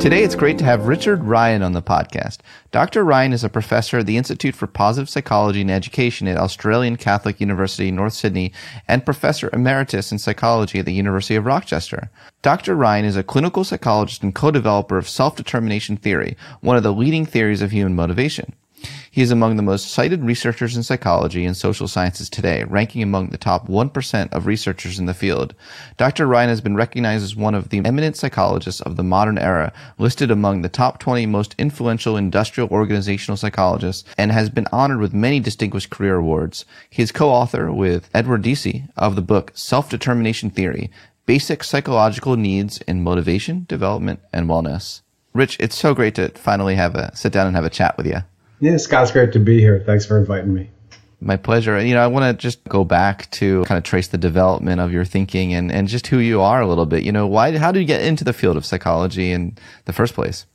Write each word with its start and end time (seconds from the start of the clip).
Today, 0.00 0.22
it's 0.22 0.36
great 0.36 0.58
to 0.58 0.64
have 0.64 0.86
Richard 0.86 1.24
Ryan 1.24 1.60
on 1.60 1.72
the 1.72 1.82
podcast. 1.82 2.38
Dr. 2.70 3.02
Ryan 3.02 3.32
is 3.32 3.42
a 3.42 3.48
professor 3.48 3.98
at 3.98 4.06
the 4.06 4.16
Institute 4.16 4.54
for 4.54 4.68
Positive 4.68 5.08
Psychology 5.08 5.60
and 5.60 5.72
Education 5.72 6.28
at 6.28 6.36
Australian 6.36 6.96
Catholic 6.96 7.40
University, 7.40 7.90
North 7.90 8.12
Sydney, 8.12 8.52
and 8.86 9.04
professor 9.04 9.50
emeritus 9.52 10.12
in 10.12 10.18
psychology 10.18 10.78
at 10.78 10.86
the 10.86 10.92
University 10.92 11.34
of 11.34 11.46
Rochester. 11.46 12.10
Dr. 12.42 12.76
Ryan 12.76 13.06
is 13.06 13.16
a 13.16 13.24
clinical 13.24 13.64
psychologist 13.64 14.22
and 14.22 14.32
co-developer 14.36 14.96
of 14.96 15.08
self-determination 15.08 15.96
theory, 15.96 16.36
one 16.60 16.76
of 16.76 16.84
the 16.84 16.92
leading 16.92 17.26
theories 17.26 17.60
of 17.60 17.72
human 17.72 17.96
motivation. 17.96 18.54
He 19.10 19.22
is 19.22 19.30
among 19.30 19.56
the 19.56 19.62
most 19.62 19.88
cited 19.88 20.22
researchers 20.24 20.76
in 20.76 20.82
psychology 20.82 21.44
and 21.44 21.56
social 21.56 21.88
sciences 21.88 22.30
today, 22.30 22.62
ranking 22.64 23.02
among 23.02 23.28
the 23.28 23.38
top 23.38 23.66
1% 23.66 24.32
of 24.32 24.46
researchers 24.46 24.98
in 24.98 25.06
the 25.06 25.14
field. 25.14 25.54
Dr. 25.96 26.26
Ryan 26.26 26.50
has 26.50 26.60
been 26.60 26.76
recognized 26.76 27.24
as 27.24 27.34
one 27.34 27.54
of 27.54 27.70
the 27.70 27.84
eminent 27.84 28.16
psychologists 28.16 28.80
of 28.80 28.96
the 28.96 29.02
modern 29.02 29.38
era, 29.38 29.72
listed 29.98 30.30
among 30.30 30.62
the 30.62 30.68
top 30.68 31.00
20 31.00 31.26
most 31.26 31.54
influential 31.58 32.16
industrial 32.16 32.68
organizational 32.70 33.36
psychologists, 33.36 34.04
and 34.16 34.30
has 34.30 34.50
been 34.50 34.68
honored 34.70 35.00
with 35.00 35.12
many 35.12 35.40
distinguished 35.40 35.90
career 35.90 36.16
awards. 36.16 36.64
He 36.88 37.02
is 37.02 37.10
co-author 37.10 37.72
with 37.72 38.08
Edward 38.14 38.42
Deci 38.42 38.88
of 38.96 39.16
the 39.16 39.22
book 39.22 39.50
Self-Determination 39.54 40.50
Theory, 40.50 40.90
Basic 41.26 41.64
Psychological 41.64 42.36
Needs 42.36 42.78
in 42.82 43.02
Motivation, 43.02 43.66
Development, 43.68 44.20
and 44.32 44.48
Wellness. 44.48 45.02
Rich, 45.34 45.56
it's 45.60 45.76
so 45.76 45.94
great 45.94 46.14
to 46.14 46.30
finally 46.30 46.76
have 46.76 46.94
a 46.94 47.14
sit 47.16 47.32
down 47.32 47.46
and 47.46 47.56
have 47.56 47.64
a 47.64 47.70
chat 47.70 47.96
with 47.96 48.06
you. 48.06 48.22
Yeah, 48.60 48.76
Scott's 48.76 49.12
great 49.12 49.32
to 49.32 49.38
be 49.38 49.60
here. 49.60 49.82
Thanks 49.84 50.04
for 50.04 50.18
inviting 50.18 50.52
me. 50.52 50.70
My 51.20 51.36
pleasure. 51.36 51.80
You 51.84 51.94
know, 51.94 52.02
I 52.02 52.06
want 52.06 52.24
to 52.24 52.40
just 52.40 52.62
go 52.64 52.84
back 52.84 53.30
to 53.32 53.64
kind 53.64 53.78
of 53.78 53.84
trace 53.84 54.08
the 54.08 54.18
development 54.18 54.80
of 54.80 54.92
your 54.92 55.04
thinking 55.04 55.52
and, 55.52 55.72
and 55.72 55.88
just 55.88 56.06
who 56.06 56.18
you 56.18 56.40
are 56.40 56.60
a 56.60 56.66
little 56.66 56.86
bit. 56.86 57.02
You 57.02 57.12
know, 57.12 57.26
why, 57.26 57.56
how 57.58 57.72
did 57.72 57.80
you 57.80 57.86
get 57.86 58.02
into 58.02 58.24
the 58.24 58.32
field 58.32 58.56
of 58.56 58.64
psychology 58.64 59.32
in 59.32 59.56
the 59.86 59.92
first 59.92 60.14
place? 60.14 60.46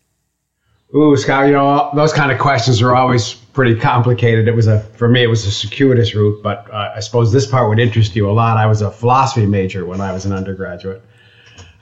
Ooh, 0.95 1.17
Scott, 1.17 1.47
you 1.47 1.53
know, 1.53 1.89
those 1.95 2.13
kind 2.13 2.31
of 2.31 2.37
questions 2.37 2.81
are 2.81 2.95
always 2.95 3.33
pretty 3.33 3.75
complicated. 3.79 4.47
It 4.47 4.55
was 4.55 4.67
a, 4.67 4.81
for 4.81 5.09
me, 5.09 5.23
it 5.23 5.27
was 5.27 5.45
a 5.45 5.51
circuitous 5.51 6.13
route, 6.13 6.43
but 6.43 6.71
uh, 6.71 6.93
I 6.95 6.99
suppose 6.99 7.33
this 7.33 7.47
part 7.47 7.67
would 7.67 7.79
interest 7.79 8.15
you 8.15 8.29
a 8.29 8.31
lot. 8.31 8.57
I 8.57 8.67
was 8.67 8.81
a 8.81 8.91
philosophy 8.91 9.47
major 9.47 9.85
when 9.85 10.01
I 10.01 10.13
was 10.13 10.25
an 10.25 10.33
undergraduate. 10.33 11.01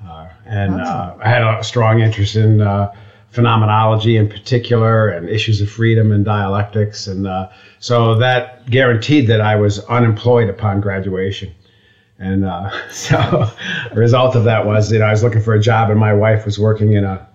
Uh, 0.07 0.29
and 0.45 0.79
uh, 0.79 1.15
I 1.21 1.29
had 1.29 1.43
a 1.43 1.63
strong 1.63 1.99
interest 1.99 2.35
in 2.35 2.61
uh, 2.61 2.93
phenomenology 3.31 4.17
in 4.17 4.27
particular 4.27 5.09
and 5.09 5.29
issues 5.29 5.61
of 5.61 5.69
freedom 5.69 6.11
and 6.11 6.23
dialectics. 6.25 7.07
And 7.07 7.25
uh, 7.25 7.49
so 7.79 8.15
that 8.15 8.69
guaranteed 8.69 9.27
that 9.27 9.41
I 9.41 9.55
was 9.55 9.79
unemployed 9.85 10.49
upon 10.49 10.81
graduation. 10.81 11.53
And 12.19 12.45
uh, 12.45 12.69
so 12.91 13.49
the 13.89 13.99
result 13.99 14.35
of 14.35 14.43
that 14.43 14.65
was, 14.65 14.91
you 14.91 14.99
know, 14.99 15.05
I 15.05 15.11
was 15.11 15.23
looking 15.23 15.41
for 15.41 15.53
a 15.53 15.59
job 15.59 15.89
and 15.89 15.99
my 15.99 16.13
wife 16.13 16.45
was 16.45 16.59
working 16.59 16.93
in 16.93 17.05
a, 17.05 17.25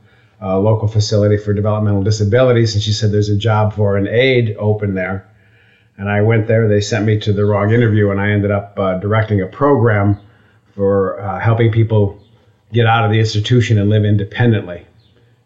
a 0.40 0.58
local 0.58 0.86
facility 0.86 1.38
for 1.38 1.54
developmental 1.54 2.02
disabilities. 2.02 2.74
And 2.74 2.82
she 2.82 2.92
said, 2.92 3.10
there's 3.10 3.30
a 3.30 3.36
job 3.36 3.74
for 3.74 3.96
an 3.96 4.06
aide 4.06 4.54
open 4.58 4.94
there. 4.94 5.26
And 5.98 6.10
I 6.10 6.20
went 6.20 6.46
there. 6.46 6.68
They 6.68 6.82
sent 6.82 7.06
me 7.06 7.18
to 7.20 7.32
the 7.32 7.46
wrong 7.46 7.72
interview, 7.72 8.10
and 8.10 8.20
I 8.20 8.30
ended 8.30 8.50
up 8.50 8.78
uh, 8.78 8.98
directing 8.98 9.40
a 9.40 9.46
program 9.46 10.20
for 10.74 11.18
uh, 11.18 11.40
helping 11.40 11.72
people 11.72 12.22
get 12.70 12.86
out 12.86 13.06
of 13.06 13.10
the 13.10 13.18
institution 13.18 13.78
and 13.78 13.88
live 13.88 14.04
independently 14.04 14.86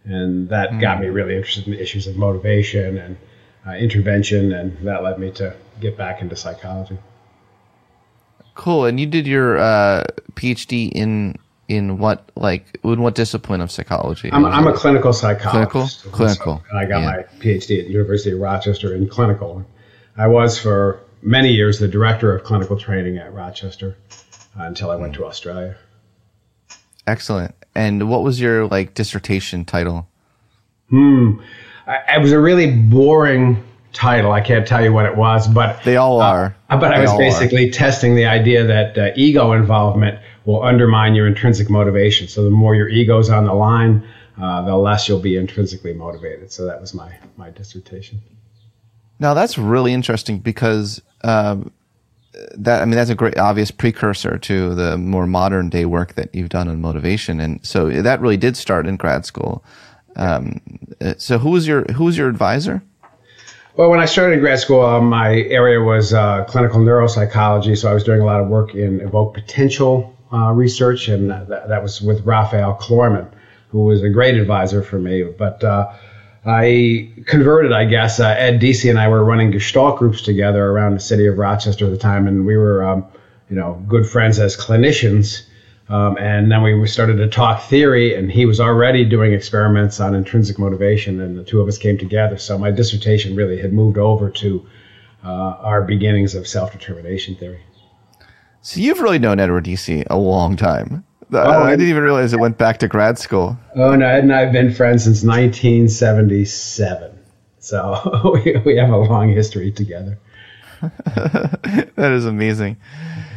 and 0.05 0.49
that 0.49 0.71
mm. 0.71 0.81
got 0.81 1.01
me 1.01 1.09
really 1.09 1.37
interested 1.37 1.67
in 1.67 1.73
the 1.73 1.81
issues 1.81 2.07
of 2.07 2.17
motivation 2.17 2.99
and 2.99 3.17
uh, 3.67 3.73
intervention, 3.73 4.53
and 4.53 4.77
that 4.87 5.03
led 5.03 5.19
me 5.19 5.31
to 5.33 5.55
get 5.81 5.97
back 5.97 6.23
into 6.23 6.37
psychology. 6.37 6.99
Cool. 8.55 8.87
And 8.87 8.99
you 8.99 9.07
did 9.07 9.27
your 9.27 9.59
uh, 9.59 10.05
PhD 10.35 10.91
in 10.93 11.37
in 11.69 11.99
what 11.99 12.31
like 12.37 12.79
in 12.83 13.01
what 13.01 13.15
discipline 13.15 13.61
of 13.61 13.71
psychology? 13.71 14.31
I'm, 14.33 14.45
I'm 14.45 14.67
a 14.67 14.73
clinical 14.73 15.13
psychologist. 15.13 16.03
Clinical, 16.03 16.13
clinical. 16.13 16.65
and 16.71 16.79
I 16.79 16.85
got 16.85 17.01
yeah. 17.01 17.07
my 17.07 17.23
PhD 17.39 17.81
at 17.81 17.87
the 17.87 17.93
University 17.93 18.33
of 18.33 18.41
Rochester 18.41 18.95
in 18.95 19.09
clinical. 19.09 19.65
I 20.17 20.27
was 20.27 20.59
for 20.59 21.01
many 21.23 21.53
years 21.53 21.79
the 21.79 21.89
director 21.89 22.35
of 22.35 22.45
clinical 22.45 22.77
training 22.77 23.19
at 23.19 23.33
Rochester 23.33 23.97
uh, 24.59 24.65
until 24.65 24.91
I 24.91 24.97
went 24.97 25.15
to 25.15 25.25
Australia. 25.25 25.77
Excellent. 27.11 27.57
And 27.75 28.09
what 28.09 28.23
was 28.23 28.41
your 28.41 28.67
like 28.69 28.95
dissertation 28.95 29.65
title? 29.65 30.07
Hmm. 30.91 31.41
It 31.89 32.23
was 32.23 32.31
a 32.31 32.39
really 32.39 32.71
boring 32.71 33.61
title. 33.93 34.31
I 34.31 34.41
can't 34.41 34.67
tell 34.67 34.83
you 34.85 34.93
what 34.93 35.07
it 35.07 35.17
was, 35.17 35.49
but 35.49 35.83
they 35.83 35.97
all 35.97 36.21
uh, 36.21 36.33
are. 36.33 36.57
Uh, 36.69 36.79
but 36.79 36.91
they 36.91 36.95
I 36.95 37.01
was 37.01 37.17
basically 37.17 37.69
are. 37.69 37.73
testing 37.73 38.15
the 38.15 38.27
idea 38.27 38.65
that 38.65 38.97
uh, 38.97 39.11
ego 39.17 39.53
involvement 39.53 40.21
will 40.45 40.63
undermine 40.63 41.17
your 41.17 41.27
intrinsic 41.27 41.69
motivation. 41.69 42.29
So 42.29 42.45
the 42.45 42.51
more 42.51 42.77
your 42.77 42.89
ego's 42.89 43.29
on 43.29 43.45
the 43.45 43.55
line, 43.55 44.07
uh, 44.41 44.63
the 44.63 44.77
less 44.77 45.09
you'll 45.09 45.19
be 45.19 45.37
intrinsically 45.37 45.93
motivated. 45.93 46.53
So 46.53 46.65
that 46.67 46.81
was 46.81 46.95
my 46.95 47.13
my 47.37 47.51
dissertation. 47.51 48.21
Now 49.19 49.35
that's 49.35 49.59
really 49.59 49.93
interesting 49.93 50.39
because 50.39 51.03
um, 51.25 51.73
that 52.55 52.83
I 52.83 52.85
mean 52.85 52.97
that's 52.97 53.11
a 53.11 53.15
great 53.15 53.39
obvious 53.39 53.71
precursor 53.71 54.39
to 54.39 54.75
the 54.75 54.97
more 54.97 55.27
modern 55.27 55.69
day 55.69 55.85
work 55.85 56.15
that 56.15 56.35
you've 56.35 56.49
done 56.49 56.69
on 56.69 56.81
motivation, 56.81 57.41
and 57.41 57.65
so 57.65 57.91
that 57.91 58.21
really 58.21 58.37
did 58.37 58.57
start 58.57 58.87
in 58.87 58.97
grad 58.97 59.25
school. 59.27 59.65
Um, 60.17 60.61
so 61.19 61.39
who 61.39 61.51
was 61.51 61.67
your 61.67 61.85
who 61.93 62.05
was 62.05 62.17
your 62.17 62.29
advisor? 62.29 62.83
Well, 63.77 63.89
when 63.89 64.01
I 64.01 64.05
started 64.05 64.41
grad 64.41 64.59
school, 64.59 64.85
uh, 64.85 65.01
my 65.01 65.37
area 65.37 65.81
was 65.81 66.13
uh, 66.13 66.45
clinical 66.45 66.81
neuropsychology, 66.81 67.79
so 67.79 67.91
I 67.91 67.95
was 67.95 68.05
doing 68.05 68.21
a 68.21 68.25
lot 68.25 68.41
of 68.41 68.49
work 68.49 68.75
in 68.75 69.01
evoked 69.01 69.35
potential 69.35 70.17
uh, 70.33 70.53
research, 70.53 71.09
and 71.09 71.31
that, 71.31 71.69
that, 71.69 71.83
was 71.83 72.03
with 72.03 72.25
Raphael 72.27 72.77
Klorman, 72.81 73.31
who 73.69 73.85
was 73.85 74.03
a 74.03 74.11
great 74.11 74.35
advisor 74.35 74.83
for 74.83 74.99
me. 74.99 75.23
But 75.23 75.63
uh, 75.63 75.93
I 76.45 77.13
converted, 77.27 77.73
I 77.73 77.85
guess. 77.85 78.19
Uh, 78.19 78.29
Ed 78.29 78.61
Deci 78.61 78.89
and 78.89 78.99
I 78.99 79.09
were 79.09 79.25
running 79.25 79.51
Gestalt 79.51 79.99
groups 79.99 80.23
together 80.23 80.65
around 80.65 80.95
the 80.95 81.01
city 81.01 81.27
of 81.27 81.37
Rochester 81.37 81.85
at 81.85 81.91
the 81.91 81.99
time, 81.99 82.27
and 82.27 82.47
we 82.47 82.57
were, 82.57 82.83
um, 82.83 83.05
you 83.51 83.57
know, 83.57 83.83
good 83.89 84.09
friends 84.09 84.39
as 84.39 84.57
clinicians. 84.57 85.43
Um, 85.91 86.17
and 86.19 86.51
then 86.51 86.63
we 86.63 86.87
started 86.87 87.17
to 87.17 87.29
talk 87.29 87.63
theory, 87.65 88.15
and 88.15 88.31
he 88.31 88.47
was 88.47 88.61
already 88.61 89.05
doing 89.05 89.33
experiments 89.33 89.99
on 90.01 90.15
intrinsic 90.15 90.59
motivation, 90.59 91.21
and 91.21 91.37
the 91.37 91.45
two 91.45 91.61
of 91.61 91.69
us 91.69 91.77
came 91.77 91.99
together. 91.99 92.39
So 92.39 92.57
my 92.57 92.71
dissertation 92.71 93.35
really 93.35 93.61
had 93.61 93.73
moved 93.73 93.99
over 93.99 94.31
to 94.31 94.67
uh, 95.25 95.29
our 95.29 95.83
beginnings 95.83 96.35
of 96.35 96.47
self 96.47 96.73
determination 96.73 97.35
theory. 97.35 97.61
So 98.63 98.81
you've 98.81 99.01
really 99.01 99.19
known 99.19 99.41
Edward 99.41 99.65
Deci 99.65 100.07
a 100.09 100.17
long 100.17 100.57
time. 100.57 101.05
Oh, 101.33 101.63
I 101.63 101.71
didn't 101.71 101.89
even 101.89 102.03
realize 102.03 102.33
it 102.33 102.41
went 102.41 102.59
back 102.59 102.79
to 102.79 102.89
grad 102.89 103.19
school. 103.19 103.57
Oh 103.75 103.95
no, 103.95 104.07
Ed 104.07 104.25
and 104.25 104.33
I 104.33 104.41
have 104.41 104.53
been 104.53 104.73
friends 104.73 105.05
since 105.05 105.23
1977. 105.23 107.19
So 107.61 108.41
we, 108.45 108.57
we 108.65 108.77
have 108.77 108.91
a 108.91 108.97
long 108.97 109.33
history 109.33 109.71
together. 109.71 110.19
that 110.81 112.13
is 112.13 112.27
amazing. 112.27 112.79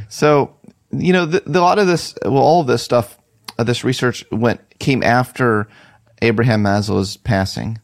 So, 0.10 0.56
you 0.92 1.14
know, 1.14 1.26
the, 1.26 1.44
the, 1.46 1.60
a 1.60 1.62
lot 1.62 1.80
of 1.80 1.88
this, 1.88 2.16
well, 2.24 2.38
all 2.38 2.62
of 2.62 2.68
this 2.68 2.82
stuff, 2.82 3.18
uh, 3.60 3.64
this 3.64 3.84
research 3.84 4.26
went 4.32 4.62
came 4.80 5.04
after 5.04 5.68
Abraham 6.22 6.64
Maslow's 6.64 7.18
passing. 7.18 7.80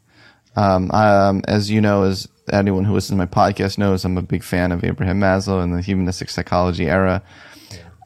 Um, 0.55 0.89
um, 0.91 1.41
as 1.47 1.69
you 1.69 1.81
know, 1.81 2.03
as 2.03 2.27
anyone 2.51 2.85
who 2.85 2.93
listens 2.93 3.15
to 3.15 3.17
my 3.17 3.25
podcast 3.25 3.77
knows, 3.77 4.05
I'm 4.05 4.17
a 4.17 4.21
big 4.21 4.43
fan 4.43 4.71
of 4.71 4.83
Abraham 4.83 5.19
Maslow 5.19 5.61
and 5.61 5.75
the 5.75 5.81
humanistic 5.81 6.29
psychology 6.29 6.89
era. 6.89 7.21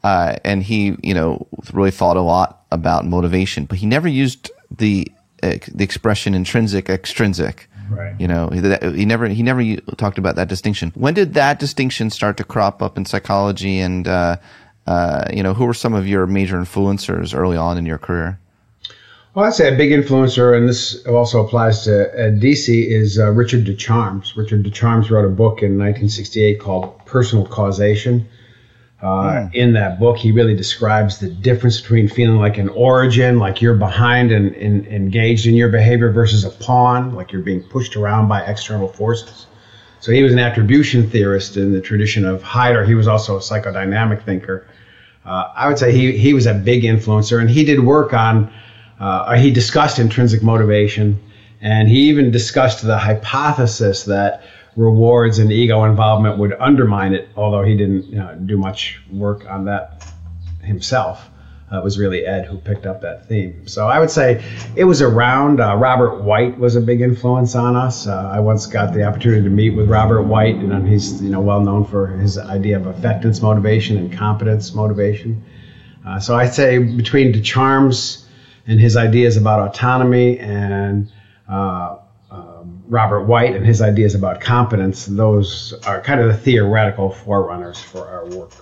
Uh, 0.04 0.36
and 0.44 0.62
he, 0.62 0.96
you 1.02 1.14
know, 1.14 1.46
really 1.72 1.90
thought 1.90 2.18
a 2.18 2.20
lot 2.20 2.66
about 2.70 3.06
motivation, 3.06 3.64
but 3.64 3.78
he 3.78 3.86
never 3.86 4.06
used 4.06 4.50
the 4.70 5.10
uh, 5.42 5.56
the 5.72 5.82
expression 5.82 6.34
intrinsic, 6.34 6.90
extrinsic. 6.90 7.68
Right. 7.90 8.14
You 8.18 8.28
know, 8.28 8.48
he 8.48 9.04
never 9.06 9.28
he 9.28 9.42
never 9.42 9.76
talked 9.96 10.18
about 10.18 10.36
that 10.36 10.48
distinction. 10.48 10.92
When 10.94 11.14
did 11.14 11.34
that 11.34 11.58
distinction 11.58 12.10
start 12.10 12.36
to 12.36 12.44
crop 12.44 12.82
up 12.82 12.98
in 12.98 13.06
psychology? 13.06 13.78
And 13.78 14.06
uh, 14.06 14.36
uh, 14.86 15.24
you 15.32 15.42
know, 15.42 15.54
who 15.54 15.64
were 15.64 15.74
some 15.74 15.94
of 15.94 16.06
your 16.06 16.26
major 16.26 16.58
influencers 16.58 17.34
early 17.34 17.56
on 17.56 17.78
in 17.78 17.86
your 17.86 17.98
career? 17.98 18.38
Well, 19.34 19.46
I'd 19.46 19.54
say 19.54 19.72
a 19.72 19.76
big 19.76 19.90
influencer, 19.90 20.56
and 20.56 20.68
this 20.68 21.04
also 21.06 21.44
applies 21.44 21.84
to 21.84 22.08
uh, 22.12 22.30
Deci, 22.30 22.86
is 22.88 23.18
uh, 23.18 23.30
Richard 23.32 23.64
DeCharms. 23.64 24.36
Richard 24.36 24.64
DeCharms 24.64 25.10
wrote 25.10 25.24
a 25.24 25.30
book 25.30 25.62
in 25.62 25.78
1968 25.78 26.60
called 26.60 27.04
Personal 27.06 27.46
Causation. 27.46 28.28
Uh, 29.04 29.50
In 29.52 29.74
that 29.74 30.00
book, 30.00 30.16
he 30.16 30.32
really 30.32 30.56
describes 30.56 31.18
the 31.18 31.28
difference 31.28 31.78
between 31.78 32.08
feeling 32.08 32.38
like 32.38 32.56
an 32.56 32.70
origin, 32.70 33.38
like 33.38 33.60
you're 33.60 33.74
behind 33.74 34.32
and, 34.32 34.54
and 34.56 34.86
engaged 34.86 35.46
in 35.46 35.54
your 35.54 35.68
behavior, 35.68 36.10
versus 36.10 36.42
a 36.44 36.50
pawn, 36.50 37.14
like 37.14 37.30
you're 37.30 37.42
being 37.42 37.62
pushed 37.62 37.96
around 37.96 38.28
by 38.28 38.40
external 38.42 38.88
forces. 38.88 39.46
So 40.00 40.10
he 40.10 40.22
was 40.22 40.32
an 40.32 40.38
attribution 40.38 41.10
theorist 41.10 41.58
in 41.58 41.72
the 41.72 41.82
tradition 41.82 42.24
of 42.24 42.42
Heider. 42.42 42.86
He 42.86 42.94
was 42.94 43.06
also 43.06 43.36
a 43.36 43.40
psychodynamic 43.40 44.24
thinker. 44.24 44.66
Uh, 45.24 45.52
I 45.54 45.68
would 45.68 45.78
say 45.78 45.92
he, 45.92 46.16
he 46.16 46.32
was 46.32 46.46
a 46.46 46.54
big 46.54 46.82
influencer, 46.82 47.40
and 47.40 47.50
he 47.50 47.64
did 47.64 47.80
work 47.80 48.14
on 48.14 48.50
uh, 49.00 49.36
he 49.36 49.50
discussed 49.50 49.98
intrinsic 49.98 50.42
motivation, 50.42 51.20
and 51.60 51.88
he 51.88 52.08
even 52.08 52.30
discussed 52.30 52.82
the 52.86 52.96
hypothesis 52.96 54.04
that 54.04 54.42
rewards 54.76 55.38
and 55.38 55.52
ego 55.52 55.84
involvement 55.84 56.38
would 56.38 56.52
undermine 56.54 57.14
it, 57.14 57.28
although 57.36 57.62
he 57.62 57.76
didn't 57.76 58.04
you 58.06 58.16
know, 58.16 58.34
do 58.46 58.56
much 58.56 59.00
work 59.10 59.46
on 59.48 59.64
that 59.66 60.04
himself. 60.62 61.30
Uh, 61.72 61.78
it 61.78 61.84
was 61.84 61.98
really 61.98 62.26
Ed 62.26 62.44
who 62.44 62.58
picked 62.58 62.86
up 62.86 63.00
that 63.00 63.26
theme. 63.26 63.66
So 63.66 63.88
I 63.88 63.98
would 63.98 64.10
say 64.10 64.44
it 64.76 64.84
was 64.84 65.00
around. 65.00 65.60
Uh, 65.60 65.74
Robert 65.76 66.22
White 66.22 66.58
was 66.58 66.76
a 66.76 66.80
big 66.80 67.00
influence 67.00 67.54
on 67.54 67.74
us. 67.74 68.06
Uh, 68.06 68.30
I 68.32 68.40
once 68.40 68.66
got 68.66 68.92
the 68.92 69.02
opportunity 69.02 69.42
to 69.42 69.50
meet 69.50 69.70
with 69.70 69.88
Robert 69.88 70.22
White, 70.22 70.56
and 70.56 70.86
he's 70.86 71.22
you 71.22 71.30
know 71.30 71.40
well 71.40 71.60
known 71.60 71.84
for 71.84 72.08
his 72.08 72.38
idea 72.38 72.76
of 72.76 72.82
affectance 72.82 73.40
motivation 73.42 73.96
and 73.96 74.12
competence 74.12 74.74
motivation. 74.74 75.42
Uh, 76.06 76.20
so 76.20 76.36
I'd 76.36 76.52
say 76.52 76.78
between 76.78 77.32
DeCharms 77.32 78.26
and 78.66 78.78
his 78.78 78.96
ideas 78.96 79.36
about 79.36 79.68
autonomy 79.68 80.38
and 80.38 81.10
uh, 81.48 81.96
Robert 82.88 83.22
White 83.22 83.56
and 83.56 83.64
his 83.64 83.80
ideas 83.80 84.14
about 84.14 84.40
competence, 84.40 85.06
those 85.06 85.72
are 85.86 86.00
kind 86.00 86.20
of 86.20 86.28
the 86.28 86.36
theoretical 86.36 87.10
forerunners 87.10 87.80
for 87.80 88.06
our 88.06 88.26
work. 88.26 88.52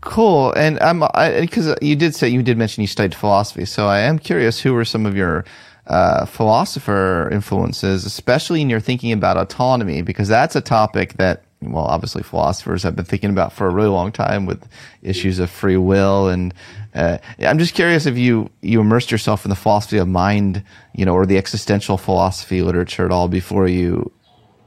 Cool. 0.00 0.52
And 0.52 0.80
I'm 0.80 1.00
because 1.40 1.74
you 1.82 1.94
did 1.94 2.14
say 2.14 2.28
you 2.28 2.42
did 2.42 2.56
mention 2.56 2.80
you 2.80 2.86
studied 2.86 3.14
philosophy, 3.14 3.66
so 3.66 3.86
I 3.86 4.00
am 4.00 4.18
curious 4.18 4.60
who 4.60 4.72
were 4.72 4.84
some 4.84 5.04
of 5.04 5.14
your 5.14 5.44
uh, 5.86 6.24
philosopher 6.24 7.28
influences, 7.30 8.06
especially 8.06 8.62
in 8.62 8.70
your 8.70 8.80
thinking 8.80 9.12
about 9.12 9.36
autonomy, 9.36 10.00
because 10.00 10.28
that's 10.28 10.56
a 10.56 10.60
topic 10.60 11.14
that 11.14 11.44
well, 11.62 11.84
obviously 11.84 12.22
philosophers 12.22 12.82
have 12.82 12.96
been 12.96 13.04
thinking 13.04 13.30
about 13.30 13.52
for 13.52 13.66
a 13.66 13.70
really 13.70 13.88
long 13.88 14.12
time 14.12 14.46
with 14.46 14.66
issues 15.02 15.38
of 15.38 15.50
free 15.50 15.76
will. 15.76 16.28
And 16.28 16.54
uh, 16.94 17.18
I'm 17.38 17.58
just 17.58 17.74
curious 17.74 18.06
if 18.06 18.16
you 18.16 18.50
you 18.62 18.80
immersed 18.80 19.10
yourself 19.10 19.44
in 19.44 19.50
the 19.50 19.56
philosophy 19.56 19.98
of 19.98 20.08
mind, 20.08 20.64
you 20.94 21.04
know, 21.04 21.14
or 21.14 21.26
the 21.26 21.36
existential 21.36 21.98
philosophy 21.98 22.62
literature 22.62 23.04
at 23.04 23.10
all 23.10 23.28
before 23.28 23.68
you 23.68 24.10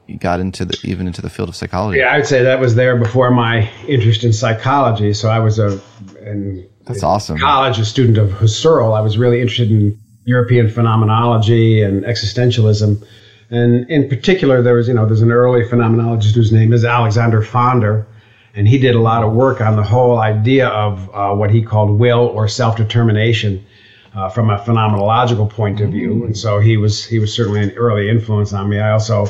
you 0.07 0.17
got 0.17 0.39
into 0.39 0.65
the 0.65 0.77
even 0.83 1.07
into 1.07 1.21
the 1.21 1.29
field 1.29 1.49
of 1.49 1.55
psychology. 1.55 1.99
Yeah, 1.99 2.13
I'd 2.13 2.27
say 2.27 2.43
that 2.43 2.59
was 2.59 2.75
there 2.75 2.95
before 2.97 3.31
my 3.31 3.69
interest 3.87 4.23
in 4.23 4.31
psychology. 4.31 5.13
So 5.13 5.29
I 5.29 5.39
was 5.39 5.57
a 5.57 5.81
in, 6.21 6.69
that's 6.85 7.01
awesome. 7.01 7.39
College, 7.39 7.79
a 7.79 7.85
student 7.85 8.19
of 8.19 8.29
Husserl. 8.29 8.95
I 8.95 9.01
was 9.01 9.17
really 9.17 9.41
interested 9.41 9.71
in 9.71 9.99
European 10.25 10.69
phenomenology 10.69 11.81
and 11.81 12.03
existentialism 12.03 13.03
and 13.53 13.89
in 13.89 14.09
particular, 14.09 14.61
there 14.61 14.73
was, 14.73 14.87
you 14.87 14.95
know, 14.95 15.05
there's 15.05 15.21
an 15.21 15.31
early 15.31 15.63
phenomenologist 15.63 16.33
whose 16.33 16.51
name 16.51 16.73
is 16.73 16.83
Alexander 16.83 17.41
Pfander, 17.41 18.05
and 18.55 18.67
he 18.67 18.79
did 18.79 18.95
a 18.95 18.99
lot 18.99 19.23
of 19.23 19.33
work 19.33 19.61
on 19.61 19.75
the 19.75 19.83
whole 19.83 20.17
idea 20.19 20.67
of 20.69 21.09
uh, 21.13 21.35
what 21.35 21.51
he 21.51 21.61
called 21.61 21.99
will 21.99 22.27
or 22.27 22.47
self-determination 22.47 23.63
uh, 24.15 24.29
from 24.29 24.49
a 24.49 24.57
phenomenological 24.57 25.49
point 25.49 25.81
of 25.81 25.91
view. 25.91 26.25
And 26.25 26.35
so 26.35 26.59
he 26.59 26.77
was 26.77 27.05
he 27.05 27.19
was 27.19 27.33
certainly 27.33 27.61
an 27.61 27.71
early 27.71 28.09
influence 28.09 28.53
on 28.53 28.69
me. 28.69 28.79
I 28.79 28.91
also 28.91 29.27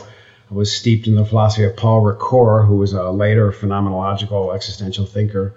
was 0.49 0.73
steeped 0.73 1.07
in 1.07 1.15
the 1.15 1.25
philosophy 1.25 1.65
of 1.65 1.75
Paul 1.75 2.01
Ricoeur, 2.01 2.65
who 2.65 2.77
was 2.77 2.93
a 2.93 3.09
later 3.09 3.51
phenomenological 3.51 4.55
existential 4.55 5.05
thinker. 5.05 5.53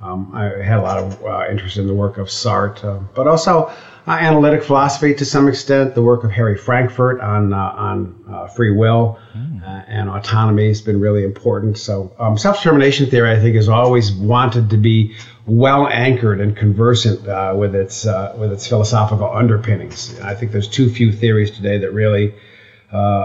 Um, 0.00 0.30
I 0.32 0.44
had 0.62 0.78
a 0.78 0.82
lot 0.82 0.98
of 0.98 1.24
uh, 1.24 1.46
interest 1.50 1.76
in 1.76 1.88
the 1.88 1.94
work 1.94 2.18
of 2.18 2.28
Sartre, 2.28 2.84
uh, 2.84 2.98
but 3.14 3.26
also 3.26 3.72
analytic 4.06 4.62
philosophy 4.62 5.14
to 5.14 5.24
some 5.24 5.48
extent. 5.48 5.94
The 5.94 6.02
work 6.02 6.24
of 6.24 6.30
Harry 6.30 6.56
Frankfurt 6.56 7.20
on 7.20 7.52
uh, 7.52 7.56
on 7.56 8.24
uh, 8.30 8.46
free 8.46 8.70
will 8.70 9.18
mm. 9.36 9.84
and 9.88 10.08
autonomy 10.08 10.68
has 10.68 10.80
been 10.80 11.00
really 11.00 11.24
important. 11.24 11.78
So 11.78 12.14
um, 12.18 12.38
self 12.38 12.58
determination 12.58 13.06
theory, 13.06 13.30
I 13.30 13.38
think, 13.38 13.56
has 13.56 13.68
always 13.68 14.12
wanted 14.12 14.70
to 14.70 14.76
be 14.76 15.14
well 15.46 15.86
anchored 15.86 16.40
and 16.40 16.56
conversant 16.56 17.26
uh, 17.26 17.54
with 17.56 17.74
its 17.74 18.04
with 18.36 18.52
its 18.52 18.66
philosophical 18.66 19.30
underpinnings. 19.30 20.18
I 20.20 20.34
think 20.34 20.52
there's 20.52 20.68
too 20.68 20.88
few 20.88 21.12
theories 21.12 21.50
today 21.50 21.78
that 21.78 21.92
really 21.92 22.34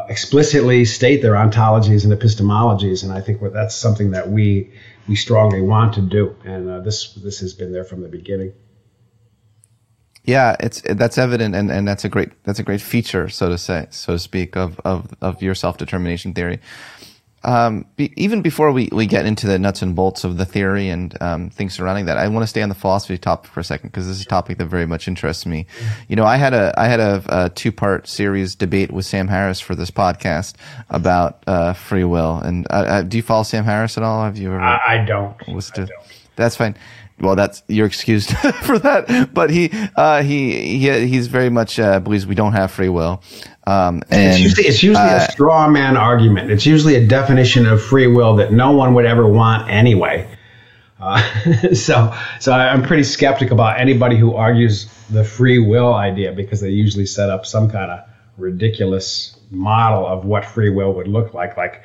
explicitly 0.09 0.85
state 0.85 1.21
their 1.21 1.33
ontologies 1.33 2.03
and 2.03 2.13
epistemologies, 2.13 3.03
and 3.03 3.11
I 3.11 3.21
think 3.21 3.39
that's 3.53 3.75
something 3.75 4.11
that 4.11 4.29
we 4.29 4.71
we 5.07 5.15
strongly 5.15 5.61
want 5.61 5.93
to 5.93 6.01
do, 6.01 6.35
and 6.43 6.83
this 6.83 7.13
this 7.13 7.39
has 7.39 7.53
been 7.53 7.71
there 7.71 7.83
from 7.83 8.01
the 8.01 8.09
beginning. 8.09 8.53
Yeah, 10.25 10.55
it's 10.59 10.81
that's 10.81 11.17
evident, 11.17 11.53
and, 11.53 11.69
and 11.69 11.85
that's 11.87 12.05
a 12.05 12.09
great 12.09 12.31
that's 12.43 12.59
a 12.59 12.63
great 12.63 12.79
feature, 12.79 13.27
so 13.27 13.49
to 13.49 13.57
say, 13.57 13.87
so 13.89 14.13
to 14.13 14.19
speak, 14.19 14.55
of 14.55 14.79
of, 14.85 15.13
of 15.21 15.41
your 15.41 15.53
self 15.53 15.77
determination 15.77 16.33
theory. 16.33 16.59
Um, 17.45 17.85
be, 17.97 18.13
even 18.15 18.41
before 18.41 18.71
we, 18.71 18.87
we 18.93 19.05
get 19.05 19.25
into 19.25 19.47
the 19.47 19.59
nuts 19.59 19.81
and 19.81 19.93
bolts 19.93 20.23
of 20.23 20.37
the 20.37 20.45
theory 20.45 20.87
and 20.87 21.21
um, 21.21 21.49
things 21.49 21.73
surrounding 21.73 22.05
that, 22.05 22.17
I 22.17 22.25
want 22.29 22.43
to 22.43 22.47
stay 22.47 22.61
on 22.61 22.69
the 22.69 22.75
philosophy 22.75 23.17
topic 23.17 23.51
for 23.51 23.59
a 23.59 23.65
second 23.65 23.89
because 23.89 24.07
this 24.07 24.15
is 24.15 24.23
a 24.23 24.29
topic 24.29 24.59
that 24.59 24.67
very 24.67 24.85
much 24.85 25.09
interests 25.09 25.45
me. 25.45 25.65
You 26.07 26.15
know, 26.15 26.23
I 26.23 26.37
had 26.37 26.53
a 26.53 26.73
I 26.77 26.87
had 26.87 27.01
a, 27.01 27.23
a 27.27 27.49
two 27.49 27.73
part 27.73 28.07
series 28.07 28.55
debate 28.55 28.91
with 28.91 29.05
Sam 29.05 29.27
Harris 29.27 29.59
for 29.59 29.75
this 29.75 29.91
podcast 29.91 30.55
about 30.89 31.43
uh, 31.47 31.73
free 31.73 32.05
will. 32.05 32.37
And 32.37 32.65
uh, 32.69 32.73
uh, 32.73 33.01
do 33.01 33.17
you 33.17 33.23
follow 33.23 33.43
Sam 33.43 33.65
Harris 33.65 33.97
at 33.97 34.03
all? 34.03 34.23
Have 34.23 34.37
you 34.37 34.53
ever? 34.53 34.61
I, 34.61 35.01
I 35.01 35.05
don't. 35.05 35.35
I 35.49 35.51
don't. 35.51 35.91
That's 36.37 36.55
fine 36.55 36.77
well, 37.19 37.35
that's 37.35 37.63
you're 37.67 37.85
excused 37.85 38.29
for 38.63 38.79
that. 38.79 39.33
But 39.33 39.49
he, 39.49 39.71
uh, 39.95 40.23
he, 40.23 40.77
he, 40.77 41.07
he's 41.07 41.27
very 41.27 41.49
much 41.49 41.79
uh, 41.79 41.99
believes 41.99 42.25
we 42.25 42.35
don't 42.35 42.53
have 42.53 42.71
free 42.71 42.89
will. 42.89 43.21
Um, 43.65 44.01
and 44.09 44.33
it's 44.33 44.39
usually, 44.39 44.67
it's 44.67 44.83
usually 44.83 45.09
uh, 45.09 45.25
a 45.25 45.31
straw 45.31 45.67
man 45.69 45.95
argument. 45.95 46.51
It's 46.51 46.65
usually 46.65 46.95
a 46.95 47.07
definition 47.07 47.65
of 47.65 47.81
free 47.81 48.07
will 48.07 48.35
that 48.37 48.51
no 48.51 48.71
one 48.71 48.93
would 48.95 49.05
ever 49.05 49.27
want 49.27 49.69
anyway. 49.69 50.27
Uh, 50.99 51.21
so, 51.73 52.13
so 52.39 52.51
I'm 52.51 52.83
pretty 52.83 53.03
skeptical 53.03 53.55
about 53.55 53.79
anybody 53.79 54.17
who 54.17 54.35
argues 54.35 54.85
the 55.09 55.23
free 55.23 55.59
will 55.59 55.93
idea 55.93 56.31
because 56.31 56.61
they 56.61 56.69
usually 56.69 57.05
set 57.05 57.29
up 57.29 57.45
some 57.45 57.69
kind 57.69 57.91
of 57.91 57.99
ridiculous 58.37 59.37
model 59.51 60.05
of 60.05 60.25
what 60.25 60.45
free 60.45 60.69
will 60.69 60.93
would 60.93 61.07
look 61.07 61.33
like, 61.33 61.57
like 61.57 61.83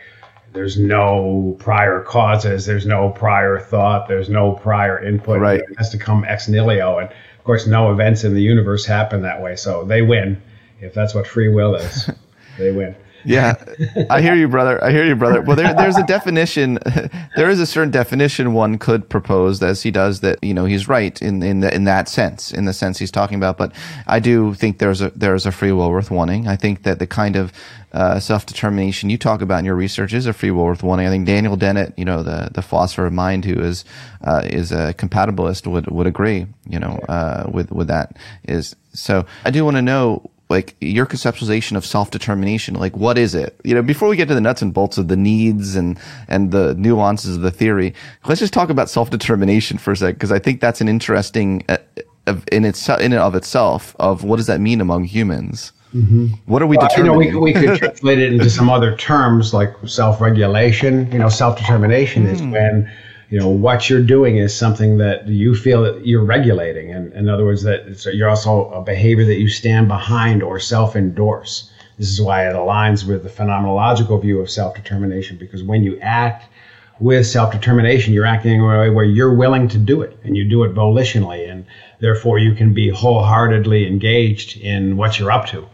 there's 0.52 0.78
no 0.78 1.56
prior 1.58 2.00
causes, 2.00 2.66
there's 2.66 2.86
no 2.86 3.10
prior 3.10 3.60
thought, 3.60 4.08
there's 4.08 4.28
no 4.28 4.52
prior 4.52 5.02
input. 5.02 5.40
Right. 5.40 5.60
It 5.60 5.78
has 5.78 5.90
to 5.90 5.98
come 5.98 6.24
ex 6.24 6.48
nihilo. 6.48 6.98
And 6.98 7.08
of 7.10 7.44
course, 7.44 7.66
no 7.66 7.92
events 7.92 8.24
in 8.24 8.34
the 8.34 8.42
universe 8.42 8.84
happen 8.84 9.22
that 9.22 9.42
way. 9.42 9.56
So 9.56 9.84
they 9.84 10.02
win. 10.02 10.40
If 10.80 10.94
that's 10.94 11.14
what 11.14 11.26
free 11.26 11.48
will 11.48 11.74
is, 11.74 12.10
they 12.58 12.70
win. 12.70 12.94
Yeah, 13.28 14.06
I 14.10 14.20
hear 14.20 14.34
you, 14.34 14.48
brother. 14.48 14.82
I 14.82 14.90
hear 14.90 15.04
you, 15.04 15.14
brother. 15.14 15.42
Well, 15.42 15.56
there, 15.56 15.74
there's 15.74 15.96
a 15.96 16.06
definition. 16.06 16.78
there 17.36 17.48
is 17.48 17.60
a 17.60 17.66
certain 17.66 17.90
definition 17.90 18.54
one 18.54 18.78
could 18.78 19.08
propose, 19.08 19.62
as 19.62 19.82
he 19.82 19.90
does, 19.90 20.20
that 20.20 20.42
you 20.42 20.54
know 20.54 20.64
he's 20.64 20.88
right 20.88 21.20
in 21.20 21.42
in 21.42 21.60
the, 21.60 21.74
in 21.74 21.84
that 21.84 22.08
sense, 22.08 22.52
in 22.52 22.64
the 22.64 22.72
sense 22.72 22.98
he's 22.98 23.10
talking 23.10 23.36
about. 23.36 23.58
But 23.58 23.72
I 24.06 24.18
do 24.18 24.54
think 24.54 24.78
there's 24.78 25.00
a 25.00 25.10
there's 25.10 25.46
a 25.46 25.52
free 25.52 25.72
will 25.72 25.90
worth 25.90 26.10
wanting. 26.10 26.48
I 26.48 26.56
think 26.56 26.82
that 26.84 26.98
the 26.98 27.06
kind 27.06 27.36
of 27.36 27.52
uh, 27.92 28.20
self 28.20 28.46
determination 28.46 29.10
you 29.10 29.18
talk 29.18 29.40
about 29.40 29.60
in 29.60 29.64
your 29.64 29.74
research 29.74 30.12
is 30.12 30.26
a 30.26 30.32
free 30.32 30.50
will 30.50 30.64
worth 30.64 30.82
wanting. 30.82 31.06
I 31.06 31.10
think 31.10 31.26
Daniel 31.26 31.56
Dennett, 31.56 31.94
you 31.96 32.04
know, 32.04 32.22
the 32.22 32.50
the 32.52 32.62
philosopher 32.62 33.06
of 33.06 33.12
mind, 33.12 33.44
who 33.44 33.60
is 33.60 33.84
uh, 34.24 34.42
is 34.44 34.72
a 34.72 34.94
compatibilist, 34.94 35.66
would 35.66 35.86
would 35.88 36.06
agree. 36.06 36.46
You 36.68 36.80
know, 36.80 36.98
uh, 37.08 37.48
with 37.52 37.72
with 37.72 37.88
that 37.88 38.16
is 38.44 38.76
so. 38.92 39.26
I 39.44 39.50
do 39.50 39.64
want 39.64 39.76
to 39.76 39.82
know 39.82 40.30
like 40.48 40.76
your 40.80 41.06
conceptualization 41.06 41.76
of 41.76 41.84
self-determination 41.84 42.74
like 42.74 42.96
what 42.96 43.18
is 43.18 43.34
it 43.34 43.58
you 43.64 43.74
know 43.74 43.82
before 43.82 44.08
we 44.08 44.16
get 44.16 44.28
to 44.28 44.34
the 44.34 44.40
nuts 44.40 44.62
and 44.62 44.72
bolts 44.72 44.98
of 44.98 45.08
the 45.08 45.16
needs 45.16 45.76
and 45.76 45.98
and 46.28 46.50
the 46.50 46.74
nuances 46.74 47.36
of 47.36 47.42
the 47.42 47.50
theory 47.50 47.94
let's 48.26 48.40
just 48.40 48.52
talk 48.52 48.70
about 48.70 48.88
self-determination 48.88 49.78
for 49.78 49.92
a 49.92 49.96
sec 49.96 50.14
because 50.14 50.32
i 50.32 50.38
think 50.38 50.60
that's 50.60 50.80
an 50.80 50.88
interesting 50.88 51.64
uh, 51.68 51.76
in 52.52 52.64
itself 52.64 53.00
in 53.00 53.12
and 53.12 53.20
of 53.20 53.34
itself 53.34 53.94
of 53.98 54.24
what 54.24 54.36
does 54.36 54.46
that 54.46 54.60
mean 54.60 54.80
among 54.80 55.04
humans 55.04 55.72
mm-hmm. 55.94 56.26
what 56.46 56.62
are 56.62 56.66
we 56.66 56.76
well, 56.76 56.88
determining? 56.88 57.28
You 57.28 57.32
know, 57.32 57.40
we, 57.40 57.52
we 57.52 57.52
could 57.52 57.78
translate 57.78 58.18
it 58.18 58.32
into 58.32 58.50
some 58.50 58.70
other 58.70 58.96
terms 58.96 59.52
like 59.52 59.74
self-regulation 59.86 61.10
you 61.12 61.18
know 61.18 61.28
self-determination 61.28 62.24
mm. 62.24 62.32
is 62.32 62.40
hmm. 62.40 62.50
when 62.52 62.92
you 63.30 63.38
know 63.38 63.48
what 63.48 63.90
you're 63.90 64.02
doing 64.02 64.36
is 64.36 64.56
something 64.56 64.98
that 64.98 65.28
you 65.28 65.54
feel 65.54 65.82
that 65.82 66.06
you're 66.06 66.24
regulating. 66.24 66.92
And 66.92 67.12
in 67.12 67.28
other 67.28 67.44
words 67.44 67.62
that 67.62 68.10
you're 68.14 68.28
also 68.28 68.70
a 68.70 68.82
behavior 68.82 69.24
that 69.26 69.38
you 69.38 69.48
stand 69.48 69.88
behind 69.88 70.42
or 70.42 70.58
self-endorse. 70.58 71.70
This 71.98 72.08
is 72.08 72.22
why 72.22 72.48
it 72.48 72.54
aligns 72.54 73.06
with 73.06 73.24
the 73.24 73.28
phenomenological 73.28 74.22
view 74.22 74.40
of 74.40 74.48
self-determination 74.50 75.36
because 75.36 75.62
when 75.62 75.82
you 75.82 75.98
act 76.00 76.48
with 77.00 77.26
self-determination 77.26 78.12
you're 78.12 78.26
acting 78.26 78.54
in 78.54 78.60
a 78.60 78.66
way 78.66 78.90
where 78.90 79.04
you're 79.04 79.34
willing 79.34 79.68
to 79.68 79.78
do 79.78 80.02
it 80.02 80.18
and 80.24 80.36
you 80.36 80.48
do 80.48 80.64
it 80.64 80.74
volitionally 80.74 81.48
and 81.50 81.66
therefore 82.00 82.38
you 82.38 82.54
can 82.54 82.72
be 82.72 82.88
wholeheartedly 82.88 83.86
engaged 83.86 84.56
in 84.58 84.96
what 84.96 85.18
you're 85.18 85.30
up 85.30 85.46
to. 85.46 85.68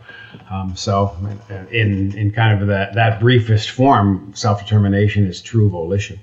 Um, 0.51 0.75
so 0.75 1.17
in, 1.71 2.17
in 2.19 2.31
kind 2.33 2.61
of 2.61 2.69
that, 2.69 2.95
that 2.95 3.21
briefest 3.21 3.71
form 3.71 4.33
self-determination 4.35 5.27
is 5.27 5.41
true 5.41 5.69
volition 5.71 6.19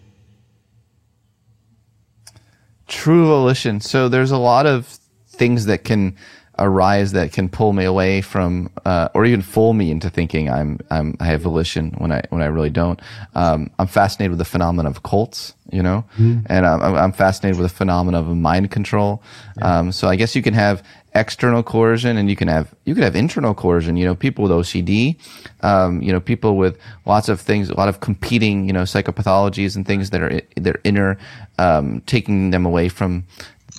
True 2.92 3.26
volition. 3.26 3.80
So 3.80 4.10
there's 4.10 4.32
a 4.32 4.38
lot 4.38 4.66
of 4.66 5.00
things 5.30 5.66
that 5.66 5.86
can 5.86 6.18
arise 6.60 7.14
that 7.14 7.32
can 7.32 7.48
pull 7.48 7.72
me 7.72 7.86
away 7.86 8.22
from, 8.22 8.70
uh, 8.86 9.08
or 9.14 9.26
even 9.26 9.42
fool 9.42 9.72
me 9.74 9.90
into 9.90 10.10
thinking 10.10 10.50
I'm, 10.50 10.78
I'm, 10.92 11.16
I 11.20 11.26
have 11.28 11.42
volition 11.42 11.92
when 11.98 12.12
I, 12.12 12.22
when 12.30 12.42
I 12.42 12.48
really 12.48 12.70
don't. 12.70 13.02
Um, 13.34 13.72
I'm 13.80 13.88
fascinated 13.88 14.32
with 14.32 14.40
the 14.40 14.46
phenomenon 14.46 14.92
of 14.92 15.04
cults, 15.04 15.56
you 15.72 15.82
know, 15.82 16.04
mm-hmm. 16.18 16.42
and 16.48 16.68
I'm, 16.68 16.82
I'm 16.84 17.14
fascinated 17.14 17.60
with 17.60 17.72
the 17.72 17.76
phenomenon 17.76 18.30
of 18.30 18.38
mind 18.38 18.70
control. 18.72 19.24
Yeah. 19.58 19.80
Um, 19.80 19.92
so 19.94 20.10
I 20.10 20.18
guess 20.18 20.36
you 20.36 20.44
can 20.44 20.54
have 20.54 20.84
external 21.14 21.62
coercion 21.62 22.16
and 22.16 22.30
you 22.30 22.36
can 22.38 22.48
have 22.48 22.74
you 22.86 22.94
can 22.94 23.04
have 23.04 23.18
internal 23.18 23.54
coercion 23.54 23.98
you 23.98 24.06
know 24.06 24.16
people 24.16 24.44
with 24.44 24.52
ocd 24.52 25.18
um, 25.62 26.02
you 26.02 26.12
know 26.12 26.22
people 26.22 26.56
with 26.56 26.78
lots 27.06 27.28
of 27.28 27.42
things 27.42 27.70
a 27.70 27.76
lot 27.76 27.90
of 27.90 28.00
competing 28.00 28.66
you 28.66 28.72
know 28.72 28.84
psychopathologies 28.84 29.76
and 29.76 29.86
things 29.86 30.12
that 30.12 30.22
are 30.22 30.42
their 30.56 30.80
inner 30.86 31.18
um, 31.60 32.02
taking 32.06 32.52
them 32.52 32.66
away 32.66 32.88
from 32.88 33.26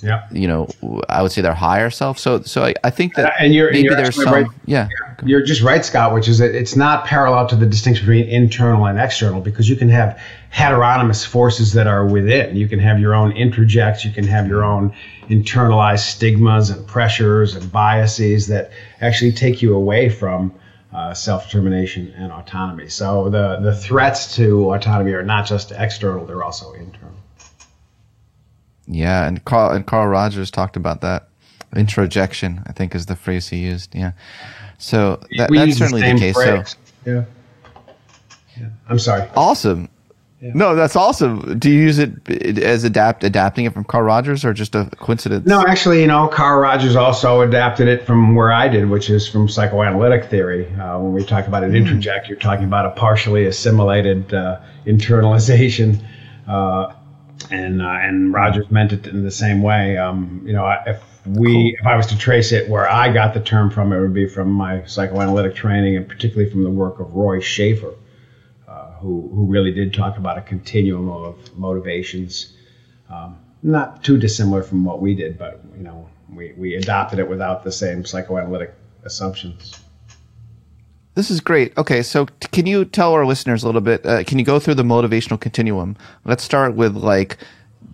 yeah. 0.03 0.27
you 0.31 0.47
know, 0.47 0.67
I 1.09 1.21
would 1.21 1.31
say 1.31 1.41
their 1.41 1.53
higher 1.53 1.89
self. 1.89 2.19
So, 2.19 2.41
so 2.41 2.63
I, 2.63 2.73
I 2.83 2.89
think 2.89 3.15
that 3.15 3.33
and 3.39 3.53
you're, 3.53 3.71
maybe 3.71 3.83
you're 3.83 3.95
there's 3.95 4.21
some, 4.21 4.33
right. 4.33 4.47
yeah. 4.65 4.89
You're 5.25 5.43
just 5.43 5.61
right, 5.61 5.83
Scott, 5.83 6.13
which 6.13 6.27
is 6.27 6.39
that 6.39 6.53
it's 6.53 6.75
not 6.75 7.05
parallel 7.05 7.47
to 7.47 7.55
the 7.55 7.65
distinction 7.65 8.05
between 8.05 8.27
internal 8.27 8.85
and 8.85 8.99
external 8.99 9.39
because 9.41 9.69
you 9.69 9.75
can 9.75 9.89
have 9.89 10.19
heteronomous 10.49 11.25
forces 11.25 11.73
that 11.73 11.87
are 11.87 12.05
within. 12.05 12.55
You 12.55 12.67
can 12.67 12.79
have 12.79 12.99
your 12.99 13.15
own 13.15 13.31
introjects, 13.31 14.03
you 14.03 14.11
can 14.11 14.25
have 14.25 14.47
your 14.47 14.63
own 14.63 14.93
internalized 15.29 16.05
stigmas 16.05 16.69
and 16.69 16.85
pressures 16.85 17.55
and 17.55 17.71
biases 17.71 18.47
that 18.47 18.71
actually 18.99 19.31
take 19.31 19.61
you 19.61 19.73
away 19.73 20.09
from 20.09 20.53
uh, 20.93 21.13
self-determination 21.13 22.13
and 22.17 22.31
autonomy. 22.31 22.87
So 22.87 23.29
the, 23.29 23.57
the 23.61 23.75
threats 23.75 24.35
to 24.35 24.73
autonomy 24.73 25.13
are 25.13 25.23
not 25.23 25.47
just 25.47 25.71
external, 25.71 26.25
they're 26.25 26.43
also 26.43 26.73
internal. 26.73 27.02
Yeah, 28.87 29.27
and 29.27 29.43
Carl 29.45 29.71
and 29.71 29.85
Carl 29.85 30.07
Rogers 30.07 30.51
talked 30.51 30.75
about 30.75 31.01
that. 31.01 31.29
Introjection, 31.75 32.61
I 32.67 32.71
think, 32.71 32.93
is 32.93 33.07
the 33.07 33.15
phrase 33.15 33.49
he 33.49 33.57
used. 33.57 33.95
Yeah. 33.95 34.11
So 34.77 35.23
that, 35.37 35.49
that's 35.51 35.77
certainly 35.77 36.01
the, 36.01 36.13
the 36.13 36.19
case. 36.19 36.35
Phrase. 36.35 36.75
So 37.03 37.11
yeah. 37.11 37.23
yeah. 38.59 38.69
I'm 38.87 38.99
sorry. 38.99 39.27
Awesome. 39.35 39.89
Yeah. 40.43 40.51
No, 40.55 40.75
that's 40.75 40.97
awesome. 40.97 41.57
Do 41.57 41.71
you 41.71 41.79
use 41.79 41.99
it 41.99 42.29
as 42.59 42.83
adapt 42.83 43.23
adapting 43.23 43.63
it 43.63 43.73
from 43.73 43.85
Carl 43.85 44.03
Rogers 44.03 44.43
or 44.43 44.53
just 44.53 44.75
a 44.75 44.89
coincidence? 44.97 45.47
No, 45.47 45.63
actually, 45.65 46.01
you 46.01 46.07
know, 46.07 46.27
Carl 46.27 46.59
Rogers 46.59 46.97
also 46.97 47.41
adapted 47.41 47.87
it 47.87 48.05
from 48.05 48.35
where 48.35 48.51
I 48.51 48.67
did, 48.67 48.89
which 48.89 49.09
is 49.09 49.25
from 49.27 49.47
psychoanalytic 49.47 50.29
theory. 50.29 50.67
Uh, 50.75 50.99
when 50.99 51.13
we 51.13 51.23
talk 51.23 51.47
about 51.47 51.63
an 51.63 51.71
mm. 51.71 51.87
introject, 51.87 52.27
you're 52.27 52.37
talking 52.37 52.65
about 52.65 52.85
a 52.85 52.89
partially 52.89 53.45
assimilated 53.45 54.33
uh, 54.33 54.59
internalization. 54.85 56.03
Uh, 56.45 56.93
and 57.51 57.81
uh, 57.81 57.85
and 57.85 58.33
Rogers 58.33 58.69
meant 58.69 58.93
it 58.93 59.07
in 59.07 59.23
the 59.23 59.31
same 59.31 59.61
way. 59.61 59.97
Um, 59.97 60.41
you 60.45 60.53
know, 60.53 60.67
if 60.85 61.01
we 61.25 61.47
cool. 61.47 61.71
if 61.79 61.85
I 61.85 61.95
was 61.95 62.07
to 62.07 62.17
trace 62.17 62.51
it 62.51 62.67
where 62.67 62.89
I 62.89 63.11
got 63.11 63.33
the 63.33 63.39
term 63.39 63.69
from, 63.69 63.93
it 63.93 63.99
would 63.99 64.13
be 64.13 64.27
from 64.27 64.51
my 64.51 64.85
psychoanalytic 64.85 65.55
training, 65.55 65.95
and 65.95 66.07
particularly 66.07 66.49
from 66.49 66.63
the 66.63 66.69
work 66.69 66.99
of 66.99 67.13
Roy 67.13 67.39
Schafer, 67.39 67.95
uh, 68.67 68.91
who 68.93 69.29
who 69.33 69.45
really 69.45 69.71
did 69.71 69.93
talk 69.93 70.17
about 70.17 70.37
a 70.37 70.41
continuum 70.41 71.09
of 71.09 71.57
motivations, 71.57 72.53
um, 73.09 73.37
not 73.61 74.03
too 74.03 74.17
dissimilar 74.17 74.63
from 74.63 74.83
what 74.83 75.01
we 75.01 75.13
did, 75.13 75.37
but 75.37 75.61
you 75.77 75.83
know, 75.83 76.09
we 76.29 76.53
we 76.57 76.75
adopted 76.75 77.19
it 77.19 77.29
without 77.29 77.63
the 77.63 77.71
same 77.71 78.05
psychoanalytic 78.05 78.73
assumptions. 79.03 79.82
This 81.15 81.29
is 81.29 81.39
great. 81.41 81.77
Okay, 81.77 82.01
so 82.01 82.25
t- 82.25 82.47
can 82.51 82.65
you 82.65 82.85
tell 82.85 83.13
our 83.13 83.25
listeners 83.25 83.63
a 83.63 83.67
little 83.67 83.81
bit? 83.81 84.05
Uh, 84.05 84.23
can 84.23 84.39
you 84.39 84.45
go 84.45 84.59
through 84.59 84.75
the 84.75 84.83
motivational 84.83 85.39
continuum? 85.39 85.95
Let's 86.25 86.43
start 86.43 86.73
with 86.73 86.95
like 86.95 87.37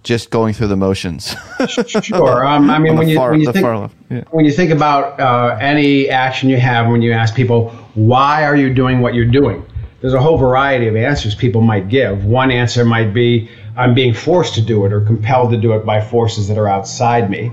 just 0.04 0.30
going 0.30 0.54
through 0.54 0.68
the 0.68 0.78
motions. 0.78 1.36
sure. 1.68 2.46
Um, 2.46 2.70
I 2.70 2.80
mean, 2.80 2.96
when 2.96 3.10
you, 3.10 3.18
far, 3.18 3.32
when, 3.32 3.42
you 3.42 3.52
think, 3.52 3.92
yeah. 4.10 4.24
when 4.32 4.46
you 4.46 4.52
think 4.52 4.72
about 4.72 5.20
uh, 5.20 5.58
any 5.60 6.10
action 6.10 6.50
you 6.50 6.58
have, 6.58 6.88
when 6.88 7.02
you 7.02 7.12
ask 7.12 7.36
people, 7.36 7.70
why 7.96 8.46
are 8.46 8.56
you 8.56 8.74
doing 8.74 9.02
what 9.02 9.14
you're 9.14 9.26
doing? 9.26 9.66
There's 10.02 10.14
a 10.14 10.22
whole 10.22 10.38
variety 10.38 10.88
of 10.88 10.96
answers 10.96 11.36
people 11.36 11.62
might 11.62 11.90
give. 11.90 12.24
One 12.24 12.52
answer 12.52 12.86
might 12.86 13.14
be, 13.14 13.50
I'm 13.76 13.94
being 13.94 14.14
forced 14.14 14.56
to 14.56 14.62
do 14.62 14.86
it 14.86 14.94
or 14.94 15.02
compelled 15.02 15.52
to 15.52 15.58
do 15.58 15.74
it 15.74 15.86
by 15.86 16.00
forces 16.00 16.48
that 16.48 16.58
are 16.58 16.70
outside 16.70 17.30
me. 17.30 17.52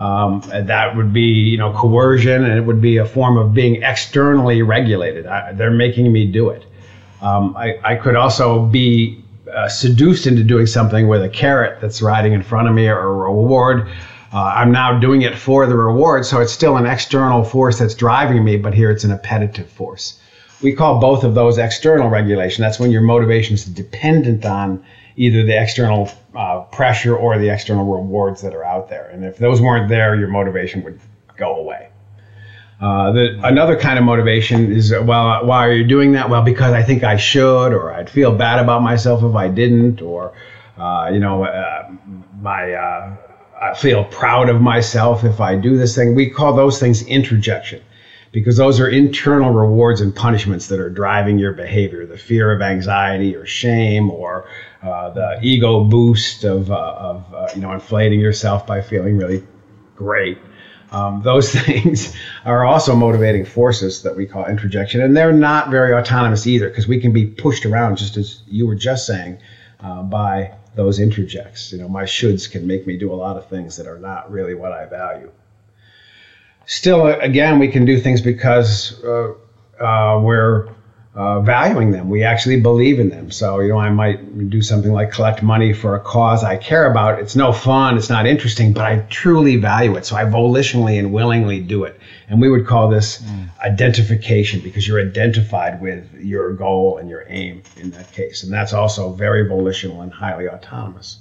Um, 0.00 0.42
that 0.50 0.96
would 0.96 1.12
be, 1.12 1.20
you 1.20 1.58
know, 1.58 1.74
coercion, 1.74 2.44
and 2.44 2.54
it 2.54 2.62
would 2.62 2.80
be 2.80 2.96
a 2.96 3.04
form 3.04 3.36
of 3.36 3.52
being 3.52 3.82
externally 3.82 4.62
regulated. 4.62 5.26
I, 5.26 5.52
they're 5.52 5.70
making 5.70 6.10
me 6.10 6.24
do 6.24 6.48
it. 6.48 6.64
Um, 7.20 7.54
I, 7.54 7.78
I, 7.84 7.96
could 7.96 8.16
also 8.16 8.64
be 8.64 9.22
uh, 9.54 9.68
seduced 9.68 10.26
into 10.26 10.42
doing 10.42 10.64
something 10.66 11.06
with 11.06 11.22
a 11.22 11.28
carrot 11.28 11.82
that's 11.82 12.00
riding 12.00 12.32
in 12.32 12.42
front 12.42 12.66
of 12.66 12.74
me 12.74 12.88
or 12.88 12.98
a 12.98 13.12
reward. 13.12 13.88
Uh, 14.32 14.54
I'm 14.56 14.72
now 14.72 14.98
doing 14.98 15.20
it 15.20 15.36
for 15.36 15.66
the 15.66 15.76
reward, 15.76 16.24
so 16.24 16.40
it's 16.40 16.52
still 16.52 16.78
an 16.78 16.86
external 16.86 17.44
force 17.44 17.78
that's 17.78 17.94
driving 17.94 18.42
me, 18.42 18.56
but 18.56 18.72
here 18.72 18.90
it's 18.90 19.04
an 19.04 19.10
appetitive 19.10 19.68
force. 19.68 20.18
We 20.62 20.72
call 20.72 20.98
both 20.98 21.24
of 21.24 21.34
those 21.34 21.58
external 21.58 22.08
regulation. 22.08 22.62
That's 22.62 22.80
when 22.80 22.90
your 22.90 23.02
motivation 23.02 23.54
is 23.54 23.66
dependent 23.66 24.46
on 24.46 24.82
either 25.16 25.44
the 25.44 25.60
external 25.60 26.10
uh, 26.34 26.60
pressure 26.60 27.16
or 27.16 27.38
the 27.38 27.48
external 27.48 27.84
rewards 27.84 28.42
that 28.42 28.54
are 28.54 28.64
out 28.64 28.88
there. 28.88 29.08
And 29.08 29.24
if 29.24 29.38
those 29.38 29.60
weren't 29.60 29.88
there, 29.88 30.14
your 30.14 30.28
motivation 30.28 30.82
would 30.84 31.00
go 31.36 31.56
away. 31.56 31.88
Uh, 32.80 33.12
the, 33.12 33.40
another 33.44 33.76
kind 33.76 33.98
of 33.98 34.04
motivation 34.04 34.72
is, 34.72 34.90
well, 34.90 35.44
why 35.44 35.66
are 35.66 35.72
you 35.72 35.84
doing 35.84 36.12
that? 36.12 36.30
Well, 36.30 36.42
because 36.42 36.72
I 36.72 36.82
think 36.82 37.04
I 37.04 37.16
should, 37.16 37.72
or 37.72 37.92
I'd 37.92 38.08
feel 38.08 38.34
bad 38.34 38.58
about 38.58 38.82
myself 38.82 39.22
if 39.22 39.34
I 39.34 39.48
didn't, 39.48 40.00
or, 40.00 40.32
uh, 40.78 41.10
you 41.12 41.20
know, 41.20 41.44
uh, 41.44 41.90
my, 42.40 42.72
uh, 42.72 43.16
I 43.60 43.74
feel 43.74 44.04
proud 44.04 44.48
of 44.48 44.62
myself 44.62 45.24
if 45.24 45.40
I 45.40 45.56
do 45.56 45.76
this 45.76 45.94
thing. 45.94 46.14
We 46.14 46.30
call 46.30 46.54
those 46.54 46.80
things 46.80 47.02
introjection 47.02 47.82
because 48.32 48.56
those 48.56 48.78
are 48.78 48.88
internal 48.88 49.50
rewards 49.50 50.00
and 50.00 50.14
punishments 50.14 50.68
that 50.68 50.78
are 50.78 50.90
driving 50.90 51.38
your 51.38 51.52
behavior 51.52 52.06
the 52.06 52.16
fear 52.16 52.52
of 52.52 52.62
anxiety 52.62 53.34
or 53.34 53.44
shame 53.44 54.10
or 54.10 54.48
uh, 54.82 55.10
the 55.10 55.38
ego 55.42 55.84
boost 55.84 56.44
of, 56.44 56.70
uh, 56.70 56.94
of 56.96 57.34
uh, 57.34 57.48
you 57.54 57.60
know 57.60 57.72
inflating 57.72 58.20
yourself 58.20 58.66
by 58.66 58.80
feeling 58.80 59.16
really 59.16 59.42
great. 59.96 60.38
Um, 60.92 61.22
those 61.22 61.52
things 61.64 62.16
are 62.44 62.64
also 62.64 62.96
motivating 62.96 63.44
forces 63.44 64.02
that 64.02 64.16
we 64.16 64.26
call 64.26 64.46
introjection, 64.46 65.00
and 65.02 65.16
they're 65.16 65.32
not 65.32 65.70
very 65.70 65.92
autonomous 65.94 66.46
either 66.46 66.68
because 66.68 66.88
we 66.88 67.00
can 67.00 67.12
be 67.12 67.26
pushed 67.26 67.64
around, 67.66 67.96
just 67.96 68.16
as 68.16 68.42
you 68.46 68.66
were 68.66 68.74
just 68.74 69.06
saying, 69.06 69.38
uh, 69.80 70.02
by 70.02 70.52
those 70.74 70.98
introjects. 70.98 71.72
You 71.72 71.78
know, 71.78 71.88
my 71.88 72.04
shoulds 72.04 72.50
can 72.50 72.66
make 72.66 72.86
me 72.86 72.96
do 72.96 73.12
a 73.12 73.14
lot 73.14 73.36
of 73.36 73.46
things 73.46 73.76
that 73.76 73.86
are 73.86 73.98
not 73.98 74.30
really 74.30 74.54
what 74.54 74.72
I 74.72 74.86
value. 74.86 75.30
Still, 76.70 77.08
again, 77.08 77.58
we 77.58 77.66
can 77.66 77.84
do 77.84 77.98
things 77.98 78.20
because 78.20 79.02
uh, 79.02 79.32
uh, 79.80 80.20
we're 80.20 80.68
uh, 81.16 81.40
valuing 81.40 81.90
them. 81.90 82.08
We 82.08 82.22
actually 82.22 82.60
believe 82.60 83.00
in 83.00 83.08
them. 83.08 83.32
So, 83.32 83.58
you 83.58 83.70
know, 83.70 83.78
I 83.78 83.90
might 83.90 84.48
do 84.48 84.62
something 84.62 84.92
like 84.92 85.10
collect 85.10 85.42
money 85.42 85.72
for 85.72 85.96
a 85.96 85.98
cause 85.98 86.44
I 86.44 86.54
care 86.54 86.88
about. 86.88 87.18
It's 87.18 87.34
no 87.34 87.50
fun, 87.50 87.96
it's 87.96 88.08
not 88.08 88.24
interesting, 88.24 88.72
but 88.72 88.84
I 88.84 88.98
truly 89.10 89.56
value 89.56 89.96
it. 89.96 90.06
So 90.06 90.14
I 90.14 90.22
volitionally 90.22 90.96
and 90.96 91.12
willingly 91.12 91.58
do 91.58 91.82
it. 91.82 91.98
And 92.28 92.40
we 92.40 92.48
would 92.48 92.64
call 92.64 92.86
this 92.86 93.18
mm. 93.18 93.48
identification 93.58 94.60
because 94.60 94.86
you're 94.86 95.00
identified 95.00 95.80
with 95.80 96.06
your 96.20 96.52
goal 96.52 96.98
and 96.98 97.10
your 97.10 97.24
aim 97.26 97.64
in 97.78 97.90
that 97.90 98.12
case. 98.12 98.44
And 98.44 98.52
that's 98.52 98.72
also 98.72 99.12
very 99.12 99.44
volitional 99.44 100.02
and 100.02 100.12
highly 100.12 100.48
autonomous. 100.48 101.18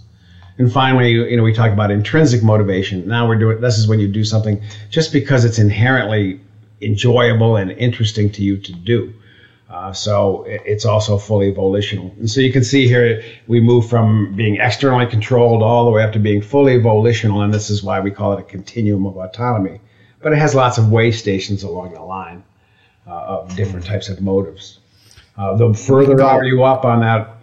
And 0.59 0.71
finally, 0.71 1.11
you 1.11 1.37
know, 1.37 1.43
we 1.43 1.53
talk 1.53 1.71
about 1.71 1.89
intrinsic 1.89 2.43
motivation. 2.43 3.07
Now 3.07 3.27
we're 3.27 3.39
doing 3.39 3.61
this 3.61 3.77
is 3.77 3.87
when 3.87 3.99
you 3.99 4.09
do 4.09 4.25
something 4.25 4.61
just 4.89 5.13
because 5.13 5.45
it's 5.45 5.57
inherently 5.57 6.41
enjoyable 6.81 7.55
and 7.55 7.71
interesting 7.71 8.29
to 8.31 8.43
you 8.43 8.57
to 8.57 8.73
do. 8.73 9.13
Uh, 9.69 9.93
so 9.93 10.43
it's 10.47 10.83
also 10.83 11.17
fully 11.17 11.51
volitional. 11.51 12.13
And 12.19 12.29
so 12.29 12.41
you 12.41 12.51
can 12.51 12.63
see 12.63 12.87
here 12.87 13.23
we 13.47 13.61
move 13.61 13.87
from 13.87 14.35
being 14.35 14.55
externally 14.55 15.05
controlled 15.05 15.61
all 15.61 15.85
the 15.85 15.91
way 15.91 16.03
up 16.03 16.11
to 16.13 16.19
being 16.19 16.41
fully 16.41 16.77
volitional, 16.77 17.41
and 17.41 17.53
this 17.53 17.69
is 17.69 17.83
why 17.83 17.99
we 17.99 18.09
call 18.09 18.33
it 18.33 18.39
a 18.39 18.43
continuum 18.43 19.05
of 19.05 19.15
autonomy. 19.15 19.79
But 20.21 20.33
it 20.33 20.39
has 20.39 20.55
lots 20.55 20.77
of 20.77 20.91
way 20.91 21.11
stations 21.11 21.63
along 21.63 21.93
the 21.93 22.01
line 22.01 22.43
uh, 23.07 23.11
of 23.11 23.55
different 23.55 23.85
types 23.85 24.09
of 24.09 24.21
motives. 24.21 24.79
Uh, 25.37 25.55
the 25.55 25.73
further 25.73 26.21
are 26.21 26.43
you 26.43 26.63
up 26.63 26.83
on 26.83 26.99
that 27.01 27.37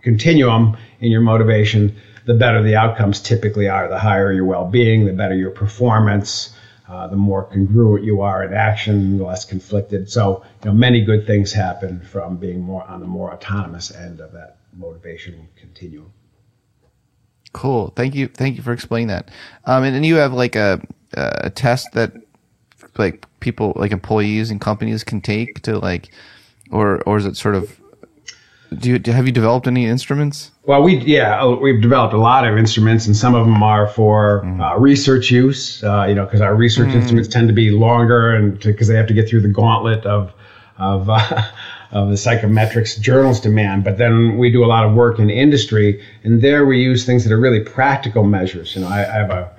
continuum 0.00 0.76
in 1.00 1.12
your 1.12 1.20
motivation, 1.20 1.94
the 2.26 2.34
better 2.34 2.62
the 2.62 2.74
outcomes 2.74 3.20
typically 3.20 3.68
are. 3.68 3.88
The 3.88 3.98
higher 3.98 4.32
your 4.32 4.44
well-being, 4.44 5.06
the 5.06 5.12
better 5.12 5.34
your 5.34 5.52
performance, 5.52 6.54
uh, 6.88 7.06
the 7.06 7.16
more 7.16 7.44
congruent 7.44 8.04
you 8.04 8.20
are 8.20 8.44
in 8.44 8.52
action, 8.52 9.18
the 9.18 9.24
less 9.24 9.44
conflicted. 9.44 10.10
So, 10.10 10.44
you 10.62 10.70
know, 10.70 10.76
many 10.76 11.04
good 11.04 11.26
things 11.26 11.52
happen 11.52 12.00
from 12.00 12.36
being 12.36 12.60
more 12.60 12.84
on 12.84 13.00
the 13.00 13.06
more 13.06 13.32
autonomous 13.32 13.94
end 13.94 14.20
of 14.20 14.32
that 14.32 14.58
motivation 14.76 15.48
continuum. 15.56 16.12
Cool. 17.52 17.92
Thank 17.96 18.14
you. 18.14 18.26
Thank 18.26 18.56
you 18.56 18.62
for 18.62 18.72
explaining 18.72 19.08
that. 19.08 19.30
Um, 19.64 19.84
and, 19.84 19.96
and 19.96 20.04
you 20.04 20.16
have 20.16 20.32
like 20.32 20.56
a, 20.56 20.80
a 21.14 21.50
test 21.50 21.92
that 21.92 22.12
like 22.98 23.24
people, 23.40 23.72
like 23.76 23.92
employees 23.92 24.50
and 24.50 24.60
companies 24.60 25.04
can 25.04 25.20
take 25.20 25.62
to 25.62 25.78
like, 25.78 26.10
or, 26.70 27.02
or 27.02 27.16
is 27.16 27.24
it 27.24 27.36
sort 27.36 27.54
of 27.54 27.80
do 28.78 28.90
you 28.90 29.12
have 29.12 29.26
you 29.26 29.32
developed 29.32 29.66
any 29.66 29.86
instruments? 29.86 30.50
Well, 30.64 30.82
we 30.82 30.96
yeah 30.98 31.40
uh, 31.40 31.56
we've 31.56 31.80
developed 31.80 32.14
a 32.14 32.18
lot 32.18 32.46
of 32.46 32.58
instruments, 32.58 33.06
and 33.06 33.16
some 33.16 33.34
of 33.34 33.46
them 33.46 33.62
are 33.62 33.86
for 33.88 34.42
mm. 34.44 34.60
uh, 34.60 34.78
research 34.78 35.30
use. 35.30 35.82
Uh, 35.82 36.06
you 36.08 36.14
know, 36.14 36.24
because 36.24 36.40
our 36.40 36.54
research 36.54 36.88
mm. 36.88 36.96
instruments 36.96 37.28
tend 37.28 37.48
to 37.48 37.54
be 37.54 37.70
longer, 37.70 38.34
and 38.34 38.58
because 38.60 38.88
they 38.88 38.96
have 38.96 39.06
to 39.06 39.14
get 39.14 39.28
through 39.28 39.42
the 39.42 39.48
gauntlet 39.48 40.04
of 40.04 40.32
of 40.78 41.08
uh, 41.08 41.42
of 41.92 42.08
the 42.08 42.14
psychometrics 42.14 43.00
journals 43.00 43.40
demand. 43.40 43.84
But 43.84 43.98
then 43.98 44.36
we 44.38 44.50
do 44.50 44.64
a 44.64 44.66
lot 44.66 44.84
of 44.84 44.94
work 44.94 45.18
in 45.18 45.30
industry, 45.30 46.02
and 46.24 46.42
there 46.42 46.66
we 46.66 46.80
use 46.82 47.04
things 47.06 47.24
that 47.24 47.32
are 47.32 47.40
really 47.40 47.60
practical 47.60 48.24
measures. 48.24 48.74
You 48.74 48.82
know, 48.82 48.88
I, 48.88 49.00
I 49.02 49.18
have 49.18 49.30
a 49.30 49.55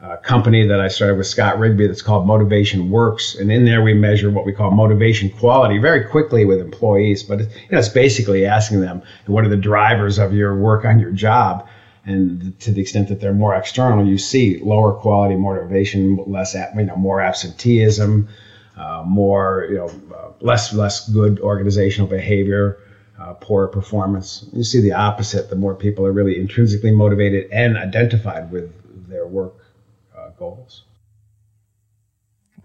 a 0.00 0.16
company 0.16 0.66
that 0.66 0.80
I 0.80 0.88
started 0.88 1.18
with 1.18 1.26
Scott 1.26 1.58
Rigby 1.58 1.86
that's 1.86 2.02
called 2.02 2.26
Motivation 2.26 2.90
Works, 2.90 3.34
and 3.34 3.50
in 3.50 3.64
there 3.64 3.82
we 3.82 3.94
measure 3.94 4.30
what 4.30 4.46
we 4.46 4.52
call 4.52 4.70
motivation 4.70 5.28
quality 5.28 5.78
very 5.78 6.04
quickly 6.04 6.44
with 6.44 6.60
employees. 6.60 7.24
But 7.24 7.40
you 7.40 7.46
know, 7.72 7.78
it's 7.78 7.88
basically 7.88 8.46
asking 8.46 8.80
them 8.80 9.02
what 9.26 9.44
are 9.44 9.48
the 9.48 9.56
drivers 9.56 10.18
of 10.18 10.32
your 10.32 10.56
work 10.56 10.84
on 10.84 11.00
your 11.00 11.10
job, 11.10 11.66
and 12.04 12.58
to 12.60 12.70
the 12.70 12.80
extent 12.80 13.08
that 13.08 13.20
they're 13.20 13.32
more 13.32 13.54
external, 13.54 14.06
you 14.06 14.18
see 14.18 14.60
lower 14.62 14.92
quality 14.92 15.34
motivation, 15.34 16.16
less 16.26 16.54
you 16.54 16.84
know 16.84 16.96
more 16.96 17.20
absenteeism, 17.20 18.28
uh, 18.76 19.02
more 19.04 19.66
you 19.68 19.76
know 19.78 19.90
uh, 20.14 20.30
less 20.40 20.72
less 20.72 21.08
good 21.08 21.40
organizational 21.40 22.08
behavior. 22.08 22.78
Uh, 23.20 23.32
poor 23.34 23.66
performance. 23.66 24.48
You 24.52 24.62
see 24.62 24.80
the 24.80 24.92
opposite. 24.92 25.50
The 25.50 25.56
more 25.56 25.74
people 25.74 26.06
are 26.06 26.12
really 26.12 26.38
intrinsically 26.38 26.92
motivated 26.92 27.50
and 27.50 27.76
identified 27.76 28.52
with 28.52 28.72
their 29.08 29.26
work 29.26 29.54
goals. 30.38 30.84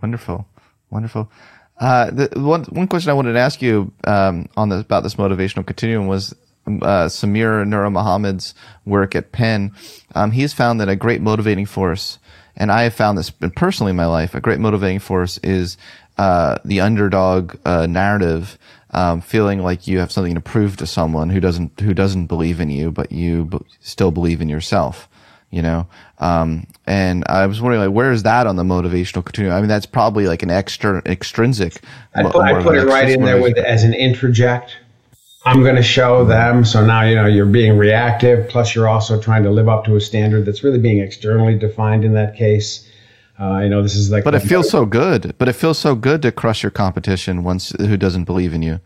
Wonderful, 0.02 0.46
wonderful. 0.90 1.32
Uh, 1.80 2.12
the 2.12 2.30
one 2.36 2.64
one 2.66 2.88
question 2.88 3.10
I 3.10 3.14
wanted 3.14 3.34
to 3.34 3.40
ask 3.40 3.62
you 3.62 3.92
um, 4.04 4.48
on 4.56 4.70
the, 4.70 4.80
about 4.80 5.04
this 5.04 5.16
motivational 5.16 5.66
continuum 5.66 6.08
was 6.08 6.36
uh, 6.68 7.08
Samir 7.08 7.66
Nurmohamed's 7.66 8.54
work 8.86 9.16
at 9.16 9.32
Penn. 9.32 9.74
Um, 10.16 10.32
he's 10.32 10.54
found 10.54 10.80
that 10.80 10.90
a 10.90 10.96
great 10.96 11.22
motivating 11.22 11.66
force, 11.66 12.20
and 12.56 12.72
I 12.72 12.84
have 12.84 12.94
found 12.94 13.18
this 13.18 13.32
personally 13.56 13.90
in 13.90 13.96
my 13.96 14.06
life, 14.06 14.36
a 14.36 14.42
great 14.42 14.60
motivating 14.60 15.00
force 15.00 15.38
is 15.40 15.78
uh, 16.18 16.58
the 16.64 16.82
underdog 16.82 17.56
uh, 17.66 17.88
narrative. 17.88 18.58
Um, 18.96 19.22
feeling 19.22 19.58
like 19.58 19.88
you 19.88 19.98
have 19.98 20.12
something 20.12 20.36
to 20.36 20.40
prove 20.40 20.78
to 20.78 20.86
someone 20.86 21.32
who 21.32 21.40
doesn't 21.40 21.80
who 21.80 21.96
doesn't 21.96 22.28
believe 22.28 22.60
in 22.60 22.70
you, 22.70 22.92
but 22.92 23.12
you 23.12 23.46
b- 23.46 23.58
still 23.80 24.12
believe 24.12 24.40
in 24.40 24.50
yourself 24.50 25.10
you 25.54 25.62
know? 25.62 25.88
Um, 26.18 26.66
and 26.86 27.24
i 27.28 27.46
was 27.46 27.62
wondering 27.62 27.82
like 27.82 27.96
where 27.96 28.12
is 28.12 28.24
that 28.24 28.48
on 28.48 28.56
the 28.56 28.64
motivational 28.64 29.24
continuum? 29.24 29.56
I 29.56 29.60
mean 29.60 29.70
that's 29.70 29.86
probably 29.86 30.28
like 30.28 30.44
an 30.44 30.50
extra 30.50 31.02
extrinsic 31.06 31.82
i 32.16 32.24
put, 32.24 32.36
I 32.36 32.62
put 32.62 32.76
it 32.76 32.86
right 32.86 33.10
in 33.10 33.24
there 33.24 33.42
with 33.42 33.58
as 33.58 33.84
an 33.84 33.94
introject. 33.94 34.72
I'm 35.46 35.62
going 35.62 35.76
to 35.76 35.84
show 35.84 36.24
them 36.26 36.66
so 36.66 36.86
now 36.86 37.04
you 37.04 37.16
know 37.16 37.26
you're 37.26 37.46
being 37.46 37.78
reactive 37.78 38.50
plus 38.50 38.74
you're 38.74 38.88
also 38.88 39.22
trying 39.22 39.44
to 39.44 39.52
live 39.52 39.70
up 39.70 39.86
to 39.86 39.96
a 39.96 40.02
standard 40.02 40.46
that's 40.46 40.64
really 40.64 40.80
being 40.80 41.00
externally 41.00 41.58
defined 41.58 42.04
in 42.04 42.14
that 42.14 42.36
case. 42.36 42.90
Uh, 43.40 43.60
you 43.64 43.70
know 43.70 43.82
this 43.82 43.96
is 43.96 44.12
like 44.12 44.24
but 44.24 44.36
it 44.36 44.42
feels 44.42 44.70
so 44.70 44.86
good 44.86 45.36
but 45.38 45.48
it 45.48 45.54
feels 45.54 45.78
so 45.78 45.96
good 45.96 46.22
to 46.22 46.32
crush 46.32 46.64
your 46.64 46.72
competition 46.72 47.44
once 47.44 47.72
who 47.80 47.98
doesn't 47.98 48.24
believe 48.24 48.54
in 48.54 48.62
you. 48.62 48.80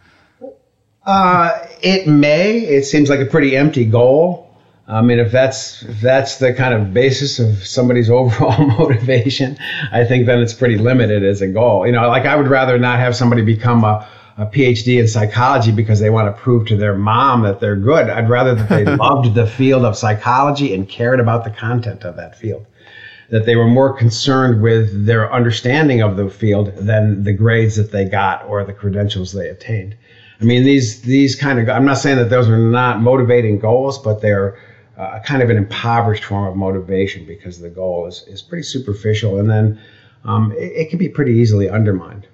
Uh, 1.06 1.66
it 1.82 2.06
may. 2.06 2.60
It 2.60 2.84
seems 2.84 3.10
like 3.10 3.22
a 3.22 3.26
pretty 3.26 3.56
empty 3.56 3.86
goal. 3.86 4.47
I 4.90 5.02
mean, 5.02 5.20
if 5.20 5.34
that's 5.34 5.84
if 5.84 6.00
that's 6.00 6.38
the 6.38 6.54
kind 6.54 6.74
of 6.74 6.94
basis 6.94 7.40
of 7.40 7.68
somebody's 7.68 8.10
overall 8.20 8.66
motivation, 8.66 9.58
I 9.92 10.06
think 10.06 10.26
then 10.26 10.40
it's 10.40 10.54
pretty 10.54 10.78
limited 10.78 11.24
as 11.24 11.42
a 11.42 11.48
goal. 11.48 11.86
You 11.86 11.92
know, 11.92 12.08
like 12.08 12.26
I 12.26 12.36
would 12.36 12.48
rather 12.48 12.78
not 12.78 13.00
have 13.00 13.16
somebody 13.16 13.42
become 13.42 13.84
a, 13.84 14.08
a 14.38 14.46
PhD 14.46 15.00
in 15.00 15.08
psychology 15.08 15.72
because 15.72 16.00
they 16.00 16.10
want 16.10 16.34
to 16.34 16.42
prove 16.42 16.68
to 16.68 16.78
their 16.78 16.96
mom 16.96 17.42
that 17.44 17.60
they're 17.60 17.76
good. 17.76 18.10
I'd 18.10 18.30
rather 18.30 18.56
that 18.56 18.70
they 18.70 18.86
loved 18.96 19.36
the 19.36 19.46
field 19.46 19.84
of 19.84 19.98
psychology 19.98 20.74
and 20.74 20.88
cared 20.88 21.20
about 21.20 21.44
the 21.44 21.52
content 21.52 22.04
of 22.04 22.16
that 22.16 22.38
field. 22.38 22.66
That 23.30 23.46
they 23.46 23.58
were 23.58 23.68
more 23.68 23.92
concerned 23.92 24.62
with 24.62 25.06
their 25.06 25.34
understanding 25.34 26.02
of 26.02 26.16
the 26.16 26.30
field 26.30 26.74
than 26.78 27.26
the 27.26 27.34
grades 27.34 27.76
that 27.76 27.92
they 27.92 28.06
got 28.06 28.46
or 28.46 28.64
the 28.64 28.72
credentials 28.72 29.34
they 29.34 29.50
attained. 29.50 29.98
I 30.40 30.46
mean, 30.46 30.64
these 30.64 31.02
these 31.02 31.36
kind 31.36 31.60
of 31.60 31.68
I'm 31.68 31.84
not 31.84 31.98
saying 31.98 32.18
that 32.20 32.30
those 32.30 32.48
are 32.48 32.58
not 32.58 33.02
motivating 33.02 33.60
goals, 33.60 33.98
but 33.98 34.22
they're 34.22 34.58
uh, 34.98 35.20
kind 35.20 35.42
of 35.42 35.50
an 35.50 35.58
impoverished 35.58 36.24
form 36.24 36.48
of 36.48 36.56
motivation 36.56 37.26
because 37.26 37.60
the 37.60 37.70
goal 37.70 38.08
is, 38.08 38.24
is 38.28 38.42
pretty 38.42 38.64
superficial 38.64 39.40
and 39.40 39.50
then 39.50 39.80
um, 40.26 40.52
it, 40.54 40.72
it 40.74 40.90
can 40.90 41.00
be 41.00 41.10
pretty 41.10 41.34
easily 41.34 41.70
undermined. 41.70 42.28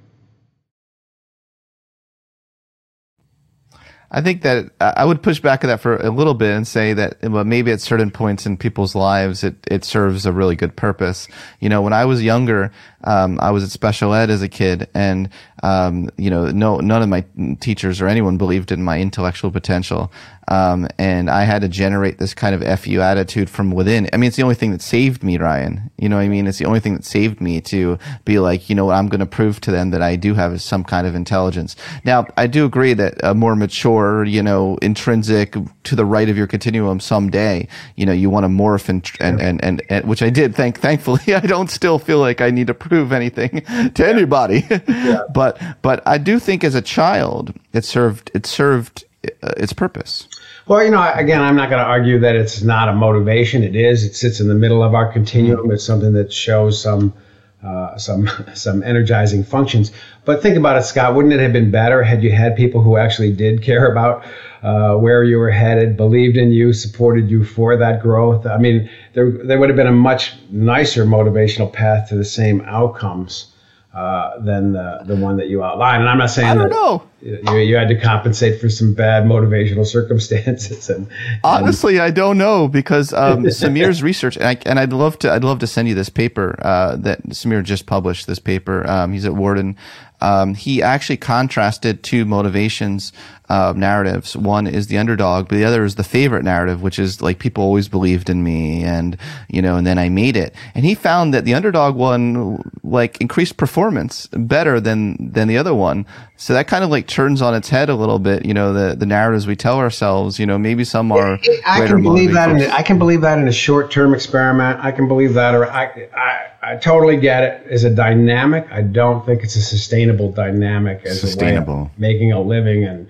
I 4.15 4.21
think 4.21 4.43
that 4.43 4.69
I 4.80 5.06
would 5.06 5.23
push 5.23 5.39
back 5.39 5.63
at 5.63 5.67
that 5.67 5.82
for 5.82 5.97
a 5.97 6.12
little 6.12 6.36
bit 6.36 6.56
and 6.56 6.67
say 6.67 6.93
that 6.93 7.17
well, 7.23 7.43
maybe 7.43 7.71
at 7.71 7.82
certain 7.82 8.12
points 8.12 8.45
in 8.45 8.58
people's 8.58 8.93
lives, 8.93 9.43
it, 9.43 9.56
it 9.65 9.84
serves 9.84 10.28
a 10.28 10.32
really 10.32 10.56
good 10.56 10.76
purpose. 10.76 11.28
You 11.60 11.67
know, 11.67 11.82
when 11.82 11.93
I 11.93 12.06
was 12.06 12.21
younger, 12.21 12.71
um, 13.06 13.39
I 13.41 13.49
was 13.49 13.63
at 13.63 13.71
special 13.71 14.13
ed 14.13 14.30
as 14.30 14.43
a 14.43 14.47
kid 14.47 14.88
and, 14.93 15.30
um, 15.63 16.12
you 16.17 16.30
know, 16.30 16.52
no, 16.52 16.78
none 16.78 17.02
of 17.02 17.10
my 17.10 17.26
teachers 17.60 18.02
or 18.02 18.08
anyone 18.08 18.38
believed 18.38 18.71
in 18.71 18.84
my 18.84 18.99
intellectual 18.99 19.49
potential. 19.49 20.12
Um, 20.47 20.88
and 20.97 21.29
I 21.29 21.43
had 21.43 21.62
to 21.62 21.67
generate 21.67 22.17
this 22.17 22.34
kind 22.34 22.53
of 22.56 22.79
FU 22.79 23.01
attitude 23.01 23.49
from 23.49 23.71
within. 23.71 24.10
I 24.12 24.17
mean, 24.17 24.27
it's 24.27 24.38
the 24.38 24.43
only 24.43 24.56
thing 24.56 24.71
that 24.71 24.82
saved 24.82 25.23
me, 25.23 25.38
Ryan. 25.38 25.89
You 25.97 26.10
know 26.10 26.17
what 26.17 26.23
I 26.23 26.27
mean? 26.27 26.47
It's 26.47 26.58
the 26.58 26.65
only 26.65 26.79
thing 26.79 26.95
that 26.95 27.06
saved 27.06 27.39
me 27.39 27.62
to 27.62 27.97
be 28.25 28.39
like, 28.39 28.69
you 28.69 28.75
know 28.75 28.86
what, 28.86 28.95
I'm 28.95 29.08
going 29.08 29.19
to 29.19 29.25
prove 29.25 29.62
to 29.62 29.71
them 29.71 29.91
that 29.91 30.01
I 30.01 30.15
do 30.15 30.34
have 30.34 30.62
some 30.62 30.84
kind 30.84 31.08
of 31.08 31.15
intelligence. 31.15 31.75
Now, 32.03 32.27
I 32.38 32.47
do 32.47 32.65
agree 32.65 32.93
that 32.93 33.15
a 33.23 33.34
more 33.34 33.56
mature, 33.56 34.23
you 34.23 34.43
know, 34.43 34.77
intrinsic 34.82 35.56
to 35.84 35.95
the 35.95 36.06
right 36.06 36.29
of 36.29 36.38
your 36.38 36.47
continuum 36.47 36.99
someday, 36.99 37.67
you 37.95 38.06
know, 38.06 38.12
you 38.12 38.29
want 38.29 38.43
to 38.43 38.49
morph 38.49 38.89
and, 38.89 39.10
and, 39.19 39.41
and, 39.41 39.63
and, 39.63 39.82
and 39.89 40.06
which 40.06 40.21
I 40.21 40.29
did. 40.29 40.56
Thank, 40.56 40.79
thankfully, 40.79 41.21
I 41.36 41.41
don't 41.41 41.69
still 41.69 41.99
feel 41.99 42.19
like 42.19 42.41
I 42.41 42.49
need 42.49 42.67
to 42.67 42.73
prove 42.73 43.12
anything 43.12 43.62
to 43.93 44.08
anybody. 44.08 44.65
Yeah. 44.69 45.21
but, 45.34 45.60
but 45.82 46.06
I 46.06 46.17
do 46.17 46.39
think 46.39 46.63
as 46.63 46.75
a 46.75 46.82
child, 46.82 47.53
it 47.71 47.86
served, 47.86 48.32
it 48.34 48.45
served 48.45 49.06
uh, 49.41 49.53
its 49.58 49.73
purpose. 49.73 50.27
Well, 50.65 50.82
you 50.82 50.91
know, 50.91 51.12
again, 51.13 51.41
I'm 51.41 51.58
not 51.58 51.69
going 51.69 51.82
to 51.82 51.89
argue 51.89 52.19
that 52.19 52.36
it's 52.36 52.62
not 52.62 52.88
a 52.88 52.93
motivation. 52.93 53.63
It 53.63 53.76
is. 53.76 54.06
It 54.06 54.15
sits 54.15 54.39
in 54.39 54.47
the 54.47 54.56
middle 54.56 54.82
of 54.82 54.93
our 54.93 55.12
continuum. 55.12 55.71
It's 55.71 55.84
something 55.84 56.13
that 56.13 56.32
shows 56.32 56.82
some 56.82 57.13
uh, 57.62 57.97
some 57.97 58.30
some 58.54 58.82
energizing 58.84 59.43
functions. 59.43 59.91
But 60.23 60.41
think 60.41 60.56
about 60.56 60.78
it, 60.78 60.84
Scott. 60.84 61.15
Wouldn't 61.15 61.34
it 61.34 61.41
have 61.41 61.52
been 61.52 61.69
better 61.69 62.02
had 62.02 62.23
you 62.23 62.32
had 62.32 62.56
people 62.56 62.82
who 62.82 62.95
actually 62.95 63.34
did 63.34 63.62
care 63.62 63.91
about 63.91 64.26
uh, 64.62 64.95
where 64.95 65.23
you 65.26 65.38
were 65.38 65.52
headed, 65.52 65.97
believed 65.97 66.38
in 66.38 66.52
you, 66.52 66.71
supported 66.71 67.30
you 67.30 67.43
for 67.43 67.76
that 67.76 68.02
growth? 68.02 68.45
I 68.45 68.58
mean, 68.58 68.89
there 69.13 69.32
there 69.32 69.60
would 69.60 69.67
have 69.67 69.76
been 69.76 69.88
a 69.88 69.91
much 69.91 70.34
nicer 70.49 71.04
motivational 71.04 71.71
path 71.71 72.08
to 72.10 72.15
the 72.15 72.26
same 72.26 72.62
outcomes. 72.62 73.52
Uh, 73.93 74.39
than 74.39 74.71
the, 74.73 75.01
the 75.06 75.15
one 75.15 75.38
that 75.38 75.49
you 75.49 75.63
outlined. 75.63 76.01
And 76.01 76.10
I'm 76.10 76.17
not 76.17 76.32
saying 76.32 76.47
I 76.47 76.56
don't 76.56 76.69
that 76.69 76.75
know. 76.75 77.03
You, 77.21 77.58
you 77.58 77.75
had 77.75 77.89
to 77.89 77.99
compensate 77.99 78.60
for 78.60 78.67
some 78.67 78.95
bad 78.95 79.25
motivational 79.25 79.86
circumstances. 79.97 80.89
And, 80.89 81.08
Honestly, 81.43 81.99
I 81.99 82.10
don't 82.10 82.39
know 82.39 82.67
because 82.67 83.13
um, 83.13 83.43
Samir's 83.43 84.01
research, 84.01 84.36
and, 84.36 84.47
I, 84.47 84.58
and 84.65 84.79
I'd 84.79 84.93
love 84.93 85.19
to, 85.19 85.32
I'd 85.32 85.43
love 85.43 85.60
to 85.60 85.67
send 85.67 85.89
you 85.89 85.93
this 85.93 86.10
paper 86.10 86.60
uh, 86.63 86.95
that 86.95 87.21
Samir 87.25 87.63
just 87.63 87.86
published. 87.86 88.25
This 88.25 88.39
paper, 88.39 88.84
um, 88.89 89.13
he's 89.13 89.25
at 89.25 89.36
Wharton. 89.36 89.77
Um, 90.21 90.56
he 90.56 90.82
actually 90.82 91.17
contrasted 91.17 92.01
two 92.01 92.25
motivations 92.25 93.13
uh, 93.49 93.73
narratives. 93.75 94.36
One 94.36 94.67
is 94.67 94.88
the 94.88 94.97
underdog, 94.97 95.49
but 95.49 95.56
the 95.56 95.65
other 95.65 95.84
is 95.84 95.95
the 95.95 96.03
favorite 96.03 96.43
narrative, 96.43 96.82
which 96.82 96.97
is 96.97 97.21
like 97.21 97.39
people 97.39 97.63
always 97.63 97.88
believed 97.88 98.29
in 98.29 98.43
me, 98.43 98.84
and 98.84 99.17
you 99.49 99.62
know, 99.62 99.75
and 99.75 99.86
then 99.86 99.97
I 99.97 100.10
made 100.10 100.38
it. 100.38 100.56
And 100.73 100.86
he 100.86 100.95
found 100.95 101.34
that 101.34 101.45
the 101.45 101.53
underdog 101.53 101.95
one 101.95 102.63
like 102.84 103.19
increased 103.19 103.58
performance 103.58 104.27
better 104.27 104.79
than 104.79 105.32
than 105.34 105.47
the 105.47 105.58
other 105.58 105.73
one. 105.73 106.06
So 106.38 106.53
that 106.53 106.67
kind 106.67 106.84
of 106.84 106.89
like 106.89 107.08
turns 107.08 107.41
on 107.41 107.53
its 107.53 107.69
head 107.69 107.89
a 107.89 107.95
little 107.95 108.19
bit. 108.19 108.45
You 108.45 108.53
know, 108.53 108.73
the 108.73 108.95
the 108.95 109.06
narratives 109.06 109.45
we 109.45 109.56
tell 109.56 109.77
ourselves. 109.77 110.39
You 110.39 110.45
know, 110.45 110.58
maybe 110.58 110.84
some 110.84 111.12
are. 111.12 111.38
I 111.65 111.86
can 111.86 112.01
believe 112.01 112.34
that. 112.34 112.49
In 112.49 112.62
a, 112.62 112.67
I 112.69 112.82
can 112.82 112.97
believe 112.97 113.21
that 113.21 113.39
in 113.39 113.47
a 113.47 113.53
short 113.53 113.91
term 113.91 114.13
experiment. 114.13 114.79
I 114.84 114.91
can 114.91 115.08
believe 115.08 115.34
that, 115.34 115.53
or 115.53 115.69
I, 115.69 116.10
I 116.15 116.47
I 116.63 116.75
totally 116.77 117.17
get 117.17 117.43
it 117.43 117.67
as 117.69 117.84
a 117.84 117.89
dynamic. 117.89 118.65
I 118.71 118.82
don't 118.84 119.25
think 119.25 119.43
it's 119.43 119.58
a 119.58 119.62
sustainable 119.62 120.32
dynamic 120.32 121.01
as 121.06 121.19
sustainable. 121.19 121.73
a 121.73 121.77
way 121.77 121.84
of 121.84 121.99
making 121.99 122.32
a 122.32 122.41
living 122.41 122.86
and 122.86 123.08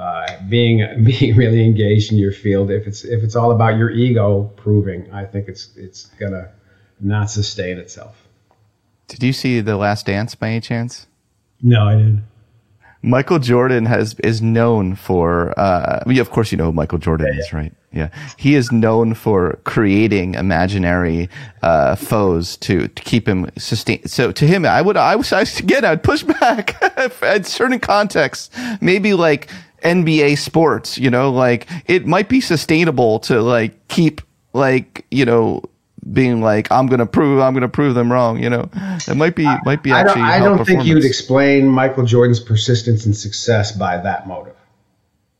uh, 0.00 0.38
being 0.48 0.78
being 1.04 1.36
really 1.36 1.64
engaged 1.64 2.10
in 2.10 2.18
your 2.18 2.32
field. 2.32 2.70
If 2.70 2.86
it's 2.86 3.04
if 3.04 3.22
it's 3.22 3.36
all 3.36 3.52
about 3.52 3.76
your 3.76 3.90
ego 3.90 4.50
proving, 4.56 5.12
I 5.12 5.24
think 5.26 5.48
it's 5.48 5.76
it's 5.76 6.06
gonna 6.18 6.50
not 7.00 7.30
sustain 7.30 7.78
itself. 7.78 8.16
Did 9.08 9.22
you 9.22 9.32
see 9.32 9.60
the 9.60 9.76
Last 9.76 10.06
Dance 10.06 10.34
by 10.34 10.48
any 10.48 10.60
chance? 10.60 11.06
No, 11.62 11.88
I 11.88 11.96
didn't. 11.96 12.24
Michael 13.02 13.38
Jordan 13.38 13.86
has 13.86 14.14
is 14.20 14.42
known 14.42 14.94
for. 14.94 15.58
Uh, 15.58 16.02
of 16.06 16.30
course, 16.30 16.52
you 16.52 16.58
know 16.58 16.66
who 16.66 16.72
Michael 16.72 16.98
Jordan 16.98 17.28
yeah, 17.32 17.40
is, 17.40 17.52
right? 17.52 17.72
Yeah, 17.92 18.10
he 18.36 18.54
is 18.54 18.70
known 18.70 19.14
for 19.14 19.58
creating 19.64 20.34
imaginary 20.34 21.28
uh, 21.62 21.96
foes 21.96 22.56
to, 22.58 22.86
to 22.86 23.02
keep 23.02 23.26
him 23.26 23.50
sustained. 23.58 24.08
So 24.08 24.30
to 24.30 24.46
him, 24.46 24.64
I 24.64 24.80
would, 24.80 24.96
I 24.96 25.16
was, 25.16 25.32
again, 25.58 25.84
I'd 25.84 26.04
push 26.04 26.22
back 26.22 26.80
at 27.22 27.46
certain 27.46 27.80
contexts. 27.80 28.50
Maybe 28.80 29.14
like 29.14 29.48
NBA 29.82 30.38
sports, 30.38 30.98
you 30.98 31.10
know, 31.10 31.30
like 31.30 31.68
it 31.86 32.06
might 32.06 32.28
be 32.28 32.40
sustainable 32.40 33.18
to 33.20 33.40
like 33.40 33.88
keep 33.88 34.20
like 34.52 35.06
you 35.10 35.24
know 35.24 35.62
being 36.12 36.40
like 36.40 36.70
I'm 36.70 36.86
gonna 36.86 37.06
prove 37.06 37.40
I'm 37.40 37.54
gonna 37.54 37.68
prove 37.68 37.94
them 37.94 38.10
wrong. 38.12 38.42
You 38.42 38.50
know, 38.50 38.70
it 38.74 39.16
might 39.16 39.34
be 39.34 39.44
might 39.64 39.82
be 39.82 39.92
actually. 39.92 40.22
I 40.22 40.38
don't, 40.38 40.52
I 40.52 40.56
don't 40.56 40.64
think 40.64 40.84
you 40.84 40.94
would 40.94 41.04
explain 41.04 41.68
Michael 41.68 42.04
Jordan's 42.04 42.40
persistence 42.40 43.06
and 43.06 43.16
success 43.16 43.72
by 43.72 43.98
that 43.98 44.26
motive. 44.26 44.56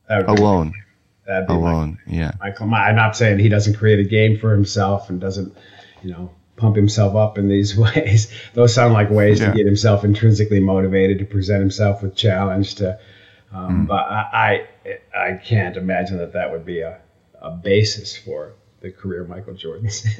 That 0.07 0.27
alone. 0.27 0.73
That'd 1.25 1.47
be 1.47 1.53
alone. 1.53 1.99
Michael. 2.05 2.19
yeah. 2.19 2.31
Michael, 2.41 2.73
I'm 2.73 2.95
not 2.95 3.15
saying 3.15 3.39
he 3.39 3.49
doesn't 3.49 3.75
create 3.75 3.99
a 3.99 4.03
game 4.03 4.37
for 4.37 4.51
himself 4.51 5.09
and 5.09 5.21
doesn't, 5.21 5.55
you 6.03 6.11
know, 6.11 6.31
pump 6.57 6.75
himself 6.75 7.15
up 7.15 7.37
in 7.37 7.47
these 7.47 7.77
ways. 7.77 8.31
Those 8.53 8.73
sound 8.73 8.93
like 8.93 9.09
ways 9.09 9.39
yeah. 9.39 9.51
to 9.51 9.55
get 9.55 9.65
himself 9.65 10.03
intrinsically 10.03 10.59
motivated 10.59 11.19
to 11.19 11.25
present 11.25 11.61
himself 11.61 12.03
with 12.03 12.15
challenge. 12.15 12.75
To, 12.75 12.99
um, 13.53 13.85
mm. 13.85 13.87
but 13.87 14.05
I, 14.05 14.67
I, 15.13 15.17
I 15.17 15.33
can't 15.37 15.77
imagine 15.77 16.17
that 16.17 16.33
that 16.33 16.51
would 16.51 16.65
be 16.65 16.81
a, 16.81 16.99
a 17.41 17.51
basis 17.51 18.15
for 18.15 18.53
the 18.81 18.91
career 18.91 19.23
Michael 19.25 19.53
Jordan's. 19.53 20.05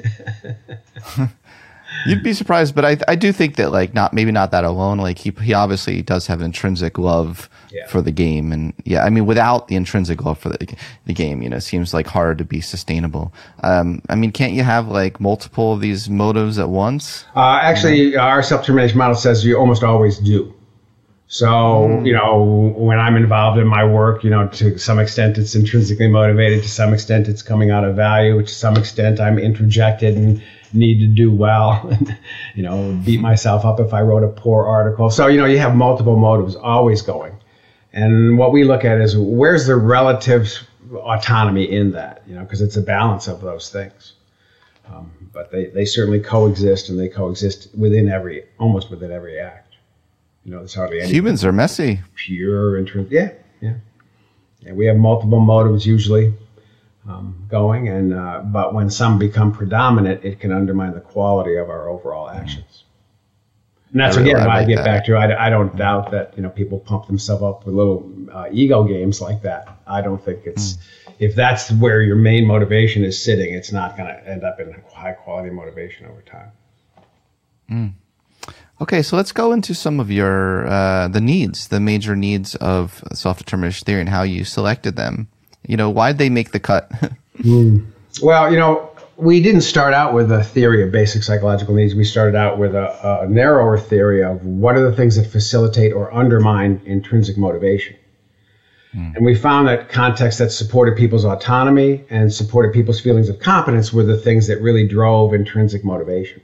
You'd 2.05 2.23
be 2.23 2.33
surprised, 2.33 2.73
but 2.73 2.85
I 2.85 2.97
I 3.07 3.15
do 3.15 3.33
think 3.33 3.57
that 3.57 3.71
like 3.71 3.93
not 3.93 4.13
maybe 4.13 4.31
not 4.31 4.51
that 4.51 4.63
alone. 4.63 4.97
Like 4.97 5.17
he 5.17 5.31
he 5.41 5.53
obviously 5.53 6.01
does 6.01 6.25
have 6.27 6.39
an 6.39 6.45
intrinsic 6.45 6.97
love 6.97 7.49
yeah. 7.69 7.85
for 7.87 8.01
the 8.01 8.11
game, 8.11 8.51
and 8.51 8.73
yeah, 8.85 9.03
I 9.03 9.09
mean 9.09 9.25
without 9.25 9.67
the 9.67 9.75
intrinsic 9.75 10.23
love 10.23 10.39
for 10.39 10.49
the 10.49 10.75
the 11.05 11.13
game, 11.13 11.41
you 11.41 11.49
know, 11.49 11.59
seems 11.59 11.93
like 11.93 12.07
hard 12.07 12.37
to 12.37 12.45
be 12.45 12.61
sustainable. 12.61 13.33
Um, 13.61 14.01
I 14.09 14.15
mean, 14.15 14.31
can't 14.31 14.53
you 14.53 14.63
have 14.63 14.87
like 14.87 15.19
multiple 15.19 15.73
of 15.73 15.81
these 15.81 16.09
motives 16.09 16.57
at 16.57 16.69
once? 16.69 17.25
Uh, 17.35 17.59
actually, 17.61 18.15
our 18.15 18.41
self 18.41 18.61
determination 18.61 18.97
model 18.97 19.15
says 19.15 19.45
you 19.45 19.57
almost 19.57 19.83
always 19.83 20.17
do. 20.17 20.53
So, 21.31 21.47
mm. 21.47 22.05
you 22.05 22.11
know, 22.11 22.73
when 22.75 22.99
I'm 22.99 23.15
involved 23.15 23.57
in 23.57 23.65
my 23.65 23.85
work, 23.85 24.21
you 24.25 24.29
know, 24.29 24.49
to 24.49 24.77
some 24.77 24.99
extent 24.99 25.37
it's 25.37 25.55
intrinsically 25.55 26.09
motivated, 26.09 26.61
to 26.63 26.69
some 26.69 26.93
extent 26.93 27.29
it's 27.29 27.41
coming 27.41 27.71
out 27.71 27.85
of 27.85 27.95
value, 27.95 28.41
to 28.41 28.53
some 28.53 28.75
extent 28.75 29.21
I'm 29.21 29.37
introjected 29.37 30.17
and 30.17 30.43
need 30.73 30.99
to 30.99 31.07
do 31.07 31.31
well, 31.31 31.87
and, 31.89 32.17
you 32.53 32.63
know, 32.63 32.99
beat 33.05 33.21
myself 33.21 33.63
up 33.63 33.79
if 33.79 33.93
I 33.93 34.01
wrote 34.01 34.25
a 34.25 34.27
poor 34.27 34.65
article. 34.65 35.09
So, 35.09 35.27
you 35.27 35.37
know, 35.37 35.45
you 35.45 35.57
have 35.59 35.73
multiple 35.73 36.17
motives 36.17 36.57
always 36.57 37.01
going. 37.01 37.37
And 37.93 38.37
what 38.37 38.51
we 38.51 38.65
look 38.65 38.83
at 38.83 38.99
is 38.99 39.15
where's 39.15 39.67
the 39.67 39.77
relative 39.77 40.51
autonomy 40.93 41.63
in 41.63 41.93
that, 41.93 42.23
you 42.27 42.35
know, 42.35 42.41
because 42.41 42.59
it's 42.59 42.75
a 42.75 42.81
balance 42.81 43.29
of 43.29 43.39
those 43.39 43.69
things. 43.69 44.15
Um, 44.85 45.13
but 45.31 45.49
they, 45.49 45.67
they 45.67 45.85
certainly 45.85 46.19
coexist 46.19 46.89
and 46.89 46.99
they 46.99 47.07
coexist 47.07 47.69
within 47.73 48.09
every, 48.09 48.43
almost 48.59 48.91
within 48.91 49.13
every 49.13 49.39
act. 49.39 49.70
You 50.43 50.51
know, 50.51 50.59
there's 50.59 50.73
hardly 50.73 51.01
any. 51.01 51.11
Humans 51.11 51.45
are 51.45 51.51
messy. 51.51 52.01
Pure 52.15 52.77
interest. 52.77 53.11
Yeah, 53.11 53.31
yeah. 53.61 53.75
Yeah, 54.61 54.73
we 54.73 54.85
have 54.85 54.97
multiple 54.97 55.39
motives 55.39 55.85
usually 55.85 56.33
um, 57.07 57.47
going, 57.49 57.87
and 57.87 58.13
uh, 58.13 58.41
but 58.45 58.73
when 58.73 58.89
some 58.89 59.17
become 59.17 59.51
predominant, 59.51 60.23
it 60.23 60.39
can 60.39 60.51
undermine 60.51 60.93
the 60.93 61.01
quality 61.01 61.55
of 61.55 61.69
our 61.69 61.89
overall 61.89 62.29
actions. 62.29 62.83
And 63.91 63.99
that's 63.99 64.17
I 64.17 64.21
really 64.21 64.31
again 64.31 64.47
why 64.47 64.59
I 64.59 64.65
get 64.65 64.75
that. 64.77 64.85
back 64.85 65.05
to. 65.05 65.15
I, 65.15 65.47
I 65.47 65.49
don't 65.49 65.75
doubt 65.75 66.11
that 66.11 66.33
you 66.35 66.43
know 66.43 66.49
people 66.49 66.79
pump 66.79 67.07
themselves 67.07 67.43
up 67.43 67.65
with 67.65 67.75
little 67.75 68.09
uh, 68.31 68.47
ego 68.51 68.83
games 68.83 69.19
like 69.19 69.41
that. 69.41 69.79
I 69.87 70.01
don't 70.01 70.23
think 70.23 70.45
it's 70.45 70.73
mm. 70.73 71.13
if 71.19 71.35
that's 71.35 71.71
where 71.71 72.01
your 72.01 72.15
main 72.15 72.45
motivation 72.45 73.03
is 73.03 73.21
sitting, 73.21 73.53
it's 73.53 73.71
not 73.71 73.97
going 73.97 74.07
to 74.07 74.29
end 74.29 74.43
up 74.43 74.59
in 74.59 74.73
high 74.93 75.13
quality 75.13 75.49
motivation 75.49 76.05
over 76.05 76.21
time. 76.21 76.51
Mm. 77.69 77.93
Okay, 78.81 79.03
so 79.03 79.15
let's 79.15 79.31
go 79.31 79.51
into 79.51 79.75
some 79.75 79.99
of 79.99 80.09
your 80.09 80.65
uh, 80.65 81.07
the 81.07 81.21
needs, 81.21 81.67
the 81.67 81.79
major 81.79 82.15
needs 82.15 82.55
of 82.55 83.03
self 83.13 83.37
determination 83.37 83.85
theory, 83.85 83.99
and 83.99 84.09
how 84.09 84.23
you 84.23 84.43
selected 84.43 84.95
them. 84.95 85.27
You 85.67 85.77
know, 85.77 85.91
why'd 85.91 86.17
they 86.17 86.31
make 86.31 86.51
the 86.51 86.59
cut? 86.59 86.89
mm. 87.37 87.85
Well, 88.23 88.51
you 88.51 88.57
know, 88.57 88.89
we 89.17 89.39
didn't 89.39 89.61
start 89.61 89.93
out 89.93 90.15
with 90.15 90.31
a 90.31 90.43
theory 90.43 90.83
of 90.83 90.91
basic 90.91 91.21
psychological 91.21 91.75
needs. 91.75 91.93
We 91.93 92.03
started 92.03 92.35
out 92.35 92.57
with 92.57 92.73
a, 92.73 93.21
a 93.21 93.27
narrower 93.29 93.77
theory 93.77 94.23
of 94.23 94.43
what 94.43 94.75
are 94.75 94.89
the 94.89 94.95
things 94.95 95.15
that 95.15 95.27
facilitate 95.27 95.93
or 95.93 96.11
undermine 96.11 96.81
intrinsic 96.85 97.37
motivation. 97.37 97.95
Mm. 98.95 99.15
And 99.15 99.23
we 99.23 99.35
found 99.35 99.67
that 99.67 99.89
contexts 99.89 100.39
that 100.39 100.49
supported 100.49 100.97
people's 100.97 101.23
autonomy 101.23 102.03
and 102.09 102.33
supported 102.33 102.73
people's 102.73 102.99
feelings 102.99 103.29
of 103.29 103.37
competence 103.37 103.93
were 103.93 104.03
the 104.03 104.17
things 104.17 104.47
that 104.47 104.59
really 104.59 104.87
drove 104.87 105.35
intrinsic 105.35 105.85
motivation. 105.85 106.41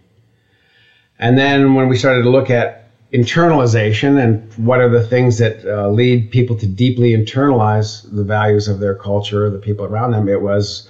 And 1.20 1.38
then 1.38 1.74
when 1.74 1.88
we 1.88 1.98
started 1.98 2.24
to 2.24 2.30
look 2.30 2.50
at 2.50 2.88
internalization 3.14 4.22
and 4.22 4.54
what 4.66 4.82
are 4.82 4.90
the 4.90 5.04
things 5.04 5.38
that 5.38 5.66
uh, 5.66 5.90
lead 5.90 6.30
people 6.30 6.58
to 6.58 6.68
deeply 6.68 7.12
internalize 7.12 8.04
the 8.14 8.24
values 8.24 8.68
of 8.68 8.80
their 8.80 8.96
culture, 8.96 9.50
the 9.50 9.58
people 9.58 9.86
around 9.86 10.12
them. 10.12 10.28
It 10.28 10.42
was 10.42 10.90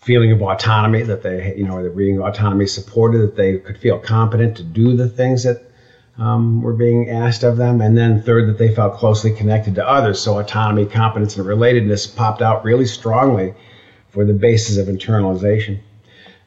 feeling 0.00 0.30
of 0.30 0.42
autonomy 0.42 1.02
that 1.02 1.22
they, 1.22 1.54
you 1.56 1.64
know, 1.64 1.82
the 1.82 1.90
reading 1.90 2.20
autonomy 2.20 2.66
supported 2.66 3.18
that 3.22 3.36
they 3.36 3.58
could 3.58 3.78
feel 3.78 3.98
competent 3.98 4.56
to 4.58 4.62
do 4.62 4.94
the 4.94 5.08
things 5.08 5.42
that 5.42 5.62
um, 6.18 6.62
were 6.62 6.72
being 6.72 7.10
asked 7.10 7.44
of 7.44 7.56
them, 7.56 7.80
and 7.80 7.96
then 7.96 8.22
third 8.22 8.48
that 8.48 8.58
they 8.58 8.74
felt 8.74 8.94
closely 8.94 9.30
connected 9.30 9.76
to 9.76 9.86
others. 9.86 10.20
So 10.20 10.38
autonomy, 10.38 10.84
competence, 10.84 11.36
and 11.36 11.46
relatedness 11.46 12.14
popped 12.14 12.42
out 12.42 12.64
really 12.64 12.86
strongly 12.86 13.54
for 14.10 14.24
the 14.24 14.32
basis 14.32 14.78
of 14.78 14.88
internalization. 14.88 15.78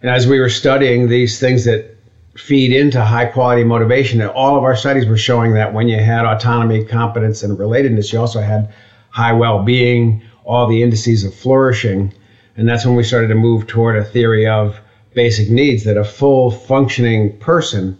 And 0.01 0.11
as 0.11 0.27
we 0.27 0.39
were 0.39 0.49
studying 0.49 1.07
these 1.07 1.39
things 1.39 1.65
that 1.65 1.95
feed 2.35 2.71
into 2.71 3.03
high 3.03 3.25
quality 3.25 3.63
motivation. 3.63 4.21
And 4.21 4.29
all 4.29 4.57
of 4.57 4.63
our 4.63 4.75
studies 4.75 5.05
were 5.05 5.17
showing 5.17 5.53
that 5.53 5.73
when 5.73 5.87
you 5.87 5.97
had 5.99 6.25
autonomy, 6.25 6.83
competence, 6.85 7.43
and 7.43 7.57
relatedness, 7.57 8.13
you 8.13 8.19
also 8.19 8.41
had 8.41 8.73
high 9.09 9.33
well 9.33 9.63
being, 9.63 10.21
all 10.45 10.67
the 10.67 10.81
indices 10.81 11.23
of 11.23 11.33
flourishing. 11.33 12.13
And 12.55 12.67
that's 12.67 12.85
when 12.85 12.95
we 12.95 13.03
started 13.03 13.27
to 13.27 13.35
move 13.35 13.67
toward 13.67 13.95
a 13.97 14.03
theory 14.03 14.47
of 14.47 14.79
basic 15.13 15.49
needs 15.49 15.83
that 15.83 15.97
a 15.97 16.03
full 16.03 16.51
functioning 16.51 17.37
person 17.39 17.97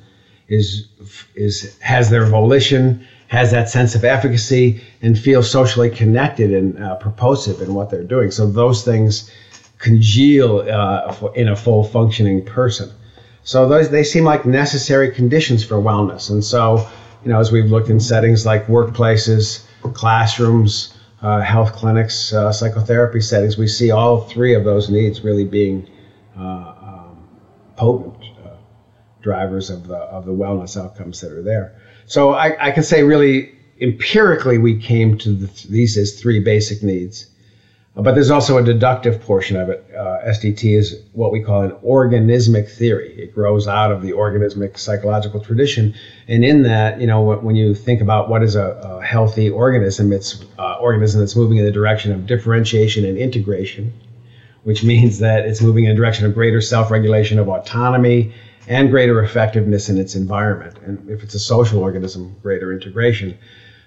is, 0.47 0.87
is, 1.35 1.77
has 1.79 2.09
their 2.09 2.25
volition, 2.25 3.05
has 3.27 3.51
that 3.51 3.69
sense 3.69 3.95
of 3.95 4.03
efficacy, 4.03 4.81
and 5.01 5.17
feels 5.17 5.49
socially 5.49 5.89
connected 5.89 6.53
and 6.53 6.81
uh, 6.81 6.95
propulsive 6.95 7.61
in 7.61 7.73
what 7.73 7.89
they're 7.89 8.03
doing. 8.03 8.31
So 8.31 8.45
those 8.45 8.83
things 8.83 9.29
congeal 9.77 10.59
uh, 10.69 11.31
in 11.35 11.47
a 11.47 11.55
full 11.55 11.83
functioning 11.83 12.45
person. 12.45 12.91
So 13.43 13.67
those 13.67 13.89
they 13.89 14.04
seem 14.04 14.23
like 14.23 14.45
necessary 14.45 15.12
conditions 15.12 15.63
for 15.63 15.75
wellness. 15.75 16.30
And 16.30 16.43
so, 16.43 16.88
you 17.23 17.30
know, 17.30 17.39
as 17.39 17.51
we've 17.51 17.69
looked 17.69 17.89
in 17.89 17.99
settings 17.99 18.45
like 18.45 18.67
workplaces, 18.67 19.65
classrooms, 19.93 20.93
uh, 21.21 21.41
health 21.41 21.73
clinics, 21.73 22.34
uh, 22.34 22.51
psychotherapy 22.51 23.21
settings, 23.21 23.58
we 23.58 23.67
see 23.67 23.91
all 23.91 24.21
three 24.21 24.54
of 24.54 24.63
those 24.63 24.89
needs 24.89 25.21
really 25.21 25.45
being 25.45 25.88
uh, 26.38 26.41
um, 26.41 27.27
potent. 27.75 28.15
Uh, 28.43 28.51
drivers 29.21 29.69
of 29.69 29.88
the 29.88 29.95
of 29.95 30.25
the 30.25 30.32
wellness 30.32 30.82
outcomes 30.82 31.21
that 31.21 31.32
are 31.32 31.43
there. 31.43 31.75
So 32.06 32.34
I, 32.34 32.67
I 32.67 32.71
can 32.71 32.84
say 32.84 33.04
really 33.04 33.51
empirically 33.80 34.58
we 34.58 34.80
came 34.80 35.17
to 35.19 35.34
the, 35.34 35.67
these 35.67 35.97
as 35.97 36.19
three 36.19 36.39
basic 36.39 36.84
needs. 36.84 37.27
But 37.93 38.13
there's 38.13 38.32
also 38.32 38.58
a 38.58 38.63
deductive 38.63 39.21
portion 39.21 39.58
of 39.58 39.69
it. 39.69 39.86
Uh, 39.93 40.19
SDT 40.25 40.77
is 40.77 41.01
what 41.12 41.34
we 41.34 41.41
call 41.41 41.62
an 41.63 41.71
organismic 41.84 42.69
theory. 42.69 43.13
It 43.21 43.36
grows 43.36 43.67
out 43.67 43.91
of 43.91 44.01
the 44.01 44.13
organismic 44.13 44.77
psychological 44.77 45.41
tradition, 45.41 45.93
and 46.25 46.45
in 46.45 46.63
that, 46.63 47.01
you 47.01 47.08
know, 47.08 47.21
when 47.21 47.58
you 47.58 47.75
think 47.75 47.99
about 47.99 48.30
what 48.30 48.43
is 48.43 48.56
a, 48.56 48.80
a 48.82 49.04
healthy 49.04 49.49
organism, 49.49 50.13
it's 50.13 50.41
uh, 50.58 50.75
organism 50.75 51.19
that's 51.19 51.36
moving 51.36 51.58
in 51.58 51.65
the 51.65 51.71
direction 51.71 52.13
of 52.13 52.25
differentiation 52.25 53.04
and 53.04 53.17
integration, 53.17 53.91
which 54.63 54.84
means 54.86 55.19
that 55.19 55.45
it's 55.45 55.62
moving 55.62 55.84
in 55.84 55.91
a 55.91 55.95
direction 55.95 56.25
of 56.25 56.34
greater 56.34 56.62
self-regulation, 56.62 57.39
of 57.39 57.49
autonomy, 57.49 58.34
and 58.67 58.89
greater 58.89 59.21
effectiveness 59.21 59.89
in 59.89 59.97
its 59.97 60.15
environment. 60.15 60.77
And 60.86 61.10
if 61.10 61.23
it's 61.23 61.34
a 61.34 61.39
social 61.39 61.80
organism, 61.80 62.38
greater 62.41 62.71
integration. 62.71 63.38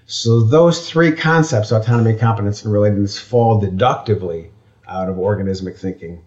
So 0.07 0.41
those 0.41 0.89
three 0.89 1.13
concepts, 1.13 1.73
autonomy, 1.73 2.17
competence, 2.17 2.65
and 2.65 2.73
relatedness, 2.75 3.19
fall 3.19 3.59
deductively 3.59 4.51
out 4.87 5.09
of 5.09 5.17
organismic 5.17 5.79
thinking, 5.79 6.23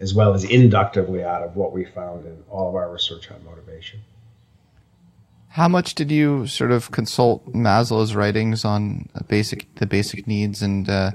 as 0.00 0.14
well 0.14 0.34
as 0.34 0.44
inductively 0.44 1.24
out 1.24 1.42
of 1.42 1.56
what 1.56 1.72
we 1.72 1.84
found 1.84 2.26
in 2.26 2.42
all 2.50 2.68
of 2.68 2.74
our 2.74 2.92
research 2.92 3.30
on 3.30 3.42
motivation. 3.44 4.00
How 5.48 5.68
much 5.68 5.94
did 5.94 6.10
you 6.10 6.46
sort 6.46 6.72
of 6.72 6.90
consult 6.90 7.50
Maslow's 7.52 8.14
writings 8.14 8.64
on 8.64 9.08
basic 9.28 9.72
the 9.76 9.86
basic 9.86 10.26
needs 10.26 10.62
and 10.62 10.90
uh, 10.90 11.12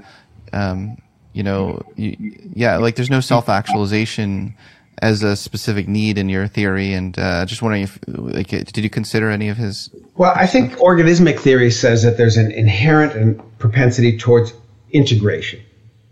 um, 0.52 0.96
you 1.34 1.42
know 1.42 1.82
you, 1.96 2.16
yeah 2.54 2.78
like 2.78 2.96
there's 2.96 3.10
no 3.10 3.20
self 3.20 3.50
actualization 3.50 4.56
as 5.00 5.22
a 5.22 5.34
specific 5.34 5.88
need 5.88 6.18
in 6.18 6.28
your 6.28 6.46
theory, 6.46 6.92
and 6.92 7.18
uh, 7.18 7.46
just 7.46 7.62
wondering 7.62 7.82
if, 7.82 7.98
like, 8.06 8.48
did 8.48 8.76
you 8.76 8.90
consider 8.90 9.30
any 9.30 9.48
of 9.48 9.56
his? 9.56 9.90
Well, 10.16 10.32
I 10.36 10.46
think 10.46 10.74
organismic 10.74 11.40
theory 11.40 11.70
says 11.70 12.02
that 12.02 12.16
there's 12.16 12.36
an 12.36 12.50
inherent 12.50 13.14
and 13.14 13.58
propensity 13.58 14.18
towards 14.18 14.52
integration, 14.92 15.60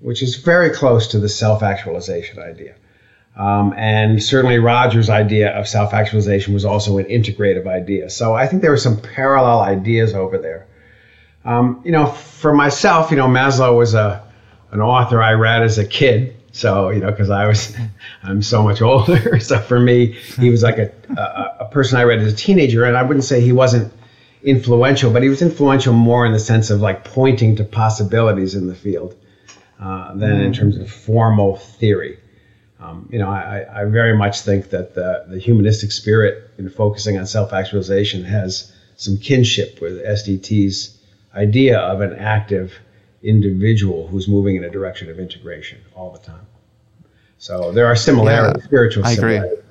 which 0.00 0.22
is 0.22 0.36
very 0.36 0.70
close 0.70 1.08
to 1.08 1.18
the 1.18 1.28
self-actualization 1.28 2.38
idea. 2.38 2.74
Um, 3.36 3.72
and 3.76 4.22
certainly 4.22 4.58
Rogers' 4.58 5.08
idea 5.08 5.50
of 5.50 5.68
self-actualization 5.68 6.54
was 6.54 6.64
also 6.64 6.98
an 6.98 7.04
integrative 7.04 7.68
idea. 7.68 8.10
So 8.10 8.34
I 8.34 8.48
think 8.48 8.62
there 8.62 8.72
were 8.72 8.76
some 8.76 9.00
parallel 9.00 9.60
ideas 9.60 10.12
over 10.12 10.38
there. 10.38 10.66
Um, 11.44 11.80
you 11.84 11.92
know, 11.92 12.06
for 12.06 12.52
myself, 12.52 13.10
you 13.10 13.16
know, 13.16 13.28
Maslow 13.28 13.76
was 13.76 13.94
a 13.94 14.26
an 14.70 14.80
author 14.80 15.22
I 15.22 15.32
read 15.32 15.62
as 15.62 15.78
a 15.78 15.86
kid 15.86 16.36
so, 16.52 16.90
you 16.90 17.00
know, 17.00 17.10
because 17.10 17.30
I 17.30 17.46
was, 17.46 17.76
I'm 18.22 18.42
so 18.42 18.62
much 18.62 18.82
older. 18.82 19.38
so 19.40 19.58
for 19.58 19.78
me, 19.78 20.12
he 20.12 20.50
was 20.50 20.62
like 20.62 20.78
a, 20.78 20.92
a, 21.16 21.56
a, 21.60 21.68
person 21.70 21.98
I 21.98 22.04
read 22.04 22.20
as 22.20 22.32
a 22.32 22.36
teenager. 22.36 22.84
And 22.84 22.96
I 22.96 23.02
wouldn't 23.02 23.24
say 23.24 23.40
he 23.40 23.52
wasn't 23.52 23.92
influential, 24.42 25.12
but 25.12 25.22
he 25.22 25.28
was 25.28 25.42
influential 25.42 25.92
more 25.92 26.24
in 26.26 26.32
the 26.32 26.38
sense 26.38 26.70
of 26.70 26.80
like 26.80 27.04
pointing 27.04 27.56
to 27.56 27.64
possibilities 27.64 28.54
in 28.54 28.66
the 28.66 28.74
field 28.74 29.14
uh, 29.80 30.14
than 30.14 30.40
mm. 30.40 30.46
in 30.46 30.52
terms 30.52 30.76
of 30.76 30.90
formal 30.90 31.56
theory. 31.56 32.18
Um, 32.80 33.08
you 33.10 33.18
know, 33.18 33.28
I, 33.28 33.82
I 33.82 33.84
very 33.86 34.16
much 34.16 34.40
think 34.42 34.70
that 34.70 34.94
the, 34.94 35.24
the 35.28 35.38
humanistic 35.38 35.90
spirit 35.90 36.50
in 36.58 36.70
focusing 36.70 37.18
on 37.18 37.26
self 37.26 37.52
actualization 37.52 38.24
has 38.24 38.72
some 38.96 39.18
kinship 39.18 39.80
with 39.80 40.04
SDT's 40.04 40.96
idea 41.34 41.78
of 41.78 42.00
an 42.00 42.14
active 42.14 42.72
individual 43.22 44.06
who's 44.08 44.28
moving 44.28 44.56
in 44.56 44.64
a 44.64 44.70
direction 44.70 45.10
of 45.10 45.18
integration 45.18 45.80
all 45.94 46.10
the 46.10 46.18
time. 46.18 46.46
So 47.38 47.72
there 47.72 47.86
are 47.86 47.96
similarities, 47.96 48.62
yeah, 48.62 48.66
spiritual 48.66 49.06
I 49.06 49.14
similarities. 49.14 49.52
Agree. 49.52 49.64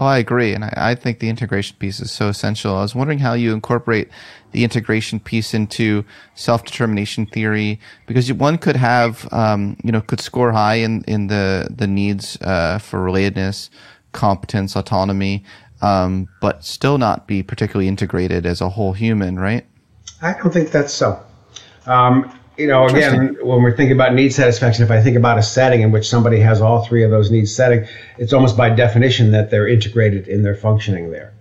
Oh, 0.00 0.06
I 0.06 0.16
agree. 0.16 0.54
And 0.54 0.64
I, 0.64 0.72
I, 0.76 0.94
think 0.94 1.18
the 1.18 1.28
integration 1.28 1.76
piece 1.78 2.00
is 2.00 2.10
so 2.10 2.28
essential. 2.28 2.74
I 2.74 2.80
was 2.80 2.94
wondering 2.94 3.18
how 3.18 3.34
you 3.34 3.52
incorporate 3.52 4.08
the 4.52 4.64
integration 4.64 5.20
piece 5.20 5.52
into 5.52 6.06
self 6.34 6.64
determination 6.64 7.26
theory, 7.26 7.78
because 8.06 8.32
one 8.32 8.56
could 8.56 8.76
have, 8.76 9.30
um, 9.30 9.76
you 9.84 9.92
know, 9.92 10.00
could 10.00 10.20
score 10.20 10.52
high 10.52 10.76
in, 10.76 11.04
in 11.06 11.26
the, 11.26 11.68
the 11.70 11.86
needs 11.86 12.40
uh, 12.40 12.78
for 12.78 13.00
relatedness, 13.00 13.68
competence, 14.12 14.74
autonomy, 14.74 15.44
um, 15.82 16.28
but 16.40 16.64
still 16.64 16.96
not 16.96 17.26
be 17.26 17.42
particularly 17.42 17.86
integrated 17.86 18.46
as 18.46 18.62
a 18.62 18.70
whole 18.70 18.94
human, 18.94 19.38
right? 19.38 19.66
I 20.22 20.32
don't 20.32 20.52
think 20.52 20.70
that's 20.70 20.94
so. 20.94 21.22
Um, 21.90 22.32
you 22.56 22.68
know, 22.68 22.86
again, 22.86 23.36
when 23.42 23.62
we're 23.62 23.74
thinking 23.74 23.96
about 23.96 24.14
need 24.14 24.32
satisfaction, 24.32 24.84
if 24.84 24.90
I 24.90 25.02
think 25.02 25.16
about 25.16 25.38
a 25.38 25.42
setting 25.42 25.80
in 25.80 25.90
which 25.90 26.08
somebody 26.08 26.38
has 26.40 26.60
all 26.60 26.84
three 26.84 27.02
of 27.02 27.10
those 27.10 27.30
needs 27.30 27.54
setting, 27.54 27.86
it's 28.16 28.32
almost 28.32 28.56
by 28.56 28.70
definition 28.70 29.32
that 29.32 29.50
they're 29.50 29.66
integrated 29.66 30.28
in 30.28 30.42
their 30.42 30.54
functioning 30.54 31.10
there. 31.10 31.32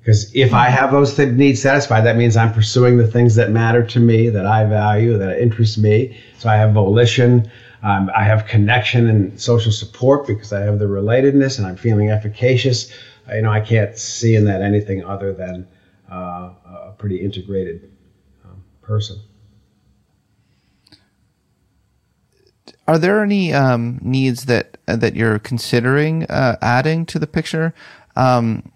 Because 0.00 0.34
if 0.34 0.52
I 0.52 0.68
have 0.68 0.90
those 0.90 1.16
th- 1.16 1.30
needs 1.30 1.62
satisfied, 1.62 2.02
that 2.02 2.16
means 2.16 2.36
I'm 2.36 2.52
pursuing 2.52 2.98
the 2.98 3.06
things 3.06 3.36
that 3.36 3.50
matter 3.50 3.82
to 3.86 4.00
me, 4.00 4.28
that 4.28 4.44
I 4.44 4.64
value, 4.64 5.16
that 5.16 5.40
interest 5.40 5.78
me. 5.78 6.20
So 6.38 6.50
I 6.50 6.56
have 6.56 6.72
volition, 6.72 7.50
um, 7.82 8.10
I 8.14 8.24
have 8.24 8.46
connection 8.46 9.08
and 9.08 9.40
social 9.40 9.72
support 9.72 10.26
because 10.26 10.52
I 10.52 10.60
have 10.60 10.78
the 10.78 10.84
relatedness, 10.84 11.56
and 11.56 11.66
I'm 11.66 11.76
feeling 11.76 12.10
efficacious. 12.10 12.92
you 13.32 13.40
know, 13.40 13.50
I 13.50 13.60
can't 13.60 13.96
see 13.96 14.34
in 14.34 14.44
that 14.44 14.60
anything 14.60 15.02
other 15.02 15.32
than 15.32 15.66
uh, 16.12 16.50
a 16.64 16.94
pretty 16.98 17.22
integrated 17.22 17.90
um, 18.44 18.62
person. 18.82 19.18
Are 22.86 22.98
there 22.98 23.22
any 23.22 23.52
um, 23.52 23.98
needs 24.02 24.44
that 24.46 24.76
uh, 24.86 24.96
that 24.96 25.16
you're 25.16 25.38
considering 25.38 26.24
uh, 26.24 26.56
adding 26.60 27.06
to 27.06 27.18
the 27.18 27.26
picture? 27.26 27.72
Um, 28.16 28.70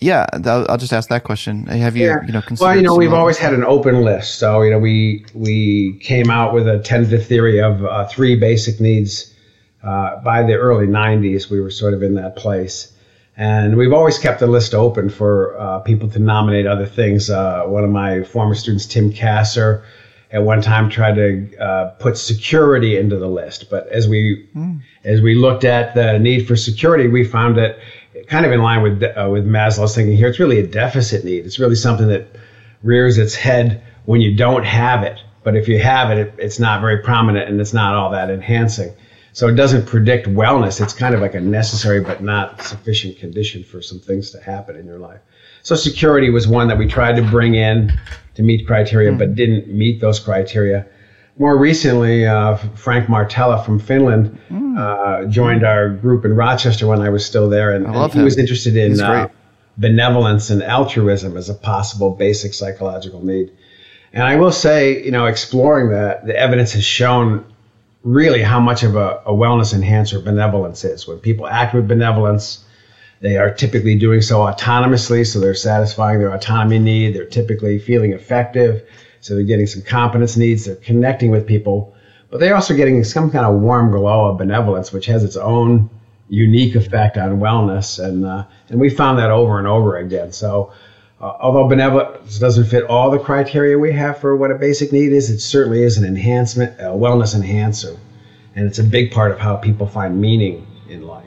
yeah, 0.00 0.26
I'll, 0.32 0.66
I'll, 0.70 0.78
just 0.78 0.92
ask 0.92 1.08
that 1.08 1.24
question. 1.24 1.66
Have 1.66 1.96
you, 1.96 2.06
yeah. 2.06 2.24
you 2.24 2.32
know, 2.32 2.42
Well, 2.60 2.76
you 2.76 2.82
know, 2.82 2.94
we've 2.94 3.12
always 3.12 3.36
had 3.36 3.52
an 3.52 3.64
open 3.64 4.02
list. 4.02 4.38
So, 4.38 4.62
you 4.62 4.70
know, 4.70 4.78
we 4.78 5.24
we 5.34 5.98
came 6.00 6.30
out 6.30 6.54
with 6.54 6.68
a 6.68 6.78
tentative 6.78 7.26
theory 7.26 7.60
of 7.60 7.84
uh, 7.84 8.06
three 8.06 8.36
basic 8.36 8.80
needs 8.80 9.34
uh, 9.82 10.16
by 10.22 10.42
the 10.42 10.54
early 10.54 10.86
'90s. 10.86 11.50
We 11.50 11.60
were 11.60 11.70
sort 11.70 11.94
of 11.94 12.02
in 12.02 12.14
that 12.14 12.36
place, 12.36 12.92
and 13.36 13.76
we've 13.76 13.92
always 13.92 14.18
kept 14.18 14.38
the 14.38 14.46
list 14.46 14.74
open 14.74 15.10
for 15.10 15.58
uh, 15.58 15.80
people 15.80 16.08
to 16.10 16.18
nominate 16.18 16.66
other 16.66 16.86
things. 16.86 17.28
Uh, 17.28 17.64
one 17.64 17.82
of 17.82 17.90
my 17.90 18.22
former 18.22 18.54
students, 18.54 18.86
Tim 18.86 19.12
Kasser 19.12 19.82
at 20.30 20.42
one 20.42 20.60
time 20.60 20.90
tried 20.90 21.14
to 21.14 21.56
uh, 21.58 21.90
put 21.98 22.18
security 22.18 22.96
into 22.98 23.16
the 23.16 23.26
list, 23.26 23.70
but 23.70 23.88
as 23.88 24.06
we 24.08 24.46
mm. 24.54 24.80
as 25.04 25.20
we 25.20 25.34
looked 25.34 25.64
at 25.64 25.94
the 25.94 26.18
need 26.18 26.46
for 26.46 26.56
security, 26.56 27.08
we 27.08 27.24
found 27.24 27.56
that 27.56 27.78
kind 28.26 28.44
of 28.44 28.52
in 28.52 28.60
line 28.60 28.82
with 28.82 29.02
uh, 29.02 29.28
with 29.30 29.46
Maslow's 29.46 29.94
thinking 29.94 30.16
here, 30.16 30.28
it's 30.28 30.38
really 30.38 30.58
a 30.58 30.66
deficit 30.66 31.24
need. 31.24 31.46
It's 31.46 31.58
really 31.58 31.76
something 31.76 32.08
that 32.08 32.26
rears 32.82 33.18
its 33.18 33.34
head 33.34 33.82
when 34.04 34.20
you 34.20 34.36
don't 34.36 34.64
have 34.64 35.02
it, 35.02 35.18
but 35.44 35.56
if 35.56 35.66
you 35.66 35.78
have 35.78 36.10
it, 36.10 36.18
it 36.18 36.34
it's 36.38 36.58
not 36.58 36.80
very 36.80 36.98
prominent 36.98 37.48
and 37.48 37.60
it's 37.60 37.72
not 37.72 37.94
all 37.94 38.10
that 38.10 38.30
enhancing. 38.30 38.94
So 39.32 39.46
it 39.46 39.54
doesn't 39.54 39.86
predict 39.86 40.26
wellness. 40.26 40.80
It's 40.80 40.92
kind 40.92 41.14
of 41.14 41.20
like 41.20 41.34
a 41.34 41.40
necessary 41.40 42.00
but 42.00 42.22
not 42.22 42.60
sufficient 42.60 43.18
condition 43.18 43.62
for 43.62 43.80
some 43.80 44.00
things 44.00 44.30
to 44.32 44.40
happen 44.40 44.76
in 44.76 44.84
your 44.84 44.98
life. 44.98 45.20
So 45.62 45.74
security 45.74 46.30
was 46.30 46.48
one 46.48 46.68
that 46.68 46.78
we 46.78 46.86
tried 46.86 47.16
to 47.16 47.22
bring 47.22 47.54
in 47.54 47.92
to 48.38 48.44
meet 48.44 48.64
criteria, 48.68 49.10
mm. 49.10 49.18
but 49.18 49.34
didn't 49.34 49.66
meet 49.66 50.00
those 50.00 50.20
criteria. 50.20 50.86
More 51.38 51.58
recently, 51.58 52.24
uh, 52.24 52.54
Frank 52.76 53.08
Martela 53.08 53.64
from 53.64 53.80
Finland 53.80 54.38
mm. 54.48 54.78
uh, 54.78 55.28
joined 55.28 55.64
our 55.64 55.88
group 55.88 56.24
in 56.24 56.36
Rochester 56.36 56.86
when 56.86 57.00
I 57.00 57.08
was 57.08 57.26
still 57.26 57.48
there, 57.50 57.74
and, 57.74 57.84
and 57.84 58.12
he 58.12 58.22
was 58.22 58.38
interested 58.38 58.76
in 58.76 59.00
uh, 59.00 59.28
benevolence 59.76 60.50
and 60.50 60.62
altruism 60.62 61.36
as 61.36 61.48
a 61.48 61.54
possible 61.54 62.10
basic 62.14 62.54
psychological 62.54 63.24
need. 63.24 63.50
And 64.12 64.22
I 64.22 64.36
will 64.36 64.52
say, 64.52 65.02
you 65.04 65.10
know, 65.10 65.26
exploring 65.26 65.90
that, 65.90 66.24
the 66.24 66.36
evidence 66.36 66.72
has 66.74 66.84
shown 66.84 67.44
really 68.04 68.40
how 68.40 68.60
much 68.60 68.84
of 68.84 68.94
a, 68.94 69.20
a 69.26 69.32
wellness 69.32 69.74
enhancer 69.74 70.20
benevolence 70.20 70.84
is. 70.84 71.08
When 71.08 71.18
people 71.18 71.48
act 71.48 71.74
with 71.74 71.88
benevolence, 71.88 72.64
they 73.20 73.36
are 73.36 73.52
typically 73.52 73.98
doing 73.98 74.22
so 74.22 74.38
autonomously, 74.38 75.26
so 75.26 75.40
they're 75.40 75.54
satisfying 75.54 76.20
their 76.20 76.32
autonomy 76.32 76.78
need. 76.78 77.14
They're 77.14 77.24
typically 77.24 77.78
feeling 77.78 78.12
effective, 78.12 78.88
so 79.20 79.34
they're 79.34 79.44
getting 79.44 79.66
some 79.66 79.82
competence 79.82 80.36
needs. 80.36 80.64
They're 80.64 80.76
connecting 80.76 81.30
with 81.30 81.46
people, 81.46 81.94
but 82.30 82.38
they're 82.38 82.54
also 82.54 82.76
getting 82.76 83.02
some 83.02 83.30
kind 83.30 83.44
of 83.44 83.60
warm 83.60 83.90
glow 83.90 84.30
of 84.30 84.38
benevolence, 84.38 84.92
which 84.92 85.06
has 85.06 85.24
its 85.24 85.36
own 85.36 85.90
unique 86.28 86.76
effect 86.76 87.16
on 87.16 87.40
wellness. 87.40 88.02
And 88.02 88.24
uh, 88.24 88.44
and 88.68 88.78
we 88.78 88.88
found 88.88 89.18
that 89.18 89.30
over 89.30 89.58
and 89.58 89.66
over 89.66 89.96
again. 89.96 90.32
So. 90.32 90.72
Uh, 91.20 91.36
although 91.40 91.66
benevolence 91.66 92.38
doesn't 92.38 92.66
fit 92.66 92.84
all 92.84 93.10
the 93.10 93.18
criteria 93.18 93.76
we 93.76 93.92
have 93.92 94.20
for 94.20 94.36
what 94.36 94.52
a 94.52 94.54
basic 94.54 94.92
need 94.92 95.10
is, 95.10 95.30
it 95.30 95.40
certainly 95.40 95.82
is 95.82 95.98
an 95.98 96.04
enhancement, 96.04 96.72
a 96.78 96.84
wellness 96.84 97.34
enhancer. 97.34 97.98
And 98.54 98.68
it's 98.68 98.78
a 98.78 98.84
big 98.84 99.10
part 99.10 99.32
of 99.32 99.38
how 99.40 99.56
people 99.56 99.88
find 99.88 100.20
meaning 100.20 100.64
in 100.88 101.08
life. 101.08 101.17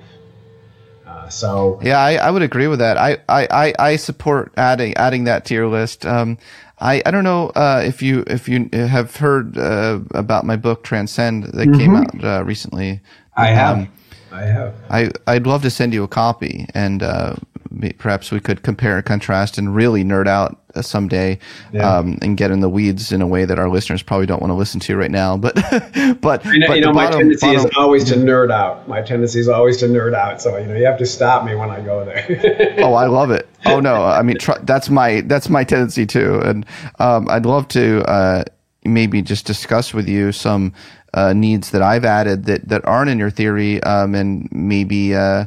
So 1.32 1.80
yeah, 1.82 2.00
I, 2.00 2.16
I 2.16 2.32
would 2.32 2.42
agree 2.42 2.68
with 2.68 2.80
that. 2.80 2.98
I, 2.98 3.18
I, 3.28 3.74
I 3.78 3.96
support 3.96 4.54
adding 4.58 4.96
adding 4.98 5.26
that 5.26 5.46
to 5.46 5.54
your 5.54 5.68
list. 5.68 6.06
Um, 6.06 6.38
I, 6.80 7.02
I 7.06 7.12
don't 7.12 7.24
know 7.24 7.50
uh, 7.50 7.82
if 7.86 8.02
you 8.02 8.24
if 8.28 8.50
you 8.50 8.68
have 8.74 9.16
heard 9.16 9.58
uh, 9.58 10.00
about 10.12 10.46
my 10.46 10.56
book 10.56 10.84
Transcend 10.84 11.44
that 11.46 11.68
mm-hmm. 11.68 11.80
came 11.80 11.96
out 11.96 12.24
uh, 12.24 12.44
recently. 12.44 13.02
I 13.38 13.48
have. 13.48 13.78
Um, 13.78 13.92
I 14.32 14.42
have. 14.44 14.76
I 14.90 15.12
I'd 15.28 15.46
love 15.46 15.62
to 15.62 15.70
send 15.70 15.94
you 15.94 16.04
a 16.04 16.08
copy, 16.08 16.66
and 16.74 17.04
uh, 17.04 17.36
perhaps 17.98 18.32
we 18.32 18.40
could 18.40 18.64
compare 18.64 18.98
and 18.98 19.06
contrast 19.06 19.58
and 19.58 19.76
really 19.76 20.04
nerd 20.04 20.28
out 20.28 20.60
uh, 20.76 20.82
someday 20.82 21.38
yeah. 21.74 21.98
um, 21.98 22.18
and 22.22 22.38
get 22.38 22.52
in 22.52 22.60
the 22.60 22.70
weeds 22.70 23.12
in 23.12 23.22
a 23.22 23.28
way 23.28 23.46
that 23.46 23.60
our 23.60 23.70
listeners 23.70 24.02
probably 24.02 24.26
don't 24.26 24.42
want 24.42 24.52
to 24.52 24.56
listen 24.56 24.80
to 24.80 24.96
right 24.96 25.12
now. 25.12 25.38
But 25.38 25.56
but, 26.22 26.46
you 26.46 26.60
know, 26.60 26.68
but 26.68 26.76
you 26.76 26.82
know 26.82 26.94
my 26.94 27.06
bottom, 27.06 27.20
tendency 27.20 27.48
bottom, 27.48 27.66
is 27.66 27.72
always 27.78 28.04
to 28.06 28.16
nerd 28.16 28.52
out. 28.52 28.88
My 28.88 29.02
tendency 29.02 29.40
is 29.40 29.48
always 29.48 29.78
to 29.78 29.86
nerd 29.86 30.14
out. 30.14 30.42
So 30.42 30.58
you 30.58 30.68
know 30.68 30.76
you 30.76 30.86
have 30.86 30.98
to 31.00 31.06
stop 31.06 31.46
me 31.46 31.56
when 31.56 31.70
I 31.70 31.82
go 31.82 32.06
there. 32.06 32.76
oh, 32.80 32.94
I 32.94 33.08
love 33.08 33.32
it. 33.32 33.48
Oh 33.66 33.80
no, 33.80 34.04
I 34.04 34.22
mean 34.22 34.38
tr- 34.38 34.60
that's 34.64 34.90
my 34.90 35.22
that's 35.22 35.50
my 35.50 35.64
tendency 35.64 36.06
too, 36.06 36.40
and 36.42 36.66
um, 37.00 37.30
I'd 37.30 37.46
love 37.46 37.68
to 37.70 38.04
uh, 38.10 38.44
maybe 38.84 39.22
just 39.22 39.46
discuss 39.46 39.94
with 39.94 40.08
you 40.08 40.32
some 40.32 40.74
uh, 41.14 41.34
needs 41.34 41.72
that 41.72 41.82
I've 41.82 42.06
added 42.06 42.46
that 42.46 42.68
that 42.70 42.86
aren't 42.86 43.10
in 43.10 43.20
your 43.20 43.30
theory, 43.30 43.82
um, 43.84 44.16
and 44.16 44.50
maybe 44.52 45.14
uh, 45.16 45.46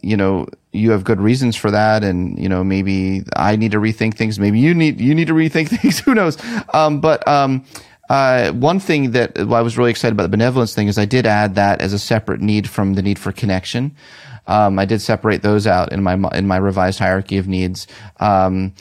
you 0.00 0.16
know 0.16 0.46
you 0.72 0.92
have 0.92 1.04
good 1.04 1.20
reasons 1.20 1.56
for 1.56 1.70
that, 1.70 2.04
and 2.04 2.38
you 2.38 2.48
know 2.48 2.62
maybe 2.62 3.24
I 3.36 3.56
need 3.56 3.72
to 3.72 3.78
rethink 3.78 4.14
things. 4.14 4.38
Maybe 4.38 4.60
you 4.60 4.74
need 4.74 5.00
you 5.00 5.14
need 5.14 5.26
to 5.28 5.34
rethink 5.34 5.68
things. 5.80 5.98
Who 6.00 6.14
knows? 6.14 6.38
Um, 6.72 7.00
but 7.00 7.26
um, 7.26 7.64
uh, 8.08 8.52
one 8.52 8.80
thing 8.80 9.12
that 9.12 9.38
I 9.38 9.62
was 9.62 9.78
really 9.78 9.90
excited 9.90 10.12
about 10.12 10.24
the 10.24 10.28
benevolence 10.28 10.74
thing 10.74 10.88
is 10.88 10.98
I 10.98 11.04
did 11.04 11.26
add 11.26 11.54
that 11.54 11.80
as 11.80 11.92
a 11.92 11.98
separate 11.98 12.40
need 12.40 12.68
from 12.68 12.94
the 12.94 13.02
need 13.02 13.18
for 13.18 13.32
connection. 13.32 13.94
Um, 14.46 14.78
I 14.78 14.84
did 14.84 15.00
separate 15.00 15.42
those 15.42 15.66
out 15.66 15.92
in 15.92 16.02
my 16.02 16.14
in 16.34 16.46
my 16.46 16.56
revised 16.56 16.98
hierarchy 16.98 17.38
of 17.38 17.46
needs. 17.46 17.86
Um, 18.18 18.74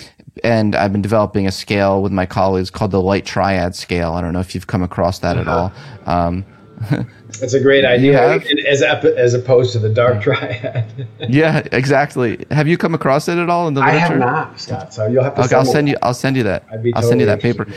and 0.44 0.76
I've 0.76 0.92
been 0.92 1.02
developing 1.02 1.48
a 1.48 1.52
scale 1.52 2.02
with 2.02 2.12
my 2.12 2.26
colleagues 2.26 2.70
called 2.70 2.92
the 2.92 3.02
Light 3.02 3.26
Triad 3.26 3.76
scale. 3.76 4.14
I 4.14 4.22
don't 4.22 4.34
know 4.34 4.40
if 4.40 4.56
you've 4.56 4.68
come 4.68 4.84
across 4.84 5.20
that 5.20 5.38
uh-huh. 5.38 5.42
at 5.42 5.48
all. 5.48 5.72
That's 7.40 7.54
a 7.54 7.60
great 7.60 7.86
idea, 7.86 8.40
as 8.68 8.82
as 8.82 9.34
opposed 9.34 9.74
to 9.74 9.80
the 9.80 9.90
dark 9.90 10.22
triad. 10.22 11.08
yeah, 11.30 11.62
exactly. 11.72 12.46
Have 12.50 12.68
you 12.68 12.78
come 12.78 12.94
across 12.94 13.28
it 13.28 13.38
at 13.38 13.50
all 13.50 13.68
in 13.68 13.76
the 13.76 13.82
literature? 13.82 13.98
I 13.98 14.08
have 14.08 14.18
not, 14.18 14.60
Scott. 14.60 14.94
So 14.94 15.06
you'll 15.06 15.24
have 15.24 15.36
to. 15.36 15.44
Okay, 15.44 15.56
I'll 15.56 15.66
send 15.66 15.88
you. 15.88 15.96
I'll 16.02 16.14
send 16.14 16.36
you 16.36 16.44
that. 16.44 16.66
I'll 16.72 16.78
totally 16.78 17.02
send 17.04 17.20
you 17.22 17.28
that 17.28 17.42
paper. 17.42 17.68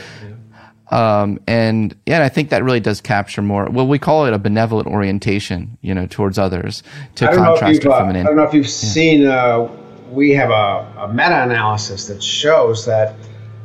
Um, 0.89 1.39
and 1.47 1.95
yeah, 2.05 2.23
I 2.23 2.29
think 2.29 2.49
that 2.49 2.63
really 2.63 2.79
does 2.79 2.99
capture 2.99 3.41
more. 3.41 3.69
Well, 3.69 3.87
we 3.87 3.99
call 3.99 4.25
it 4.25 4.33
a 4.33 4.39
benevolent 4.39 4.87
orientation, 4.87 5.77
you 5.81 5.93
know, 5.93 6.07
towards 6.07 6.37
others 6.37 6.83
to 7.15 7.27
contrast 7.27 7.79
it 7.79 7.83
from 7.83 8.09
an. 8.09 8.17
Uh, 8.17 8.19
I 8.19 8.23
don't 8.23 8.35
know 8.35 8.43
if 8.43 8.53
you've 8.53 8.65
yeah. 8.65 8.71
seen. 8.71 9.27
Uh, 9.27 9.69
we 10.11 10.31
have 10.31 10.51
a, 10.51 10.93
a 10.99 11.07
meta-analysis 11.07 12.07
that 12.07 12.21
shows 12.21 12.85
that 12.85 13.15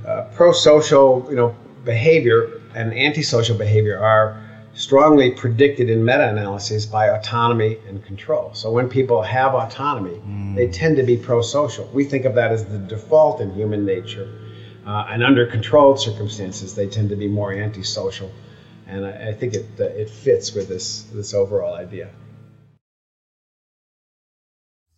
uh, 0.06 0.22
pro-social, 0.34 1.26
you 1.28 1.36
know, 1.36 1.54
behavior 1.84 2.62
and 2.74 2.94
antisocial 2.94 3.56
behavior 3.56 3.98
are 3.98 4.42
strongly 4.78 5.32
predicted 5.32 5.90
in 5.90 6.04
meta-analyses 6.04 6.86
by 6.86 7.08
autonomy 7.08 7.76
and 7.88 8.04
control. 8.04 8.54
So 8.54 8.70
when 8.70 8.88
people 8.88 9.22
have 9.22 9.52
autonomy, 9.52 10.20
mm. 10.24 10.54
they 10.54 10.68
tend 10.68 10.96
to 10.98 11.02
be 11.02 11.16
pro-social. 11.16 11.90
We 11.92 12.04
think 12.04 12.24
of 12.24 12.36
that 12.36 12.52
as 12.52 12.64
the 12.64 12.78
default 12.78 13.40
in 13.40 13.52
human 13.54 13.84
nature. 13.84 14.32
Uh, 14.86 15.04
and 15.10 15.24
under 15.24 15.46
controlled 15.46 16.00
circumstances, 16.00 16.76
they 16.76 16.86
tend 16.86 17.10
to 17.10 17.16
be 17.16 17.26
more 17.26 17.52
antisocial. 17.52 18.30
And 18.86 19.04
I, 19.04 19.30
I 19.30 19.32
think 19.32 19.54
it, 19.54 19.66
uh, 19.80 19.84
it 19.84 20.08
fits 20.08 20.54
with 20.54 20.68
this, 20.68 21.02
this 21.12 21.34
overall 21.34 21.74
idea. 21.74 22.10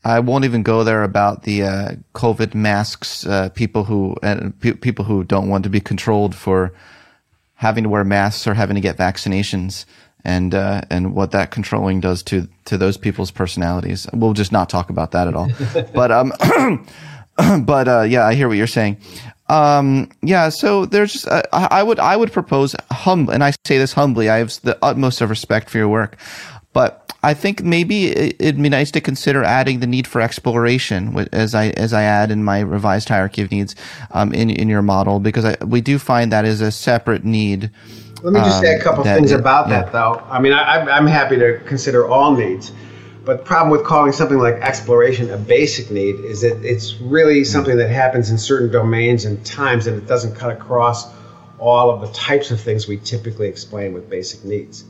I 0.04 0.20
won't 0.20 0.44
even 0.44 0.62
go 0.62 0.84
there 0.84 1.02
about 1.04 1.44
the 1.44 1.62
uh, 1.62 1.92
COVID 2.14 2.54
masks. 2.54 3.26
Uh, 3.26 3.48
people 3.48 3.84
who 3.84 4.14
pe- 4.60 4.72
people 4.72 5.04
who 5.06 5.24
don't 5.24 5.48
want 5.48 5.64
to 5.64 5.70
be 5.70 5.80
controlled 5.80 6.34
for 6.34 6.72
having 7.60 7.84
to 7.84 7.90
wear 7.90 8.04
masks 8.04 8.46
or 8.46 8.54
having 8.54 8.74
to 8.74 8.80
get 8.80 8.96
vaccinations, 8.96 9.84
and 10.24 10.54
uh, 10.54 10.80
and 10.88 11.14
what 11.14 11.30
that 11.32 11.50
controlling 11.50 12.00
does 12.00 12.22
to 12.22 12.48
to 12.64 12.78
those 12.78 12.96
people's 12.96 13.30
personalities. 13.30 14.06
We'll 14.14 14.32
just 14.32 14.50
not 14.50 14.70
talk 14.70 14.88
about 14.88 15.10
that 15.10 15.28
at 15.28 15.34
all. 15.34 15.50
but 15.94 16.10
um, 16.10 16.32
but 17.64 17.86
uh, 17.86 18.02
yeah, 18.02 18.26
I 18.26 18.34
hear 18.34 18.48
what 18.48 18.56
you're 18.56 18.66
saying. 18.66 18.96
Um, 19.50 20.08
yeah, 20.22 20.48
so 20.48 20.86
there's 20.86 21.12
just, 21.12 21.28
uh, 21.28 21.42
I 21.52 21.82
would, 21.82 21.98
I 21.98 22.16
would 22.16 22.32
propose 22.32 22.76
humble, 22.92 23.32
and 23.32 23.42
I 23.42 23.52
say 23.66 23.78
this 23.78 23.92
humbly, 23.92 24.30
I 24.30 24.36
have 24.38 24.52
the 24.62 24.78
utmost 24.80 25.20
of 25.20 25.28
respect 25.28 25.68
for 25.68 25.78
your 25.78 25.88
work, 25.88 26.16
but 26.72 27.10
I 27.22 27.34
think 27.34 27.62
maybe 27.62 28.06
it'd 28.06 28.62
be 28.62 28.68
nice 28.70 28.90
to 28.92 29.00
consider 29.00 29.44
adding 29.44 29.80
the 29.80 29.86
need 29.86 30.06
for 30.06 30.20
exploration 30.20 31.28
as 31.32 31.54
I 31.54 31.68
as 31.70 31.92
I 31.92 32.02
add 32.02 32.30
in 32.30 32.42
my 32.44 32.60
revised 32.60 33.10
hierarchy 33.10 33.42
of 33.42 33.50
needs 33.50 33.76
um, 34.12 34.32
in 34.32 34.48
in 34.48 34.68
your 34.68 34.80
model 34.80 35.20
because 35.20 35.44
I, 35.44 35.56
we 35.64 35.82
do 35.82 35.98
find 35.98 36.32
that 36.32 36.46
is 36.46 36.62
a 36.62 36.70
separate 36.70 37.24
need. 37.24 37.70
Let 38.22 38.32
me 38.32 38.40
just 38.40 38.56
um, 38.56 38.64
say 38.64 38.74
a 38.74 38.76
um, 38.76 38.82
couple 38.82 39.04
things 39.04 39.32
about 39.32 39.68
yeah. 39.68 39.82
that, 39.82 39.92
though. 39.92 40.22
I 40.28 40.40
mean, 40.40 40.52
I, 40.52 40.80
I'm 40.90 41.06
happy 41.06 41.38
to 41.38 41.58
consider 41.66 42.06
all 42.06 42.34
needs, 42.34 42.70
but 43.24 43.38
the 43.38 43.44
problem 43.44 43.70
with 43.70 43.84
calling 43.84 44.12
something 44.12 44.38
like 44.38 44.54
exploration 44.56 45.30
a 45.30 45.38
basic 45.38 45.90
need 45.90 46.16
is 46.16 46.42
that 46.42 46.62
it's 46.62 47.00
really 47.00 47.44
something 47.44 47.76
that 47.78 47.90
happens 47.90 48.30
in 48.30 48.38
certain 48.38 48.70
domains 48.70 49.24
and 49.24 49.44
times, 49.44 49.86
and 49.86 49.96
it 49.96 50.06
doesn't 50.06 50.34
cut 50.34 50.52
across 50.52 51.10
all 51.58 51.90
of 51.90 52.00
the 52.00 52.08
types 52.14 52.50
of 52.50 52.60
things 52.60 52.88
we 52.88 52.98
typically 52.98 53.48
explain 53.48 53.92
with 53.92 54.08
basic 54.08 54.44
needs 54.44 54.84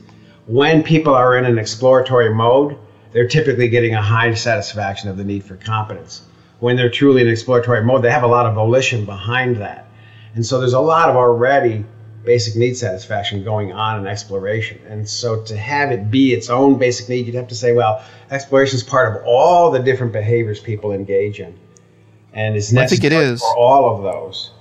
when 0.51 0.83
people 0.83 1.15
are 1.15 1.37
in 1.37 1.45
an 1.45 1.57
exploratory 1.57 2.33
mode, 2.33 2.77
they're 3.13 3.27
typically 3.27 3.69
getting 3.69 3.95
a 3.95 4.01
high 4.01 4.33
satisfaction 4.33 5.09
of 5.09 5.15
the 5.15 5.23
need 5.23 5.45
for 5.45 5.55
competence. 5.55 6.23
When 6.59 6.75
they're 6.75 6.89
truly 6.89 7.21
in 7.21 7.29
exploratory 7.29 7.83
mode, 7.83 8.03
they 8.03 8.11
have 8.11 8.23
a 8.23 8.27
lot 8.27 8.45
of 8.45 8.53
volition 8.53 9.05
behind 9.05 9.57
that. 9.57 9.87
And 10.35 10.45
so 10.45 10.59
there's 10.59 10.73
a 10.73 10.79
lot 10.79 11.09
of 11.09 11.15
already 11.15 11.85
basic 12.25 12.55
need 12.55 12.75
satisfaction 12.75 13.43
going 13.45 13.71
on 13.71 13.99
in 13.99 14.07
exploration. 14.07 14.79
And 14.87 15.07
so 15.07 15.41
to 15.43 15.57
have 15.57 15.91
it 15.91 16.11
be 16.11 16.33
its 16.33 16.49
own 16.49 16.77
basic 16.77 17.07
need, 17.07 17.25
you'd 17.25 17.35
have 17.35 17.47
to 17.47 17.55
say, 17.55 17.71
well, 17.71 18.03
exploration 18.29 18.75
is 18.75 18.83
part 18.83 19.15
of 19.15 19.23
all 19.25 19.71
the 19.71 19.79
different 19.79 20.11
behaviors 20.11 20.59
people 20.59 20.91
engage 20.91 21.39
in. 21.39 21.57
And 22.33 22.57
it's 22.57 22.73
necessary 22.73 23.07
I 23.07 23.09
think 23.09 23.25
it 23.27 23.31
is. 23.31 23.41
for 23.41 23.57
all 23.57 23.95
of 23.95 24.03
those. 24.03 24.51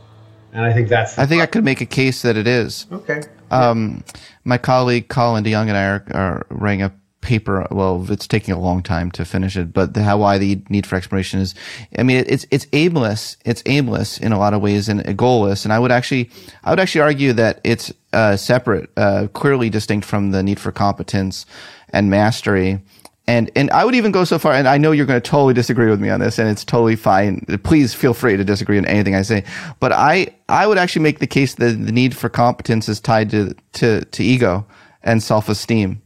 And 0.52 0.64
I 0.64 0.72
think 0.72 0.88
that's. 0.88 1.18
I 1.18 1.26
think 1.26 1.40
part. 1.40 1.48
I 1.48 1.52
could 1.52 1.64
make 1.64 1.80
a 1.80 1.86
case 1.86 2.22
that 2.22 2.36
it 2.36 2.46
is. 2.46 2.86
Okay. 2.90 3.22
Um, 3.50 4.04
my 4.44 4.58
colleague 4.58 5.08
Colin 5.08 5.44
DeYoung 5.44 5.68
and 5.68 5.76
I 5.76 5.84
are, 5.84 6.04
are 6.14 6.46
writing 6.50 6.82
a 6.82 6.92
paper. 7.20 7.66
Well, 7.70 8.06
it's 8.10 8.26
taking 8.26 8.54
a 8.54 8.58
long 8.58 8.82
time 8.82 9.10
to 9.12 9.24
finish 9.24 9.56
it, 9.56 9.72
but 9.72 9.94
the, 9.94 10.02
how 10.02 10.18
why 10.18 10.38
the 10.38 10.62
need 10.68 10.86
for 10.86 10.96
exploration 10.96 11.40
is. 11.40 11.54
I 11.98 12.02
mean, 12.02 12.24
it's 12.26 12.46
it's 12.50 12.66
aimless. 12.72 13.36
It's 13.44 13.62
aimless 13.66 14.18
in 14.18 14.32
a 14.32 14.38
lot 14.38 14.54
of 14.54 14.62
ways 14.62 14.88
and 14.88 15.00
goalless. 15.18 15.64
And 15.64 15.72
I 15.72 15.78
would 15.78 15.92
actually, 15.92 16.30
I 16.64 16.70
would 16.70 16.80
actually 16.80 17.02
argue 17.02 17.32
that 17.34 17.60
it's 17.64 17.92
uh, 18.12 18.36
separate, 18.36 18.90
uh, 18.96 19.28
clearly 19.32 19.70
distinct 19.70 20.06
from 20.06 20.30
the 20.30 20.42
need 20.42 20.58
for 20.58 20.72
competence 20.72 21.46
and 21.90 22.10
mastery. 22.10 22.80
And, 23.26 23.50
and 23.54 23.70
I 23.70 23.84
would 23.84 23.94
even 23.94 24.10
go 24.10 24.24
so 24.24 24.38
far, 24.38 24.54
and 24.54 24.66
I 24.66 24.76
know 24.76 24.90
you're 24.90 25.06
going 25.06 25.20
to 25.20 25.30
totally 25.30 25.54
disagree 25.54 25.88
with 25.88 26.00
me 26.00 26.10
on 26.10 26.18
this, 26.18 26.38
and 26.38 26.48
it's 26.48 26.64
totally 26.64 26.96
fine. 26.96 27.44
Please 27.62 27.94
feel 27.94 28.12
free 28.12 28.36
to 28.36 28.44
disagree 28.44 28.76
on 28.76 28.86
anything 28.86 29.14
I 29.14 29.22
say. 29.22 29.44
But 29.78 29.92
I, 29.92 30.34
I 30.48 30.66
would 30.66 30.78
actually 30.78 31.02
make 31.02 31.20
the 31.20 31.28
case 31.28 31.54
that 31.54 31.72
the 31.72 31.92
need 31.92 32.16
for 32.16 32.28
competence 32.28 32.88
is 32.88 32.98
tied 32.98 33.30
to, 33.30 33.54
to, 33.74 34.04
to 34.04 34.24
ego 34.24 34.66
and 35.02 35.22
self-esteem. 35.22 36.02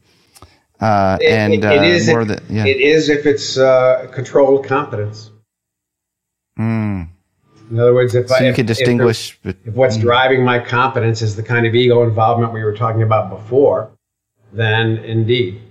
Uh, 0.80 1.16
it, 1.20 1.32
and 1.32 1.54
it, 1.54 1.64
it 1.64 1.78
uh, 1.78 1.82
is 1.82 2.08
more 2.08 2.22
if, 2.22 2.50
yeah. 2.50 2.66
it 2.66 2.80
is 2.80 3.08
if 3.08 3.24
it's 3.24 3.56
uh, 3.56 4.06
controlled 4.12 4.66
competence. 4.66 5.30
Mm. 6.58 7.08
In 7.70 7.80
other 7.80 7.94
words, 7.94 8.14
if 8.14 8.28
so 8.28 8.34
I, 8.34 8.40
you 8.40 8.46
if, 8.48 8.56
can 8.56 8.66
distinguish, 8.66 9.38
if, 9.44 9.56
if 9.64 9.74
what's 9.74 9.96
mm. 9.96 10.02
driving 10.02 10.44
my 10.44 10.58
competence 10.58 11.22
is 11.22 11.36
the 11.36 11.42
kind 11.42 11.64
of 11.64 11.74
ego 11.74 12.02
involvement 12.02 12.52
we 12.52 12.62
were 12.62 12.76
talking 12.76 13.02
about 13.02 13.30
before, 13.30 13.90
then 14.52 14.98
indeed, 14.98 15.62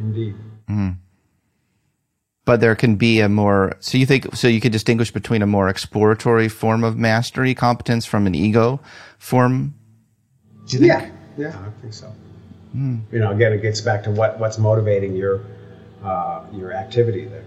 indeed. 0.00 0.34
Mm. 0.68 0.96
But 2.44 2.60
there 2.60 2.74
can 2.74 2.96
be 2.96 3.20
a 3.20 3.28
more, 3.28 3.76
so 3.80 3.98
you 3.98 4.06
think, 4.06 4.34
so 4.34 4.48
you 4.48 4.60
could 4.60 4.72
distinguish 4.72 5.12
between 5.12 5.42
a 5.42 5.46
more 5.46 5.68
exploratory 5.68 6.48
form 6.48 6.82
of 6.82 6.96
mastery 6.96 7.54
competence 7.54 8.06
from 8.06 8.26
an 8.26 8.34
ego 8.34 8.80
form? 9.18 9.74
you 10.68 10.80
Yeah, 10.80 11.10
yeah, 11.36 11.56
I 11.64 11.80
think 11.80 11.92
so. 11.92 12.12
Mm. 12.74 13.02
You 13.12 13.18
know, 13.18 13.30
again, 13.30 13.52
it 13.52 13.62
gets 13.62 13.80
back 13.80 14.02
to 14.04 14.10
what, 14.10 14.38
what's 14.38 14.58
motivating 14.58 15.14
your, 15.14 15.42
uh, 16.02 16.42
your 16.52 16.72
activity 16.72 17.26
there. 17.26 17.44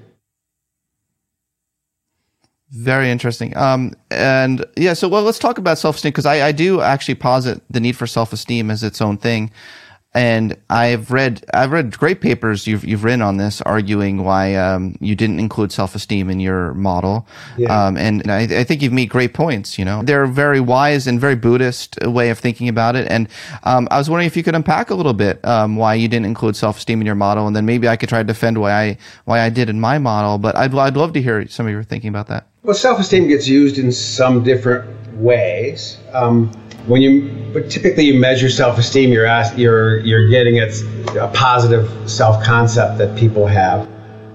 Very 2.70 3.12
interesting. 3.12 3.56
Um, 3.56 3.94
and 4.10 4.66
yeah, 4.76 4.94
so 4.94 5.08
well, 5.08 5.22
let's 5.22 5.38
talk 5.38 5.60
about 5.60 5.78
self 5.78 5.98
esteem 5.98 6.10
because 6.10 6.26
I, 6.26 6.48
I 6.48 6.52
do 6.52 6.82
actually 6.82 7.16
posit 7.16 7.62
the 7.70 7.80
need 7.80 7.96
for 7.96 8.08
self 8.08 8.34
esteem 8.34 8.72
as 8.72 8.84
its 8.84 9.00
own 9.00 9.18
thing 9.18 9.52
and 10.14 10.56
I've 10.70 11.12
read 11.12 11.44
I've 11.54 11.72
read 11.72 11.98
great 11.98 12.22
papers 12.22 12.68
you've 12.68 12.84
you've 12.84 13.04
written 13.04 13.22
on 13.22 13.38
this, 13.38 13.62
arguing 13.62 14.24
why 14.24 14.56
um, 14.56 14.96
you 15.00 15.16
didn't 15.16 15.40
include 15.40 15.72
self 15.72 15.96
esteem 15.96 16.30
in 16.30 16.40
your 16.40 16.74
model. 16.76 17.28
Yeah. 17.58 17.86
Um, 17.86 17.98
and, 17.98 18.22
and 18.22 18.32
I, 18.32 18.60
I, 18.60 18.64
think 18.64 18.82
you've 18.82 18.94
made 18.94 19.10
great 19.10 19.34
points. 19.34 19.80
You 19.80 19.86
know, 19.86 20.04
they're 20.04 20.28
very 20.28 20.60
wise 20.60 21.08
and 21.08 21.20
very 21.20 21.36
Buddhist 21.36 21.98
way 22.04 22.30
of 22.30 22.38
thinking 22.38 22.70
about 22.70 22.96
it. 22.96 23.08
And 23.10 23.28
um, 23.64 23.88
I 23.90 23.98
was 23.98 24.10
wondering 24.10 24.28
if 24.28 24.38
you 24.38 24.44
could 24.44 24.56
unpack 24.56 24.92
a 24.92 24.96
little 24.96 25.14
bit 25.14 25.44
um, 25.46 25.78
why 25.78 25.96
you 25.96 26.08
didn't 26.08 26.28
include 26.28 26.56
self 26.56 26.78
esteem 26.78 27.02
in 27.02 27.06
your 27.06 27.16
model, 27.16 27.48
and 27.48 27.56
then 27.56 27.66
maybe 27.66 27.88
I 27.88 27.96
could 27.96 28.10
try 28.10 28.20
to 28.20 28.28
defend 28.28 28.60
why 28.60 28.72
I 28.72 28.98
why 29.26 29.40
I 29.40 29.50
did 29.50 29.70
in 29.70 29.80
my 29.80 29.98
model. 29.98 30.38
But 30.38 30.56
I'd 30.56 30.76
I'd 30.76 30.98
love 30.98 31.14
to 31.14 31.22
hear 31.22 31.48
some 31.48 31.66
of 31.66 31.72
your 31.72 31.84
thinking 31.84 32.10
about 32.10 32.28
that. 32.28 32.48
Well, 32.62 32.76
self 32.76 33.00
esteem 33.00 33.28
gets 33.28 33.48
used 33.48 33.80
in 33.80 33.92
some 33.92 34.44
different 34.44 35.16
ways. 35.16 35.98
Um, 36.14 36.52
when 36.86 37.02
you 37.02 37.30
but 37.54 37.70
typically 37.70 38.06
you 38.06 38.20
measure 38.20 38.50
self-esteem 38.50 39.12
you're 39.12 39.26
asked, 39.26 39.58
you're 39.58 40.00
you're 40.00 40.28
getting 40.30 40.60
at 40.60 40.70
a 41.16 41.32
positive 41.34 42.10
self-concept 42.10 42.98
that 42.98 43.18
people 43.18 43.46
have. 43.46 43.88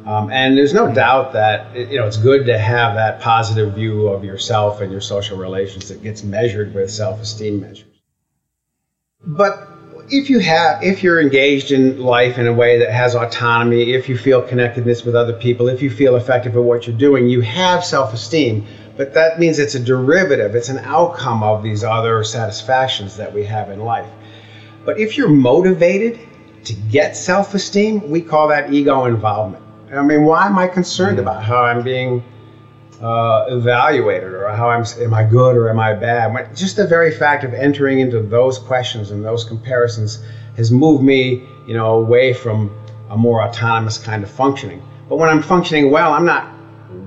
Um, 0.07 0.31
and 0.31 0.57
there's 0.57 0.73
no 0.73 0.93
doubt 0.93 1.33
that 1.35 1.77
you 1.77 1.99
know 1.99 2.07
it's 2.07 2.17
good 2.17 2.47
to 2.47 2.59
have 2.59 2.95
that 2.95 3.21
positive 3.21 3.75
view 3.75 4.09
of 4.09 4.25
yourself 4.25 4.81
and 4.81 4.91
your 4.91 5.03
social 5.03 5.37
relations 5.37 5.89
that 5.89 6.03
gets 6.03 6.23
measured 6.23 6.75
with 6.75 6.91
self-esteem 6.91 7.61
measures. 7.61 7.85
But 9.27 9.69
if 10.11 10.31
you 10.31 10.39
have 10.39 10.83
if 10.83 11.03
you're 11.03 11.21
engaged 11.21 11.71
in 11.71 12.01
life 12.01 12.39
in 12.39 12.47
a 12.47 12.53
way 12.53 12.79
that 12.79 12.91
has 12.91 13.15
autonomy 13.15 13.93
if 13.93 14.09
you 14.09 14.17
feel 14.17 14.41
connectedness 14.41 15.05
with 15.05 15.15
other 15.15 15.35
people 15.35 15.69
if 15.69 15.83
you 15.83 15.91
feel 15.91 16.17
effective 16.17 16.57
at 16.57 16.63
what 16.63 16.87
you're 16.87 16.97
doing 16.97 17.29
you 17.29 17.43
have 17.43 17.85
self-esteem 17.85 18.67
but 18.99 19.15
that 19.15 19.39
means 19.39 19.61
it's 19.61 19.77
a 19.77 19.81
derivative, 19.81 20.57
it's 20.57 20.69
an 20.69 20.79
outcome 20.79 21.45
of 21.45 21.63
these 21.63 21.85
other 21.85 22.25
satisfactions 22.25 23.17
that 23.17 23.33
we 23.33 23.45
have 23.45 23.71
in 23.71 23.79
life. 23.79 24.11
But 24.85 24.99
if 24.99 25.17
you're 25.17 25.29
motivated 25.29 26.19
to 26.65 26.75
get 26.75 27.17
self 27.17 27.55
esteem, 27.55 28.11
we 28.11 28.21
call 28.21 28.49
that 28.49 28.73
ego 28.73 29.05
involvement. 29.05 29.63
I 29.93 30.03
mean, 30.03 30.25
why 30.25 30.47
am 30.47 30.59
I 30.59 30.67
concerned 30.67 31.21
about 31.21 31.45
how 31.45 31.63
I'm 31.63 31.85
being 31.85 32.25
uh, 33.01 33.47
evaluated 33.49 34.35
or 34.35 34.49
how 34.49 34.69
I'm, 34.69 34.85
am 34.99 35.15
I 35.15 35.23
good 35.23 35.57
or 35.57 35.71
am 35.71 35.79
I 35.79 35.95
bad? 35.95 36.57
Just 36.57 36.75
the 36.75 36.85
very 36.85 37.13
fact 37.13 37.45
of 37.45 37.55
entering 37.55 38.01
into 38.01 38.21
those 38.21 38.59
questions 38.59 39.13
and 39.13 39.25
those 39.25 39.45
comparisons 39.45 40.19
has 40.57 40.73
moved 40.73 41.05
me, 41.05 41.47
you 41.69 41.75
know, 41.75 42.01
away 42.01 42.33
from 42.33 42.77
a 43.11 43.17
more 43.17 43.43
autonomous 43.43 43.97
kind 43.97 44.25
of 44.25 44.31
functioning. 44.31 44.83
But 45.09 45.17
when 45.17 45.29
I'm 45.29 45.41
functioning 45.41 45.93
well, 45.93 46.13
I'm 46.13 46.25
not 46.25 46.58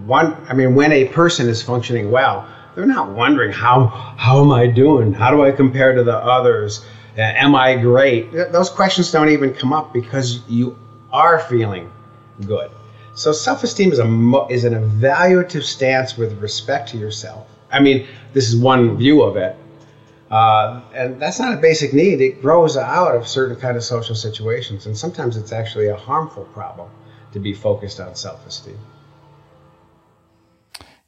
one, 0.05 0.35
I 0.47 0.53
mean, 0.53 0.75
when 0.75 0.91
a 0.91 1.05
person 1.05 1.47
is 1.47 1.61
functioning 1.61 2.11
well, 2.11 2.47
they're 2.75 2.85
not 2.85 3.09
wondering 3.09 3.51
how 3.51 3.85
how 3.85 4.41
am 4.41 4.51
I 4.51 4.67
doing? 4.67 5.13
How 5.13 5.31
do 5.31 5.43
I 5.43 5.51
compare 5.51 5.93
to 5.93 6.03
the 6.03 6.17
others? 6.17 6.85
Uh, 7.17 7.21
am 7.21 7.55
I 7.55 7.75
great? 7.75 8.31
Those 8.31 8.69
questions 8.69 9.11
don't 9.11 9.29
even 9.29 9.53
come 9.53 9.73
up 9.73 9.91
because 9.93 10.41
you 10.47 10.77
are 11.11 11.39
feeling 11.39 11.91
good. 12.45 12.71
So 13.13 13.33
self-esteem 13.33 13.91
is 13.91 13.99
a 13.99 14.47
is 14.49 14.63
an 14.63 14.73
evaluative 14.73 15.63
stance 15.63 16.17
with 16.17 16.41
respect 16.41 16.89
to 16.89 16.97
yourself. 16.97 17.45
I 17.69 17.79
mean, 17.79 18.07
this 18.33 18.47
is 18.47 18.55
one 18.55 18.97
view 18.97 19.21
of 19.21 19.35
it, 19.35 19.55
uh, 20.29 20.81
and 20.93 21.21
that's 21.21 21.39
not 21.39 21.53
a 21.53 21.57
basic 21.57 21.93
need. 21.93 22.21
It 22.21 22.41
grows 22.41 22.77
out 22.77 23.15
of 23.15 23.27
certain 23.27 23.57
kind 23.57 23.75
of 23.75 23.83
social 23.83 24.15
situations, 24.15 24.85
and 24.85 24.97
sometimes 24.97 25.35
it's 25.35 25.51
actually 25.51 25.87
a 25.87 25.95
harmful 25.95 26.45
problem 26.45 26.89
to 27.33 27.39
be 27.39 27.53
focused 27.53 27.99
on 27.99 28.15
self-esteem. 28.15 28.77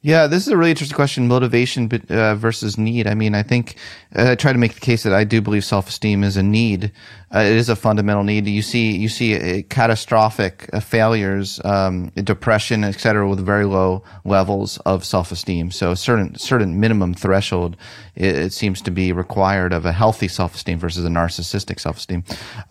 Yeah, 0.04 0.26
this 0.26 0.46
is 0.46 0.52
a 0.52 0.56
really 0.58 0.68
interesting 0.68 0.94
question: 0.94 1.28
motivation 1.28 1.90
uh, 2.10 2.34
versus 2.34 2.76
need. 2.76 3.06
I 3.06 3.14
mean, 3.14 3.34
I 3.34 3.42
think 3.42 3.76
uh, 4.14 4.32
I 4.32 4.34
try 4.34 4.52
to 4.52 4.58
make 4.58 4.74
the 4.74 4.80
case 4.80 5.02
that 5.04 5.14
I 5.14 5.24
do 5.24 5.40
believe 5.40 5.64
self-esteem 5.64 6.22
is 6.24 6.36
a 6.36 6.42
need. 6.42 6.92
Uh, 7.34 7.38
it 7.38 7.56
is 7.56 7.70
a 7.70 7.74
fundamental 7.74 8.22
need. 8.22 8.46
You 8.46 8.60
see, 8.60 8.94
you 8.94 9.08
see 9.08 9.62
catastrophic 9.70 10.68
uh, 10.74 10.80
failures, 10.80 11.58
um, 11.64 12.10
depression, 12.16 12.84
et 12.84 13.00
cetera, 13.00 13.26
with 13.26 13.40
very 13.40 13.64
low 13.64 14.04
levels 14.26 14.76
of 14.84 15.06
self-esteem. 15.06 15.70
So, 15.70 15.92
a 15.92 15.96
certain 15.96 16.34
certain 16.34 16.78
minimum 16.78 17.14
threshold 17.14 17.74
it, 18.14 18.36
it, 18.36 18.52
seems 18.52 18.82
to 18.82 18.90
be 18.90 19.10
required 19.10 19.72
of 19.72 19.86
a 19.86 19.92
healthy 19.92 20.28
self-esteem 20.28 20.78
versus 20.78 21.06
a 21.06 21.08
narcissistic 21.08 21.80
self-esteem. 21.80 22.24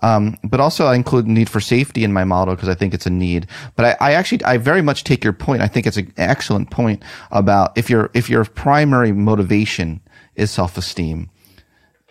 Um, 0.04 0.38
but 0.44 0.60
also, 0.60 0.86
I 0.86 0.94
include 0.94 1.28
need 1.28 1.50
for 1.50 1.60
safety 1.60 2.04
in 2.04 2.14
my 2.14 2.26
model 2.26 2.54
because 2.54 2.70
I 2.70 2.76
think 2.76 2.94
it's 2.94 3.08
a 3.08 3.10
need. 3.10 3.48
But 3.76 3.98
I, 4.00 4.12
I 4.12 4.14
actually, 4.14 4.44
I 4.44 4.58
very 4.58 4.84
much 4.84 5.04
take 5.04 5.24
your 5.24 5.34
point. 5.34 5.64
I 5.64 5.68
think 5.68 5.88
it's 5.88 5.98
an 5.98 6.14
excellent 6.16 6.70
point 6.70 7.04
about 7.32 7.78
if 7.78 7.90
your 7.90 8.10
if 8.14 8.30
your 8.30 8.46
primary 8.46 9.12
motivation 9.12 10.02
is 10.36 10.52
self-esteem 10.52 11.30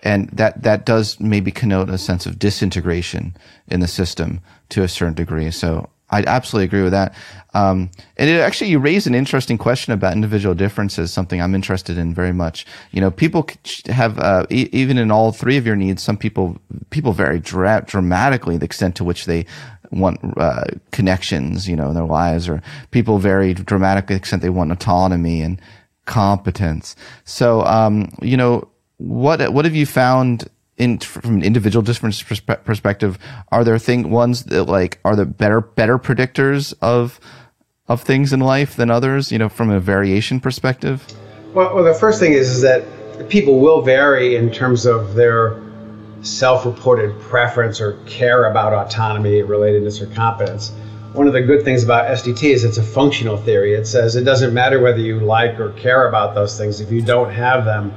and 0.02 0.28
that 0.30 0.62
that 0.62 0.86
does 0.86 1.18
maybe 1.20 1.50
connote 1.50 1.88
a 1.88 1.98
sense 1.98 2.26
of 2.26 2.38
disintegration 2.38 3.36
in 3.68 3.80
the 3.80 3.88
system 3.88 4.40
to 4.68 4.82
a 4.82 4.88
certain 4.88 5.14
degree 5.14 5.50
so 5.50 5.88
I 6.12 6.22
absolutely 6.26 6.66
agree 6.66 6.82
with 6.82 6.92
that. 6.92 7.14
Um, 7.54 7.90
and 8.18 8.28
it 8.28 8.38
actually, 8.40 8.70
you 8.70 8.78
raised 8.78 9.06
an 9.06 9.14
interesting 9.14 9.56
question 9.56 9.94
about 9.94 10.12
individual 10.12 10.54
differences, 10.54 11.10
something 11.10 11.40
I'm 11.40 11.54
interested 11.54 11.96
in 11.96 12.14
very 12.14 12.32
much. 12.32 12.66
You 12.92 13.00
know, 13.00 13.10
people 13.10 13.48
have, 13.86 14.18
uh, 14.18 14.46
e- 14.50 14.68
even 14.72 14.98
in 14.98 15.10
all 15.10 15.32
three 15.32 15.56
of 15.56 15.66
your 15.66 15.74
needs, 15.74 16.02
some 16.02 16.18
people, 16.18 16.58
people 16.90 17.14
vary 17.14 17.40
dra- 17.40 17.84
dramatically 17.86 18.58
the 18.58 18.66
extent 18.66 18.94
to 18.96 19.04
which 19.04 19.24
they 19.24 19.46
want, 19.92 20.18
uh, 20.36 20.64
connections, 20.90 21.68
you 21.68 21.76
know, 21.76 21.88
in 21.88 21.94
their 21.94 22.04
lives, 22.04 22.48
or 22.48 22.62
people 22.90 23.18
vary 23.18 23.54
dramatically 23.54 24.16
extent 24.16 24.42
they 24.42 24.50
want 24.50 24.72
autonomy 24.72 25.42
and 25.42 25.60
competence. 26.06 26.96
So, 27.24 27.62
um, 27.62 28.10
you 28.20 28.36
know, 28.36 28.68
what, 28.96 29.52
what 29.52 29.64
have 29.64 29.74
you 29.74 29.86
found 29.86 30.48
in 30.78 30.98
from 30.98 31.36
an 31.36 31.42
individual 31.44 31.82
difference 31.82 32.22
perspe- 32.22 32.64
perspective, 32.64 33.18
are 33.50 33.64
there 33.64 33.78
thing 33.78 34.10
ones 34.10 34.44
that 34.44 34.64
like 34.64 34.98
are 35.04 35.14
the 35.14 35.26
better 35.26 35.60
better 35.60 35.98
predictors 35.98 36.74
of 36.80 37.20
of 37.88 38.02
things 38.02 38.32
in 38.32 38.40
life 38.40 38.76
than 38.76 38.90
others? 38.90 39.30
You 39.30 39.38
know, 39.38 39.48
from 39.48 39.70
a 39.70 39.78
variation 39.78 40.40
perspective. 40.40 41.06
Well, 41.54 41.74
well 41.74 41.84
the 41.84 41.94
first 41.94 42.18
thing 42.18 42.32
is 42.32 42.48
is 42.48 42.62
that 42.62 42.82
people 43.28 43.60
will 43.60 43.82
vary 43.82 44.34
in 44.36 44.50
terms 44.50 44.86
of 44.86 45.14
their 45.14 45.60
self-reported 46.22 47.20
preference 47.20 47.80
or 47.80 47.94
care 48.06 48.44
about 48.44 48.72
autonomy, 48.72 49.42
relatedness, 49.42 50.00
or 50.00 50.12
competence. 50.14 50.72
One 51.12 51.26
of 51.26 51.34
the 51.34 51.42
good 51.42 51.64
things 51.64 51.84
about 51.84 52.06
SDT 52.06 52.54
is 52.54 52.64
it's 52.64 52.78
a 52.78 52.82
functional 52.82 53.36
theory. 53.36 53.74
It 53.74 53.86
says 53.86 54.16
it 54.16 54.24
doesn't 54.24 54.54
matter 54.54 54.80
whether 54.80 54.98
you 54.98 55.20
like 55.20 55.60
or 55.60 55.72
care 55.72 56.08
about 56.08 56.34
those 56.34 56.56
things. 56.56 56.80
If 56.80 56.90
you 56.90 57.02
don't 57.02 57.30
have 57.30 57.64
them, 57.64 57.92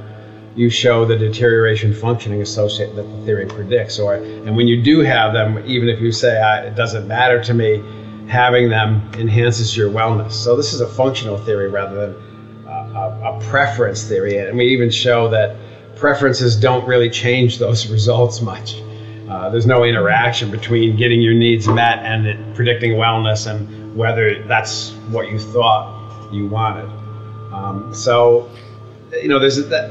you 0.54 0.70
show 0.70 1.04
the 1.04 1.16
deterioration 1.16 1.94
functioning 1.94 2.42
associated 2.42 2.96
that 2.96 3.02
the 3.02 3.24
theory 3.24 3.46
predicts. 3.46 3.98
Or 3.98 4.14
and 4.14 4.56
when 4.56 4.66
you 4.66 4.82
do 4.82 5.00
have 5.00 5.32
them, 5.32 5.62
even 5.66 5.88
if 5.88 6.00
you 6.00 6.12
say 6.12 6.40
it 6.66 6.74
doesn't 6.74 7.06
matter 7.06 7.42
to 7.44 7.54
me, 7.54 7.82
having 8.28 8.68
them 8.68 9.08
enhances 9.14 9.76
your 9.76 9.90
wellness. 9.90 10.32
So 10.32 10.56
this 10.56 10.74
is 10.74 10.80
a 10.80 10.88
functional 10.88 11.38
theory 11.38 11.68
rather 11.68 11.94
than 11.94 12.66
a, 12.66 13.36
a 13.36 13.40
preference 13.48 14.04
theory. 14.04 14.38
And 14.38 14.58
we 14.58 14.66
even 14.66 14.90
show 14.90 15.28
that 15.28 15.56
preferences 15.96 16.56
don't 16.56 16.86
really 16.86 17.10
change 17.10 17.58
those 17.58 17.86
results 17.90 18.40
much. 18.40 18.80
Uh, 19.28 19.50
there's 19.50 19.66
no 19.66 19.82
interaction 19.82 20.50
between 20.50 20.96
getting 20.96 21.20
your 21.20 21.34
needs 21.34 21.66
met 21.66 21.98
and 22.00 22.26
it, 22.26 22.54
predicting 22.54 22.92
wellness 22.92 23.50
and 23.50 23.96
whether 23.96 24.42
that's 24.44 24.92
what 25.10 25.30
you 25.30 25.38
thought 25.38 26.32
you 26.32 26.46
wanted. 26.46 26.88
Um, 27.52 27.92
so, 27.92 28.48
you 29.12 29.28
know, 29.28 29.40
there's 29.40 29.56
that 29.68 29.90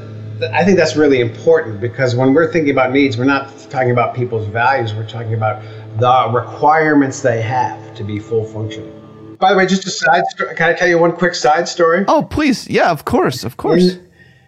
I 0.52 0.64
think 0.64 0.76
that's 0.76 0.96
really 0.96 1.20
important 1.20 1.80
because 1.80 2.14
when 2.14 2.34
we're 2.34 2.52
thinking 2.52 2.70
about 2.70 2.92
needs, 2.92 3.16
we're 3.16 3.24
not 3.24 3.58
talking 3.70 3.90
about 3.90 4.14
people's 4.14 4.46
values. 4.46 4.94
We're 4.94 5.08
talking 5.08 5.34
about 5.34 5.62
the 5.98 6.30
requirements 6.32 7.22
they 7.22 7.40
have 7.42 7.94
to 7.96 8.04
be 8.04 8.18
full 8.18 8.44
functioning. 8.44 8.92
By 9.38 9.52
the 9.52 9.58
way, 9.58 9.66
just 9.66 9.86
a 9.86 9.90
side 9.90 10.26
story. 10.28 10.54
Can 10.54 10.68
I 10.68 10.74
tell 10.74 10.88
you 10.88 10.98
one 10.98 11.12
quick 11.12 11.34
side 11.34 11.68
story? 11.68 12.04
Oh, 12.08 12.22
please. 12.22 12.68
Yeah, 12.68 12.90
of 12.90 13.04
course. 13.04 13.44
Of 13.44 13.56
course. 13.56 13.94
In, 13.94 14.05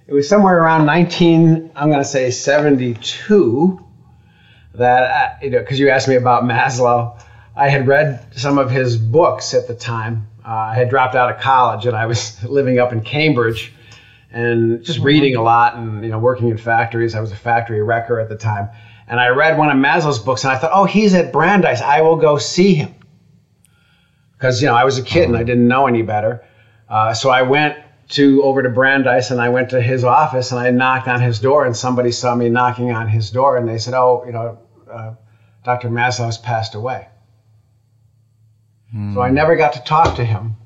it 0.08 0.14
was 0.14 0.26
somewhere 0.26 0.58
around 0.58 0.86
19, 0.86 1.70
I'm 1.76 1.90
going 1.90 2.02
to 2.02 2.08
say 2.08 2.30
72, 2.30 3.86
that, 4.74 5.02
I, 5.02 5.44
you 5.44 5.50
know, 5.50 5.58
because 5.58 5.78
you 5.78 5.90
asked 5.90 6.08
me 6.08 6.14
about 6.14 6.44
Maslow. 6.44 7.22
I 7.54 7.68
had 7.68 7.86
read 7.86 8.26
some 8.34 8.56
of 8.56 8.70
his 8.70 8.96
books 8.96 9.52
at 9.52 9.68
the 9.68 9.74
time. 9.74 10.26
Uh, 10.42 10.48
I 10.48 10.74
had 10.74 10.88
dropped 10.88 11.14
out 11.14 11.30
of 11.30 11.40
college 11.42 11.84
and 11.84 11.94
I 11.94 12.06
was 12.06 12.42
living 12.48 12.78
up 12.78 12.90
in 12.92 13.02
Cambridge 13.02 13.74
and 14.30 14.82
just 14.82 14.98
reading 15.00 15.36
a 15.36 15.42
lot 15.42 15.76
and 15.76 16.02
you 16.02 16.10
know 16.10 16.18
working 16.18 16.48
in 16.48 16.56
factories. 16.56 17.14
I 17.14 17.20
was 17.20 17.32
a 17.32 17.36
factory 17.36 17.82
wrecker 17.82 18.18
at 18.18 18.28
the 18.28 18.36
time, 18.36 18.68
and 19.08 19.18
I 19.20 19.28
read 19.28 19.58
one 19.58 19.70
of 19.70 19.76
Maslow's 19.76 20.18
books, 20.18 20.44
and 20.44 20.52
I 20.52 20.58
thought, 20.58 20.70
oh, 20.72 20.84
he's 20.84 21.14
at 21.14 21.32
Brandeis. 21.32 21.80
I 21.80 22.02
will 22.02 22.16
go 22.16 22.36
see 22.36 22.74
him 22.74 22.94
because 24.32 24.60
you 24.60 24.68
know 24.68 24.74
I 24.74 24.84
was 24.84 24.98
a 24.98 25.02
kid 25.02 25.28
and 25.28 25.36
I 25.36 25.44
didn't 25.44 25.66
know 25.66 25.86
any 25.86 26.02
better. 26.02 26.44
Uh, 26.90 27.14
so 27.14 27.30
I 27.30 27.42
went 27.42 27.76
to 28.08 28.42
over 28.42 28.62
to 28.62 28.70
Brandeis 28.70 29.30
and 29.30 29.40
I 29.40 29.50
went 29.50 29.70
to 29.70 29.80
his 29.80 30.04
office 30.04 30.50
and 30.50 30.60
I 30.60 30.70
knocked 30.70 31.08
on 31.08 31.20
his 31.20 31.40
door 31.40 31.66
and 31.66 31.76
somebody 31.76 32.10
saw 32.10 32.34
me 32.34 32.48
knocking 32.48 32.92
on 32.92 33.08
his 33.08 33.30
door 33.30 33.56
and 33.56 33.68
they 33.68 33.78
said, 33.78 33.94
oh, 33.94 34.24
you 34.26 34.32
know, 34.32 34.58
uh, 34.90 35.14
Dr. 35.64 35.90
Maslow's 35.90 36.38
passed 36.38 36.74
away. 36.74 37.08
Hmm. 38.90 39.14
So 39.14 39.20
I 39.20 39.30
never 39.30 39.56
got 39.56 39.74
to 39.74 39.80
talk 39.80 40.16
to 40.16 40.24
him. 40.24 40.56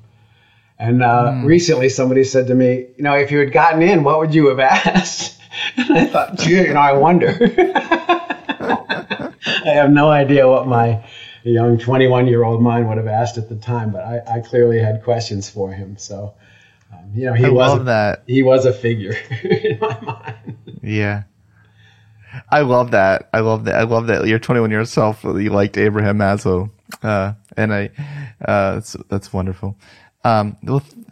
And 0.79 1.03
uh, 1.03 1.31
mm. 1.31 1.45
recently, 1.45 1.87
somebody 1.87 2.23
said 2.23 2.47
to 2.47 2.55
me, 2.55 2.87
"You 2.97 3.03
know, 3.03 3.13
if 3.13 3.31
you 3.31 3.39
had 3.39 3.53
gotten 3.53 3.81
in, 3.81 4.03
what 4.03 4.19
would 4.19 4.33
you 4.33 4.47
have 4.47 4.59
asked?" 4.59 5.39
and 5.77 5.97
I 5.97 6.05
thought, 6.05 6.37
gee, 6.37 6.57
you 6.57 6.73
know, 6.73 6.79
I 6.79 6.93
wonder. 6.93 7.29
I 8.59 9.31
have 9.65 9.91
no 9.91 10.09
idea 10.09 10.47
what 10.47 10.67
my 10.67 11.03
young 11.43 11.77
21 11.77 12.27
year 12.27 12.43
old 12.43 12.61
mind 12.61 12.87
would 12.87 12.97
have 12.97 13.07
asked 13.07 13.37
at 13.37 13.49
the 13.49 13.55
time, 13.55 13.91
but 13.91 14.03
I, 14.03 14.37
I 14.37 14.39
clearly 14.39 14.79
had 14.79 15.03
questions 15.03 15.49
for 15.49 15.71
him. 15.71 15.97
So, 15.97 16.33
um, 16.99 17.11
you 17.13 17.25
know, 17.25 17.33
he 17.33 17.45
I 17.45 17.49
was 17.49 17.79
a, 17.79 17.83
that. 17.83 18.23
he 18.27 18.43
was 18.43 18.65
a 18.65 18.73
figure 18.73 19.15
in 19.43 19.79
my 19.79 19.99
mind. 20.01 20.57
Yeah. 20.81 21.23
I 22.49 22.61
love 22.61 22.91
that. 22.91 23.29
I 23.31 23.41
love 23.41 23.65
that. 23.65 23.75
I 23.75 23.83
love 23.83 24.07
that 24.07 24.25
you're 24.25 24.39
21 24.39 24.71
yourself. 24.71 25.23
You 25.23 25.51
liked 25.51 25.77
Abraham 25.77 26.17
Maslow, 26.17 26.71
uh, 27.03 27.33
and 27.55 27.71
I. 27.71 27.91
Uh, 28.43 28.73
that's 28.73 28.95
that's 29.07 29.31
wonderful. 29.31 29.77
Um, 30.23 30.57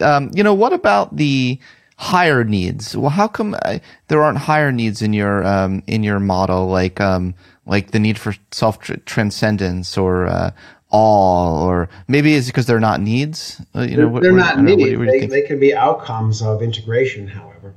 um, 0.00 0.30
you 0.34 0.42
know, 0.42 0.54
what 0.54 0.72
about 0.72 1.16
the 1.16 1.60
higher 2.02 2.42
needs. 2.42 2.96
Well, 2.96 3.10
how 3.10 3.28
come 3.28 3.54
uh, 3.62 3.78
there 4.08 4.22
aren't 4.22 4.38
higher 4.38 4.72
needs 4.72 5.02
in 5.02 5.12
your 5.12 5.44
um, 5.44 5.84
in 5.86 6.02
your 6.02 6.18
model, 6.18 6.66
like 6.66 7.00
um, 7.00 7.34
like 7.64 7.92
the 7.92 8.00
need 8.00 8.18
for 8.18 8.34
self 8.50 8.80
transcendence 8.80 9.96
or 9.96 10.26
uh, 10.26 10.50
all, 10.92 11.64
or 11.64 11.88
maybe 12.06 12.34
it's 12.34 12.46
because 12.46 12.66
they're 12.66 12.78
not 12.78 13.00
needs. 13.00 13.60
Uh, 13.74 13.80
you 13.80 13.96
know, 13.96 14.12
they're, 14.12 14.20
they're 14.20 14.32
not 14.32 14.60
needs. 14.60 14.92
Know, 14.92 15.06
they, 15.06 15.26
they 15.26 15.42
can 15.42 15.58
be 15.58 15.74
outcomes 15.74 16.42
of 16.42 16.62
integration. 16.62 17.26
However, 17.26 17.74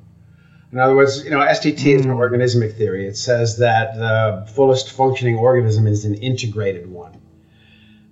in 0.72 0.80
other 0.80 0.96
words, 0.96 1.24
you 1.24 1.32
know, 1.32 1.40
SDT 1.40 1.78
mm. 1.78 1.96
is 1.96 2.06
an 2.06 2.12
hmm. 2.12 2.18
organismic 2.18 2.76
theory. 2.76 3.08
It 3.08 3.16
says 3.16 3.58
that 3.60 3.96
the 3.96 4.52
fullest 4.52 4.92
functioning 4.92 5.38
organism 5.38 5.88
is 5.88 6.04
an 6.04 6.16
integrated 6.16 6.90
one. 6.92 7.22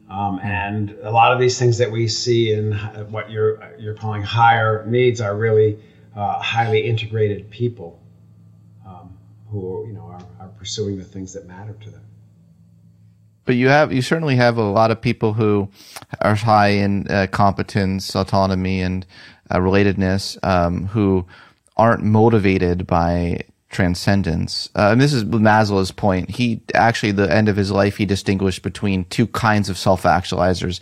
Um, 0.10 0.40
and 0.44 0.92
a 1.02 1.12
lot 1.12 1.34
of 1.34 1.40
these 1.40 1.58
things 1.60 1.80
that 1.80 1.92
we 1.92 2.08
see 2.08 2.54
in 2.54 2.74
what 3.10 3.32
you're 3.32 3.60
you're 3.80 3.96
calling 3.96 4.22
higher 4.22 4.86
needs 4.86 5.20
are 5.22 5.36
really 5.36 5.80
uh, 6.16 6.40
highly 6.40 6.86
integrated 6.86 7.50
people 7.50 8.00
um, 8.86 9.18
who 9.50 9.86
you 9.88 9.94
know 9.94 10.04
are, 10.04 10.22
are 10.40 10.50
pursuing 10.50 10.98
the 10.98 11.04
things 11.04 11.34
that 11.34 11.48
matter 11.48 11.74
to 11.82 11.90
them 11.90 12.03
but 13.46 13.56
you 13.56 13.70
have 13.70 13.92
you 13.92 14.02
certainly 14.02 14.36
have 14.36 14.58
a 14.58 14.64
lot 14.64 14.92
of 14.92 15.02
people 15.02 15.34
who 15.34 15.70
are 16.22 16.36
high 16.36 16.70
in 16.70 17.08
uh, 17.10 17.28
competence, 17.32 18.16
autonomy, 18.16 18.82
and 18.82 19.06
uh, 19.50 19.58
relatedness 19.58 20.38
um, 20.44 20.88
who 20.88 21.26
aren't 21.78 22.04
motivated 22.04 22.86
by 22.88 23.42
transcendence. 23.70 24.70
Uh, 24.76 24.90
and 24.92 25.02
this 25.02 25.12
is 25.12 25.26
Maslow's 25.26 25.92
point. 25.92 26.30
He 26.30 26.62
actually, 26.76 27.12
the 27.12 27.34
end 27.34 27.50
of 27.50 27.58
his 27.58 27.72
life, 27.72 27.98
he 27.98 28.06
distinguished 28.06 28.62
between 28.62 29.06
two 29.06 29.28
kinds 29.28 29.68
of 29.68 29.78
self-actualizers: 29.78 30.80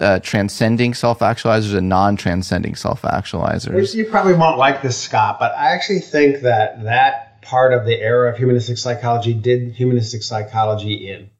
uh, 0.00 0.18
transcending 0.20 0.94
self-actualizers 0.94 1.76
and 1.76 1.88
non-transcending 1.88 2.74
self-actualizers. 2.74 3.94
You 3.94 4.06
probably 4.06 4.34
won't 4.34 4.58
like 4.58 4.82
this, 4.82 4.98
Scott, 4.98 5.38
but 5.38 5.52
I 5.52 5.72
actually 5.72 6.00
think 6.00 6.40
that 6.40 6.82
that 6.84 7.42
part 7.42 7.72
of 7.72 7.84
the 7.84 8.00
era 8.00 8.30
of 8.30 8.38
humanistic 8.38 8.78
psychology 8.78 9.34
did 9.34 9.72
humanistic 9.72 10.22
psychology 10.22 11.10
in. 11.10 11.30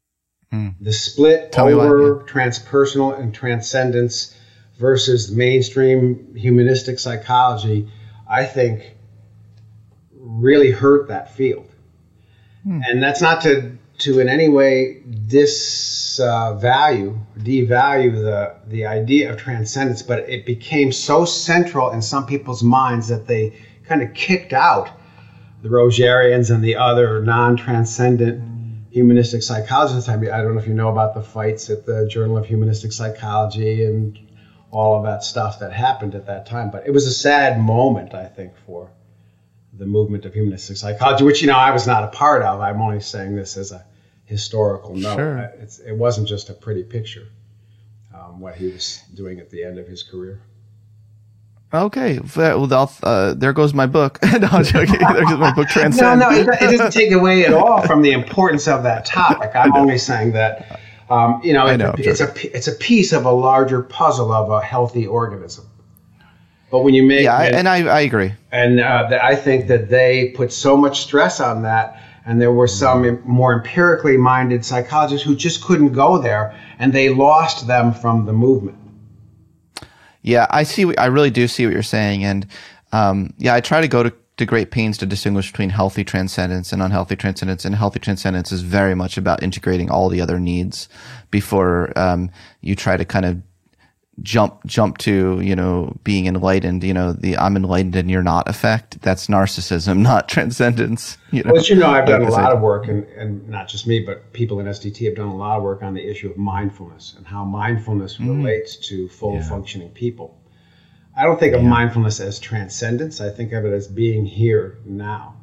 Hmm. 0.51 0.69
The 0.81 0.93
split 0.93 1.53
Tell 1.53 1.69
over 1.69 2.17
what, 2.17 2.27
yeah. 2.27 2.33
transpersonal 2.33 3.19
and 3.19 3.33
transcendence 3.33 4.35
versus 4.79 5.31
mainstream 5.31 6.35
humanistic 6.35 6.99
psychology, 6.99 7.89
I 8.29 8.47
think, 8.47 8.97
really 10.13 10.71
hurt 10.71 11.09
that 11.09 11.35
field. 11.35 11.71
Hmm. 12.65 12.81
And 12.85 13.03
that's 13.03 13.21
not 13.21 13.43
to 13.43 13.77
to 13.99 14.19
in 14.19 14.29
any 14.29 14.49
way 14.49 15.03
disvalue, 15.29 17.17
uh, 17.17 17.39
devalue 17.39 18.13
the 18.13 18.57
the 18.67 18.87
idea 18.87 19.31
of 19.31 19.37
transcendence, 19.37 20.03
but 20.03 20.21
it 20.29 20.47
became 20.47 20.91
so 20.91 21.25
central 21.25 21.91
in 21.91 22.03
some 22.03 22.27
people's 22.27 22.63
minds 22.63 23.09
that 23.09 23.27
they 23.27 23.53
kind 23.85 24.03
of 24.03 24.15
kicked 24.15 24.53
out 24.53 24.91
the 25.63 25.69
Rogerians 25.69 26.53
and 26.53 26.65
the 26.65 26.77
other 26.77 27.23
non-transcendent 27.23 28.43
humanistic 28.91 29.43
psychologists. 29.43 30.09
I 30.09 30.17
mean, 30.17 30.31
I 30.31 30.43
don't 30.43 30.55
know 30.55 30.61
if 30.61 30.67
you 30.67 30.75
know 30.75 30.89
about 30.89 31.15
the 31.15 31.23
fights 31.23 31.71
at 31.71 31.87
the 31.87 32.07
Journal 32.07 32.37
of 32.37 32.47
Humanistic 32.47 32.93
Psychology 32.93 33.85
and 33.85 34.19
all 34.71 34.97
of 34.97 35.03
that 35.05 35.23
stuff 35.23 35.59
that 35.61 35.73
happened 35.73 36.15
at 36.15 36.27
that 36.27 36.47
time. 36.47 36.71
But 36.71 36.87
it 36.87 36.91
was 36.91 37.07
a 37.07 37.13
sad 37.13 37.59
moment, 37.59 38.15
I 38.15 38.27
think, 38.27 38.57
for 38.67 38.93
the 39.73 39.87
movement 39.87 40.25
of 40.25 40.35
humanistic 40.35 40.77
psychology, 40.77 41.25
which 41.25 41.41
you 41.41 41.47
know 41.47 41.57
I 41.57 41.71
was 41.71 41.87
not 41.87 42.05
a 42.05 42.09
part 42.09 42.43
of. 42.43 42.61
I'm 42.61 42.81
only 42.81 43.01
saying 43.01 43.35
this 43.35 43.57
as 43.57 43.71
a 43.71 43.85
historical 44.25 44.95
note. 44.95 45.17
Sure. 45.17 45.39
it 45.87 45.97
wasn't 45.97 46.29
just 46.29 46.51
a 46.51 46.55
pretty 46.55 46.83
picture. 46.83 47.29
Um, 48.13 48.41
what 48.41 48.57
he 48.57 48.67
was 48.67 49.01
doing 49.15 49.39
at 49.39 49.51
the 49.51 49.63
end 49.63 49.79
of 49.79 49.87
his 49.87 50.03
career. 50.03 50.41
Okay, 51.73 52.19
well, 52.37 52.91
uh, 53.05 53.35
there 53.35 53.53
goes 53.53 53.73
my 53.73 53.87
book. 53.87 54.19
no, 54.41 54.49
I'm 54.51 54.65
joking. 54.65 54.99
There 54.99 55.25
goes 55.25 55.39
my 55.39 55.53
book, 55.55 55.69
Transcend. 55.69 56.21
No, 56.21 56.29
no, 56.29 56.37
it, 56.37 56.49
it, 56.49 56.77
doesn't 56.77 56.91
take 56.93 57.13
away 57.13 57.47
at 57.47 57.55
all 57.55 57.83
from 57.83 58.03
the 58.03 58.11
importance 58.11 58.67
of 58.67 58.83
that 58.83 59.07
topic. 59.07 59.53
I'm 59.55 59.73
only 59.75 59.97
saying 59.97 60.33
that, 60.33 60.81
um, 61.11 61.41
you 61.45 61.53
know, 61.53 61.67
it, 61.67 61.77
know 61.77 61.95
it's 61.97 62.21
a 62.21 62.57
it's 62.57 62.67
a 62.67 62.73
piece 62.73 63.13
of 63.13 63.25
a 63.25 63.31
larger 63.31 63.83
puzzle 63.83 64.33
of 64.33 64.51
a 64.51 64.61
healthy 64.61 65.07
organism. 65.07 65.65
But 66.73 66.81
when 66.81 66.95
you 66.95 67.05
make 67.05 67.23
yeah, 67.23 67.43
it, 67.43 67.55
and 67.55 67.69
I, 67.69 67.87
I 67.87 68.01
agree, 68.01 68.33
and 68.51 68.81
uh, 68.81 69.19
I 69.23 69.37
think 69.37 69.69
that 69.69 69.89
they 69.89 70.33
put 70.37 70.53
so 70.53 70.77
much 70.77 71.03
stress 71.03 71.41
on 71.41 71.63
that, 71.63 72.03
and 72.27 72.41
there 72.41 72.53
were 72.53 72.69
some 72.69 73.23
more 73.25 73.53
empirically 73.53 74.17
minded 74.17 74.65
psychologists 74.65 75.25
who 75.25 75.37
just 75.37 75.63
couldn't 75.63 75.93
go 75.93 76.19
there, 76.19 76.59
and 76.81 76.93
they 76.93 77.11
lost 77.11 77.69
them 77.69 77.95
from 77.95 78.27
the 78.27 78.33
movement. 78.33 78.80
Yeah, 80.23 80.47
I 80.51 80.65
see. 80.65 80.95
I 80.97 81.07
really 81.07 81.31
do 81.31 81.49
see 81.49 81.65
what 81.67 81.73
you're 81.73 81.83
saying, 81.83 82.25
and 82.25 82.47
um, 82.93 83.33
yeah, 83.39 83.55
I 83.55 83.61
try 83.61 83.81
to 83.81 83.89
go 83.89 84.03
to, 84.03 84.13
to 84.37 84.47
great 84.47 84.71
pains 84.71 84.99
to 84.99 85.07
distinguish 85.07 85.51
between 85.51 85.71
healthy 85.71 86.05
transcendence 86.05 86.73
and 86.73 86.83
unhealthy 86.83 87.17
transcendence. 87.17 87.65
And 87.65 87.75
healthy 87.75 88.01
transcendence 88.01 88.53
is 88.53 88.63
very 88.63 88.95
much 88.95 89.17
about 89.17 89.43
integrating 89.43 89.91
all 89.91 90.09
the 90.09 90.21
other 90.21 90.39
needs 90.39 90.89
before 91.31 91.99
um, 91.99 92.31
you 92.61 92.75
try 92.77 92.97
to 92.97 93.05
kind 93.05 93.25
of 93.25 93.43
jump 94.23 94.65
jump 94.67 94.99
to 94.99 95.41
you 95.41 95.57
know 95.57 95.97
being 96.05 96.27
enlightened 96.27 96.85
you 96.85 96.93
know 96.93 97.13
the 97.13 97.37
i'm 97.39 97.57
enlightened 97.57 97.97
and 97.97 98.11
you're 98.11 98.23
not 98.23 98.49
effect. 98.49 99.01
That's 99.03 99.29
narcissism 99.29 99.99
not 100.11 100.29
transcendence 100.29 101.17
you 101.31 101.43
know. 101.43 101.53
Well, 101.53 101.63
you 101.63 101.77
know 101.77 101.91
i've 101.91 102.07
done 102.07 102.23
a 102.23 102.31
lot 102.31 102.53
of 102.53 102.61
work 102.61 102.89
and, 102.89 103.05
and 103.09 103.49
not 103.49 103.69
just 103.69 103.87
me 103.87 104.01
but 104.01 104.33
people 104.33 104.61
in 104.61 104.67
sdt 104.67 105.07
have 105.07 105.17
done 105.17 105.29
a 105.29 105.37
lot 105.37 105.57
of 105.57 105.63
work 105.63 105.83
on 105.83 105.95
the 105.95 106.07
issue 106.07 106.31
of 106.31 106.37
mindfulness 106.37 107.15
and 107.17 107.27
how 107.27 107.45
mindfulness 107.45 108.19
mm. 108.19 108.29
relates 108.29 108.77
to 108.77 109.09
full 109.09 109.35
yeah. 109.35 109.49
functioning 109.49 109.91
people. 109.91 110.37
I 111.17 111.25
don't 111.25 111.39
think 111.39 111.55
of 111.55 111.63
yeah. 111.63 111.69
mindfulness 111.69 112.21
as 112.21 112.39
transcendence. 112.39 113.21
I 113.21 113.31
think 113.31 113.53
of 113.53 113.65
it 113.65 113.73
as 113.73 113.89
being 113.89 114.25
here 114.25 114.79
now. 114.85 115.37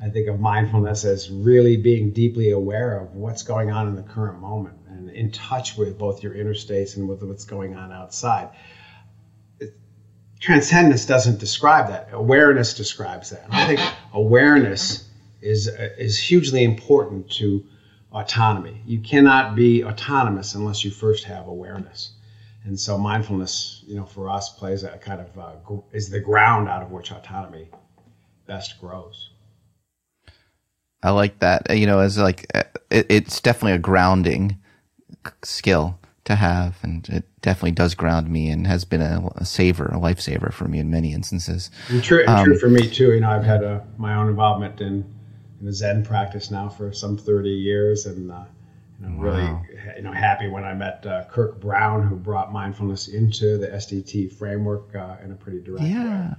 I 0.00 0.08
think 0.08 0.28
of 0.28 0.38
mindfulness 0.38 1.04
as 1.04 1.30
really 1.30 1.76
being 1.76 2.12
deeply 2.12 2.50
aware 2.50 2.98
of 2.98 3.14
what's 3.14 3.42
going 3.42 3.70
on 3.70 3.88
in 3.88 3.96
the 3.96 4.02
current 4.02 4.40
moment 4.40 4.76
and 4.92 5.10
in 5.10 5.30
touch 5.30 5.76
with 5.76 5.98
both 5.98 6.22
your 6.22 6.34
inner 6.34 6.54
states 6.54 6.96
and 6.96 7.08
with 7.08 7.22
what's 7.22 7.44
going 7.44 7.74
on 7.74 7.92
outside. 7.92 8.50
Transcendence 10.40 11.06
doesn't 11.06 11.38
describe 11.38 11.88
that. 11.88 12.08
Awareness 12.12 12.74
describes 12.74 13.30
that. 13.30 13.44
And 13.44 13.54
I 13.54 13.66
think 13.66 13.80
awareness 14.12 15.08
is 15.40 15.68
is 15.98 16.18
hugely 16.18 16.64
important 16.64 17.30
to 17.32 17.64
autonomy. 18.12 18.82
You 18.86 19.00
cannot 19.00 19.54
be 19.54 19.84
autonomous 19.84 20.54
unless 20.54 20.84
you 20.84 20.90
first 20.90 21.24
have 21.24 21.46
awareness. 21.46 22.12
And 22.64 22.78
so 22.78 22.96
mindfulness, 22.96 23.82
you 23.86 23.96
know, 23.96 24.04
for 24.04 24.28
us 24.28 24.50
plays 24.50 24.84
a 24.84 24.96
kind 24.98 25.20
of 25.20 25.38
uh, 25.38 25.76
is 25.92 26.10
the 26.10 26.20
ground 26.20 26.68
out 26.68 26.82
of 26.82 26.90
which 26.90 27.10
autonomy 27.12 27.68
best 28.46 28.80
grows. 28.80 29.30
I 31.02 31.10
like 31.10 31.38
that. 31.40 31.76
You 31.76 31.86
know, 31.86 32.00
as 32.00 32.18
like 32.18 32.46
it, 32.90 33.06
it's 33.08 33.40
definitely 33.40 33.72
a 33.72 33.78
grounding 33.78 34.58
skill 35.42 35.98
to 36.24 36.36
have, 36.36 36.78
and 36.82 37.08
it 37.08 37.24
definitely 37.40 37.72
does 37.72 37.94
ground 37.94 38.28
me 38.28 38.48
and 38.48 38.66
has 38.66 38.84
been 38.84 39.02
a, 39.02 39.28
a 39.36 39.44
saver, 39.44 39.86
a 39.86 39.98
lifesaver 39.98 40.52
for 40.52 40.68
me 40.68 40.78
in 40.78 40.90
many 40.90 41.12
instances. 41.12 41.70
And 41.88 42.02
true, 42.02 42.20
and 42.20 42.30
um, 42.30 42.44
true 42.44 42.58
for 42.58 42.68
me 42.68 42.88
too. 42.88 43.12
You 43.12 43.20
know, 43.20 43.30
I've 43.30 43.44
had 43.44 43.62
a, 43.62 43.86
my 43.98 44.14
own 44.14 44.28
involvement 44.28 44.80
in, 44.80 45.04
in 45.60 45.66
the 45.66 45.72
Zen 45.72 46.04
practice 46.04 46.50
now 46.50 46.68
for 46.68 46.92
some 46.92 47.16
thirty 47.16 47.50
years, 47.50 48.06
and 48.06 48.30
uh, 48.30 48.44
you 49.00 49.08
know, 49.08 49.16
wow. 49.16 49.22
really, 49.22 49.96
you 49.96 50.02
know, 50.02 50.12
happy 50.12 50.48
when 50.48 50.64
I 50.64 50.74
met 50.74 51.04
uh, 51.06 51.24
Kirk 51.24 51.60
Brown, 51.60 52.06
who 52.06 52.14
brought 52.14 52.52
mindfulness 52.52 53.08
into 53.08 53.58
the 53.58 53.68
SDT 53.68 54.32
framework 54.32 54.94
uh, 54.94 55.16
in 55.24 55.32
a 55.32 55.34
pretty 55.34 55.60
direct 55.60 55.84
yeah. 55.84 56.28
way. 56.28 56.34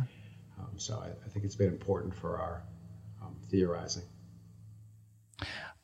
Um, 0.59 0.69
so 0.77 0.95
I, 1.03 1.07
I, 1.07 1.29
think 1.29 1.43
it's 1.43 1.55
been 1.55 1.67
important 1.67 2.15
for 2.15 2.39
our 2.39 2.63
um, 3.21 3.35
theorizing. 3.51 4.03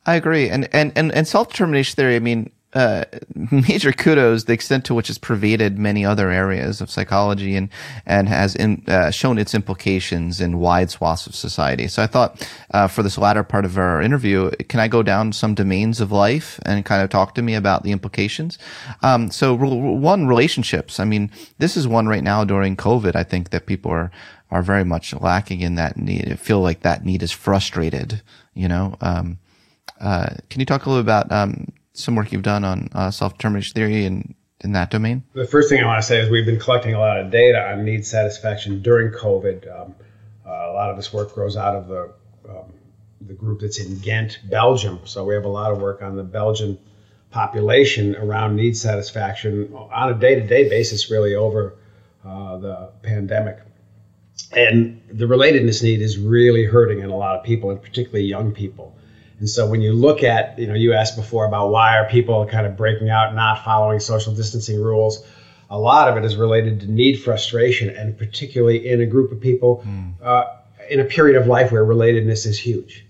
I 0.06 0.14
agree, 0.14 0.48
and 0.48 0.68
and 0.74 0.92
and, 0.96 1.12
and 1.12 1.28
self 1.28 1.50
determination 1.50 1.96
theory. 1.96 2.16
I 2.16 2.20
mean, 2.20 2.50
uh, 2.72 3.04
major 3.50 3.92
kudos 3.92 4.44
the 4.44 4.52
extent 4.52 4.84
to 4.84 4.94
which 4.94 5.10
it's 5.10 5.18
pervaded 5.18 5.78
many 5.78 6.04
other 6.04 6.30
areas 6.30 6.80
of 6.80 6.90
psychology 6.90 7.56
and 7.56 7.68
and 8.06 8.28
has 8.28 8.54
in, 8.54 8.84
uh, 8.86 9.10
shown 9.10 9.38
its 9.38 9.54
implications 9.54 10.40
in 10.40 10.58
wide 10.58 10.90
swaths 10.90 11.26
of 11.26 11.34
society. 11.34 11.88
So 11.88 12.02
I 12.02 12.06
thought 12.06 12.48
uh, 12.72 12.86
for 12.86 13.02
this 13.02 13.18
latter 13.18 13.42
part 13.42 13.64
of 13.64 13.76
our 13.76 14.00
interview, 14.00 14.50
can 14.68 14.80
I 14.80 14.88
go 14.88 15.02
down 15.02 15.32
some 15.32 15.54
domains 15.54 16.00
of 16.00 16.12
life 16.12 16.60
and 16.64 16.84
kind 16.84 17.02
of 17.02 17.10
talk 17.10 17.34
to 17.34 17.42
me 17.42 17.54
about 17.54 17.82
the 17.82 17.92
implications? 17.92 18.58
Um, 19.02 19.30
so 19.30 19.54
one, 19.54 20.26
relationships. 20.26 21.00
I 21.00 21.04
mean, 21.04 21.30
this 21.58 21.76
is 21.76 21.88
one 21.88 22.06
right 22.06 22.22
now 22.22 22.44
during 22.44 22.76
COVID. 22.76 23.16
I 23.16 23.24
think 23.24 23.50
that 23.50 23.66
people 23.66 23.90
are 23.90 24.10
are 24.52 24.62
very 24.62 24.84
much 24.84 25.14
lacking 25.14 25.60
in 25.60 25.76
that 25.76 25.96
need. 25.96 26.28
I 26.30 26.34
feel 26.34 26.60
like 26.60 26.80
that 26.80 27.04
need 27.04 27.22
is 27.22 27.32
frustrated. 27.32 28.22
You 28.54 28.68
know. 28.68 28.96
Um, 29.00 29.38
uh, 30.00 30.34
can 30.48 30.60
you 30.60 30.66
talk 30.66 30.86
a 30.86 30.88
little 30.88 31.02
about 31.02 31.30
um, 31.30 31.66
some 32.00 32.16
work 32.16 32.32
you've 32.32 32.42
done 32.42 32.64
on 32.64 32.88
uh, 32.92 33.10
self-determination 33.10 33.74
theory 33.74 34.04
and 34.04 34.34
in 34.62 34.72
that 34.72 34.90
domain? 34.90 35.22
The 35.32 35.46
first 35.46 35.68
thing 35.68 35.82
I 35.82 35.86
want 35.86 36.02
to 36.02 36.06
say 36.06 36.20
is 36.20 36.28
we've 36.28 36.46
been 36.46 36.60
collecting 36.60 36.94
a 36.94 36.98
lot 36.98 37.18
of 37.18 37.30
data 37.30 37.70
on 37.70 37.84
need 37.84 38.04
satisfaction 38.04 38.82
during 38.82 39.12
COVID. 39.12 39.80
Um, 39.80 39.94
uh, 40.46 40.50
a 40.50 40.72
lot 40.72 40.90
of 40.90 40.96
this 40.96 41.12
work 41.12 41.34
grows 41.34 41.56
out 41.56 41.76
of 41.76 41.88
the 41.88 42.12
um, 42.48 42.72
the 43.20 43.34
group 43.34 43.60
that's 43.60 43.78
in 43.78 43.98
Ghent, 43.98 44.40
Belgium. 44.48 45.00
So 45.04 45.24
we 45.24 45.34
have 45.34 45.44
a 45.44 45.48
lot 45.48 45.72
of 45.72 45.80
work 45.80 46.02
on 46.02 46.16
the 46.16 46.22
Belgian 46.22 46.78
population 47.30 48.16
around 48.16 48.56
need 48.56 48.76
satisfaction 48.76 49.72
on 49.74 50.10
a 50.10 50.14
day-to-day 50.14 50.68
basis, 50.68 51.10
really 51.10 51.34
over 51.34 51.76
uh, 52.24 52.56
the 52.58 52.90
pandemic. 53.02 53.58
and 54.52 55.00
the 55.12 55.26
relatedness 55.26 55.82
need 55.82 56.00
is 56.00 56.18
really 56.18 56.64
hurting 56.64 57.00
in 57.00 57.10
a 57.10 57.16
lot 57.16 57.36
of 57.36 57.44
people, 57.44 57.70
and 57.70 57.80
particularly 57.80 58.24
young 58.24 58.52
people. 58.52 58.96
And 59.40 59.48
so 59.48 59.66
when 59.66 59.80
you 59.80 59.94
look 59.94 60.22
at, 60.22 60.58
you 60.58 60.66
know, 60.66 60.74
you 60.74 60.92
asked 60.92 61.16
before 61.16 61.46
about 61.46 61.70
why 61.70 61.96
are 61.96 62.04
people 62.08 62.46
kind 62.46 62.66
of 62.66 62.76
breaking 62.76 63.08
out, 63.08 63.34
not 63.34 63.64
following 63.64 63.98
social 63.98 64.34
distancing 64.34 64.80
rules. 64.80 65.26
A 65.70 65.78
lot 65.78 66.08
of 66.08 66.16
it 66.18 66.26
is 66.26 66.36
related 66.36 66.80
to 66.80 66.90
need 66.90 67.22
frustration, 67.22 67.88
and 67.88 68.16
particularly 68.18 68.86
in 68.86 69.00
a 69.00 69.06
group 69.06 69.32
of 69.32 69.40
people 69.40 69.82
mm. 69.86 70.12
uh, 70.22 70.44
in 70.90 71.00
a 71.00 71.04
period 71.04 71.40
of 71.40 71.46
life 71.46 71.72
where 71.72 71.84
relatedness 71.84 72.44
is 72.44 72.58
huge. 72.58 73.06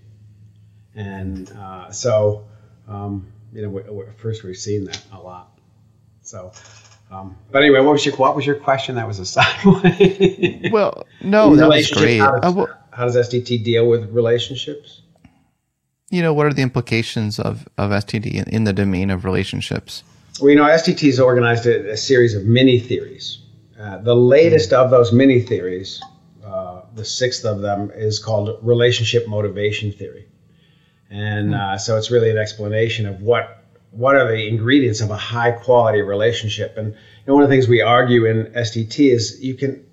And 0.95 1.51
uh, 1.51 1.91
so, 1.91 2.45
um, 2.87 3.27
you 3.51 3.63
know, 3.63 3.69
we, 3.69 3.81
we, 3.81 4.05
first 4.15 4.43
we've 4.43 4.55
seen 4.55 4.85
that 4.85 5.03
a 5.11 5.19
lot. 5.19 5.57
So, 6.21 6.53
um, 7.11 7.35
but 7.51 7.61
anyway, 7.63 7.81
what 7.81 7.91
was 7.91 8.05
your 8.05 8.15
what 8.15 8.37
was 8.37 8.45
your 8.45 8.55
question? 8.55 8.95
That 8.95 9.07
was 9.07 9.19
a 9.19 9.25
sideway. 9.35 10.69
well, 10.71 11.05
no, 11.21 11.55
that 11.57 11.67
was 11.67 11.91
great. 11.91 12.19
How 12.19 12.37
does, 12.37 12.53
uh, 12.53 12.55
well, 12.55 12.77
how 12.91 13.05
does 13.05 13.17
SDT 13.17 13.65
deal 13.65 13.85
with 13.85 14.11
relationships? 14.11 15.00
You 16.11 16.21
know, 16.21 16.33
what 16.33 16.45
are 16.45 16.53
the 16.53 16.61
implications 16.61 17.39
of, 17.39 17.67
of 17.77 17.89
SDT 17.91 18.33
in, 18.33 18.43
in 18.49 18.63
the 18.65 18.73
domain 18.73 19.09
of 19.09 19.25
relationships? 19.25 20.03
Well, 20.39 20.49
you 20.49 20.55
know, 20.57 20.65
SDT 20.65 21.07
has 21.07 21.19
organized 21.19 21.65
a, 21.65 21.91
a 21.91 21.97
series 21.97 22.35
of 22.35 22.45
mini 22.45 22.79
theories. 22.79 23.39
Uh, 23.79 23.97
the 23.97 24.15
latest 24.15 24.73
of 24.73 24.91
those 24.91 25.11
mini 25.11 25.39
theories, 25.41 26.01
uh, 26.45 26.81
the 26.93 27.05
sixth 27.05 27.45
of 27.45 27.61
them, 27.61 27.91
is 27.95 28.19
called 28.19 28.59
relationship 28.61 29.27
motivation 29.27 29.91
theory. 29.91 30.27
And 31.09 31.55
uh, 31.55 31.77
so 31.77 31.97
it's 31.97 32.11
really 32.11 32.29
an 32.29 32.37
explanation 32.37 33.05
of 33.05 33.21
what 33.21 33.57
what 33.91 34.15
are 34.15 34.25
the 34.25 34.47
ingredients 34.47 35.01
of 35.01 35.11
a 35.11 35.17
high 35.17 35.51
quality 35.51 36.01
relationship. 36.01 36.77
And 36.77 36.93
you 36.93 36.97
know, 37.27 37.33
one 37.33 37.43
of 37.43 37.49
the 37.49 37.55
things 37.55 37.67
we 37.67 37.81
argue 37.81 38.25
in 38.25 38.45
SDT 38.53 39.11
is 39.11 39.41
you 39.41 39.55
can. 39.55 39.85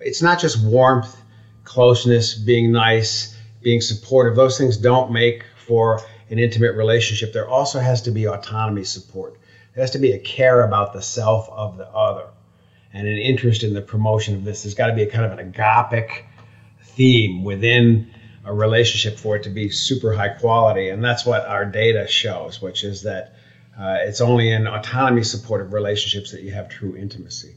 It's 0.00 0.22
not 0.22 0.38
just 0.38 0.62
warmth, 0.64 1.20
closeness, 1.64 2.34
being 2.34 2.70
nice, 2.70 3.36
being 3.62 3.80
supportive. 3.80 4.36
Those 4.36 4.56
things 4.56 4.76
don't 4.76 5.10
make 5.10 5.42
for 5.68 6.00
an 6.30 6.38
intimate 6.38 6.74
relationship, 6.74 7.32
there 7.32 7.48
also 7.48 7.78
has 7.78 8.02
to 8.02 8.10
be 8.10 8.26
autonomy 8.26 8.84
support. 8.84 9.38
There 9.74 9.82
has 9.82 9.92
to 9.92 9.98
be 9.98 10.12
a 10.12 10.18
care 10.18 10.64
about 10.64 10.92
the 10.92 11.02
self 11.02 11.48
of 11.50 11.76
the 11.76 11.86
other 11.88 12.26
and 12.92 13.06
an 13.06 13.18
interest 13.18 13.62
in 13.62 13.74
the 13.74 13.82
promotion 13.82 14.34
of 14.34 14.44
this. 14.44 14.62
There's 14.62 14.74
got 14.74 14.88
to 14.88 14.94
be 14.94 15.02
a 15.02 15.10
kind 15.10 15.30
of 15.30 15.38
an 15.38 15.52
agapic 15.52 16.22
theme 16.82 17.44
within 17.44 18.10
a 18.44 18.52
relationship 18.52 19.18
for 19.18 19.36
it 19.36 19.42
to 19.42 19.50
be 19.50 19.68
super 19.68 20.12
high 20.12 20.30
quality. 20.30 20.88
And 20.88 21.04
that's 21.04 21.26
what 21.26 21.44
our 21.46 21.66
data 21.66 22.08
shows, 22.08 22.62
which 22.62 22.82
is 22.82 23.02
that 23.02 23.34
uh, 23.78 23.98
it's 24.00 24.22
only 24.22 24.50
in 24.50 24.66
autonomy 24.66 25.22
supportive 25.22 25.72
relationships 25.72 26.32
that 26.32 26.42
you 26.42 26.50
have 26.52 26.68
true 26.68 26.96
intimacy. 26.96 27.56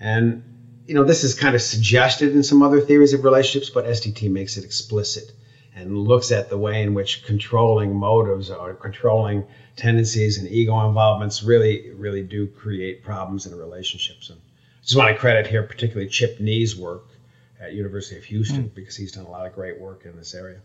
And, 0.00 0.44
you 0.86 0.94
know, 0.94 1.04
this 1.04 1.24
is 1.24 1.34
kind 1.34 1.54
of 1.54 1.60
suggested 1.60 2.34
in 2.34 2.44
some 2.44 2.62
other 2.62 2.80
theories 2.80 3.12
of 3.12 3.24
relationships, 3.24 3.68
but 3.68 3.84
SDT 3.84 4.30
makes 4.30 4.56
it 4.56 4.64
explicit 4.64 5.32
and 5.76 5.96
looks 5.96 6.32
at 6.32 6.48
the 6.48 6.56
way 6.56 6.82
in 6.82 6.94
which 6.94 7.24
controlling 7.24 7.94
motives 7.94 8.50
or 8.50 8.74
controlling 8.74 9.44
tendencies 9.76 10.38
and 10.38 10.48
ego 10.48 10.88
involvements 10.88 11.42
really, 11.42 11.90
really 11.90 12.22
do 12.22 12.46
create 12.46 13.04
problems 13.04 13.44
in 13.46 13.54
relationships. 13.54 14.30
And 14.30 14.40
I 14.40 14.82
just 14.82 14.96
want 14.96 15.14
to 15.14 15.20
credit 15.20 15.46
here 15.46 15.62
particularly 15.62 16.08
Chip 16.08 16.40
Knee's 16.40 16.74
work 16.74 17.04
at 17.60 17.74
University 17.74 18.16
of 18.16 18.24
Houston 18.24 18.64
mm. 18.64 18.74
because 18.74 18.96
he's 18.96 19.12
done 19.12 19.26
a 19.26 19.30
lot 19.30 19.46
of 19.46 19.54
great 19.54 19.78
work 19.78 20.06
in 20.06 20.16
this 20.16 20.34
area. 20.34 20.60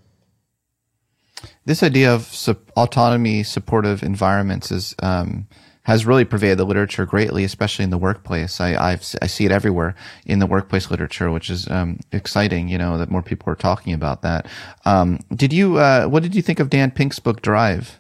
This 1.66 1.84
idea 1.84 2.14
of 2.14 2.24
su- 2.24 2.56
autonomy 2.78 3.44
supportive 3.44 4.04
environments 4.04 4.72
is 4.72 4.96
um, 5.04 5.48
has 5.84 6.06
really 6.06 6.26
pervaded 6.26 6.60
the 6.60 6.66
literature 6.66 7.06
greatly, 7.06 7.44
especially 7.44 7.84
in 7.84 7.90
the 7.90 7.98
workplace. 7.98 8.62
I 8.62 8.76
I've, 8.76 9.16
i 9.22 9.28
see 9.28 9.46
it 9.46 9.52
everywhere 9.52 9.96
in 10.26 10.40
the 10.40 10.46
workplace 10.46 10.92
literature, 10.92 11.32
which 11.32 11.50
is 11.50 11.70
um, 11.70 12.00
exciting. 12.12 12.70
You 12.70 12.78
know 12.78 12.98
that 12.98 13.10
more 13.10 13.24
people 13.24 13.52
are 13.52 13.56
talking 13.56 13.94
about 13.94 14.22
that. 14.22 14.48
Um, 14.86 15.20
did 15.34 15.54
you? 15.54 15.78
Uh, 15.78 16.06
what 16.06 16.24
did 16.24 16.36
you 16.36 16.42
think 16.42 16.60
of 16.60 16.70
Dan 16.70 16.92
Pink's 16.92 17.20
book 17.20 17.42
Drive? 17.42 18.00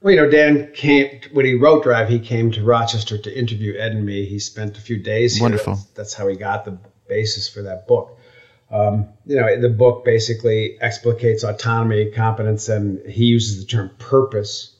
Well, 0.00 0.14
you 0.14 0.20
know, 0.20 0.28
Dan 0.28 0.72
came 0.74 1.20
when 1.32 1.44
he 1.44 1.54
wrote 1.54 1.84
Drive. 1.84 2.08
He 2.08 2.18
came 2.18 2.50
to 2.52 2.64
Rochester 2.64 3.18
to 3.18 3.38
interview 3.38 3.76
Ed 3.78 3.92
and 3.92 4.04
me. 4.04 4.24
He 4.24 4.38
spent 4.38 4.76
a 4.76 4.80
few 4.80 4.98
days. 4.98 5.36
Here. 5.36 5.42
Wonderful. 5.42 5.74
That's, 5.74 5.90
that's 5.90 6.14
how 6.14 6.28
he 6.28 6.36
got 6.36 6.64
the 6.64 6.78
basis 7.08 7.48
for 7.48 7.62
that 7.62 7.86
book. 7.86 8.18
Um, 8.70 9.08
you 9.26 9.36
know, 9.36 9.60
the 9.60 9.68
book 9.68 10.04
basically 10.04 10.78
explicates 10.80 11.44
autonomy, 11.44 12.10
competence, 12.10 12.68
and 12.68 13.04
he 13.06 13.26
uses 13.26 13.60
the 13.60 13.66
term 13.66 13.90
purpose 13.98 14.71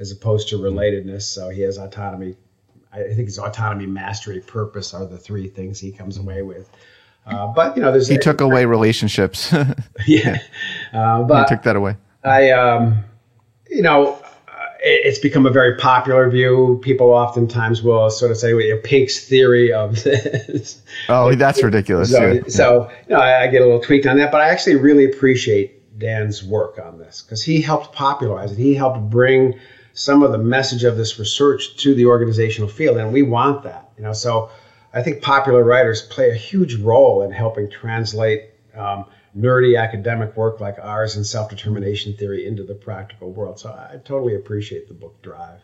as 0.00 0.10
opposed 0.10 0.48
to 0.48 0.56
relatedness. 0.56 1.22
So 1.22 1.50
he 1.50 1.60
has 1.60 1.78
autonomy. 1.78 2.34
I 2.92 3.02
think 3.02 3.28
his 3.28 3.38
autonomy, 3.38 3.86
mastery, 3.86 4.40
purpose 4.40 4.94
are 4.94 5.06
the 5.06 5.18
three 5.18 5.48
things 5.48 5.78
he 5.78 5.92
comes 5.92 6.16
away 6.16 6.42
with. 6.42 6.68
Uh, 7.26 7.46
but 7.48 7.76
you 7.76 7.82
know, 7.82 7.92
there's 7.92 8.08
he 8.08 8.16
a, 8.16 8.18
took 8.18 8.40
away 8.40 8.64
relationships. 8.64 9.54
yeah, 10.06 10.38
uh, 10.92 11.22
but 11.22 11.48
he 11.48 11.54
took 11.54 11.62
that 11.62 11.76
away. 11.76 11.96
I, 12.24 12.50
um, 12.50 13.04
you 13.68 13.82
know, 13.82 14.14
uh, 14.14 14.66
it, 14.82 15.02
it's 15.04 15.18
become 15.18 15.46
a 15.46 15.50
very 15.50 15.76
popular 15.76 16.28
view. 16.30 16.80
People 16.82 17.10
oftentimes 17.10 17.82
will 17.82 18.10
sort 18.10 18.30
of 18.30 18.38
say, 18.38 18.54
well, 18.54 18.78
Pink's 18.82 19.28
theory 19.28 19.72
of 19.72 20.02
this. 20.02 20.82
Oh, 21.08 21.34
that's 21.34 21.62
ridiculous. 21.62 22.10
So, 22.10 22.32
yeah. 22.32 22.40
so 22.48 22.90
you 23.06 23.14
know, 23.14 23.20
I, 23.20 23.42
I 23.42 23.46
get 23.48 23.62
a 23.62 23.66
little 23.66 23.80
tweaked 23.80 24.06
on 24.06 24.16
that, 24.16 24.32
but 24.32 24.40
I 24.40 24.48
actually 24.48 24.76
really 24.76 25.04
appreciate 25.04 25.98
Dan's 26.00 26.42
work 26.42 26.80
on 26.82 26.98
this 26.98 27.22
because 27.22 27.44
he 27.44 27.60
helped 27.60 27.92
popularize 27.92 28.50
it. 28.50 28.58
He 28.58 28.74
helped 28.74 29.08
bring 29.10 29.60
some 30.00 30.22
of 30.22 30.32
the 30.32 30.38
message 30.38 30.84
of 30.84 30.96
this 30.96 31.18
research 31.18 31.76
to 31.76 31.94
the 31.94 32.06
organizational 32.06 32.70
field, 32.70 32.96
and 32.96 33.12
we 33.12 33.20
want 33.20 33.62
that. 33.64 33.90
You 33.98 34.04
know, 34.04 34.14
so 34.14 34.50
I 34.94 35.02
think 35.02 35.20
popular 35.20 35.62
writers 35.62 36.00
play 36.00 36.30
a 36.30 36.34
huge 36.34 36.76
role 36.76 37.22
in 37.22 37.30
helping 37.30 37.70
translate 37.70 38.48
um, 38.74 39.04
nerdy 39.36 39.78
academic 39.78 40.34
work 40.38 40.58
like 40.58 40.78
ours 40.80 41.16
and 41.16 41.26
self-determination 41.26 42.14
theory 42.14 42.46
into 42.46 42.64
the 42.64 42.74
practical 42.74 43.30
world. 43.30 43.60
So 43.60 43.68
I 43.68 43.98
totally 43.98 44.34
appreciate 44.34 44.88
the 44.88 44.94
book 44.94 45.20
Drive. 45.20 45.60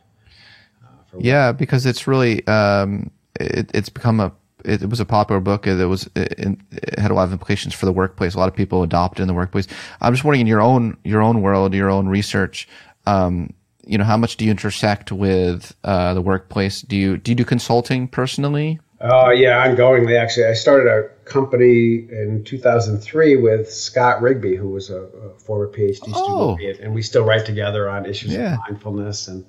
Uh, 0.85 1.19
yeah, 1.19 1.53
because 1.53 1.87
it's 1.87 2.07
really 2.07 2.47
um, 2.47 3.11
it, 3.41 3.71
it's 3.73 3.89
become 3.89 4.21
a 4.21 4.33
it, 4.67 4.83
it, 4.83 4.91
was 4.91 5.01
a 5.01 5.07
popular 5.07 5.41
book. 5.41 5.67
It, 5.67 5.83
was 5.87 6.11
it, 6.15 6.59
it, 6.71 6.99
had 6.99 7.11
a 7.11 7.15
lot 7.15 7.25
of 7.25 7.33
implications 7.33 7.73
for 7.73 7.87
the 7.87 7.93
workplace. 7.93 8.35
A 8.35 8.39
lot 8.39 8.49
of 8.49 8.55
people 8.55 8.83
adopt 8.83 9.19
it 9.19 9.23
in 9.23 9.29
the 9.29 9.35
workplace. 9.35 9.67
I'm 10.03 10.13
just 10.13 10.25
wondering 10.25 10.43
in 10.43 10.47
your 10.47 10.61
own 10.61 10.99
your 11.05 11.23
own 11.23 11.41
world, 11.41 11.73
your 11.73 11.89
own 11.89 12.07
research. 12.07 12.69
Um, 13.07 13.55
you 13.87 13.99
know, 13.99 14.05
how 14.05 14.17
much 14.17 14.37
do 14.37 14.45
you 14.45 14.51
intersect 14.51 15.13
with 15.13 15.75
uh, 15.85 16.13
the 16.15 16.21
workplace? 16.21 16.83
Do 16.83 16.97
you 16.97 17.17
do 17.17 17.31
you 17.31 17.37
do 17.37 17.45
consulting 17.45 18.09
personally? 18.09 18.81
Oh 19.01 19.27
uh, 19.27 19.31
yeah, 19.31 19.67
ongoingly. 19.67 20.19
Actually, 20.19 20.47
I 20.47 20.55
started 20.55 20.89
a 20.89 21.09
company 21.25 22.07
in 22.11 22.43
2003 22.45 23.37
with 23.37 23.73
Scott 23.73 24.23
Rigby, 24.23 24.57
who 24.57 24.69
was 24.69 24.91
a, 24.91 25.03
a 25.03 25.31
former 25.39 25.69
PhD 25.69 26.13
oh. 26.15 26.57
student, 26.57 26.81
and 26.81 26.95
we 26.95 27.03
still 27.03 27.25
write 27.25 27.47
together 27.47 27.89
on 27.89 28.07
issues 28.07 28.33
yeah. 28.33 28.55
of 28.55 28.61
mindfulness 28.69 29.29
and 29.29 29.45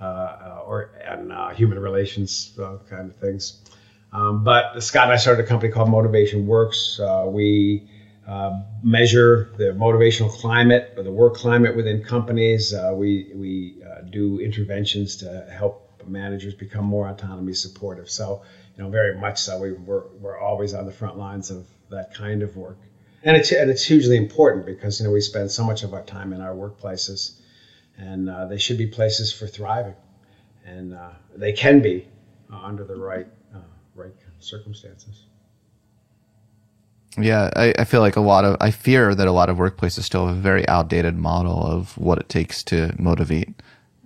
uh, 0.00 0.04
uh 0.04 0.62
or 0.66 0.90
and 1.04 1.32
uh, 1.32 1.50
human 1.50 1.78
relations 1.78 2.56
uh, 2.60 2.78
kind 2.88 3.10
of 3.10 3.16
things. 3.16 3.60
Um, 4.12 4.44
but 4.44 4.80
Scott 4.82 5.04
and 5.04 5.12
I 5.12 5.16
started 5.16 5.44
a 5.44 5.48
company 5.48 5.72
called 5.72 5.90
Motivation 5.90 6.46
Works. 6.46 7.00
we 7.26 7.88
uh, 8.26 8.62
measure 8.82 9.50
the 9.58 9.64
motivational 9.64 10.30
climate 10.30 10.94
or 10.96 11.02
the 11.02 11.12
work 11.12 11.34
climate 11.34 11.76
within 11.76 12.02
companies. 12.02 12.72
Uh, 12.72 12.92
we 12.94 13.30
we 13.34 13.82
uh, 13.84 14.00
do 14.02 14.40
interventions 14.40 15.16
to 15.16 15.46
help 15.50 15.84
managers 16.08 16.54
become 16.54 16.84
more 16.84 17.08
autonomy 17.08 17.52
supportive. 17.52 18.10
So, 18.10 18.42
you 18.76 18.82
know, 18.82 18.90
very 18.90 19.18
much 19.18 19.38
so. 19.40 19.58
We, 19.58 19.72
we're, 19.72 20.06
we're 20.20 20.38
always 20.38 20.74
on 20.74 20.86
the 20.86 20.92
front 20.92 21.16
lines 21.16 21.50
of 21.50 21.66
that 21.90 22.14
kind 22.14 22.42
of 22.42 22.56
work. 22.56 22.78
And 23.22 23.36
it's, 23.36 23.52
and 23.52 23.70
it's 23.70 23.84
hugely 23.84 24.16
important 24.16 24.66
because, 24.66 25.00
you 25.00 25.06
know, 25.06 25.12
we 25.12 25.20
spend 25.20 25.50
so 25.50 25.64
much 25.64 25.82
of 25.82 25.94
our 25.94 26.02
time 26.02 26.32
in 26.32 26.40
our 26.40 26.54
workplaces 26.54 27.40
and 27.96 28.28
uh, 28.28 28.46
they 28.46 28.58
should 28.58 28.78
be 28.78 28.86
places 28.86 29.32
for 29.32 29.46
thriving. 29.46 29.94
And 30.66 30.94
uh, 30.94 31.10
they 31.34 31.52
can 31.52 31.80
be 31.80 32.08
under 32.50 32.84
the 32.84 32.96
right, 32.96 33.26
right 33.94 34.12
circumstances. 34.40 35.24
Yeah, 37.18 37.50
I, 37.54 37.74
I, 37.78 37.84
feel 37.84 38.00
like 38.00 38.16
a 38.16 38.20
lot 38.20 38.44
of 38.44 38.56
I 38.60 38.70
fear 38.70 39.14
that 39.14 39.28
a 39.28 39.32
lot 39.32 39.48
of 39.48 39.56
workplaces 39.56 40.02
still 40.02 40.26
have 40.26 40.36
a 40.36 40.40
very 40.40 40.66
outdated 40.68 41.16
model 41.16 41.64
of 41.64 41.96
what 41.96 42.18
it 42.18 42.28
takes 42.28 42.62
to 42.64 42.94
motivate 42.98 43.48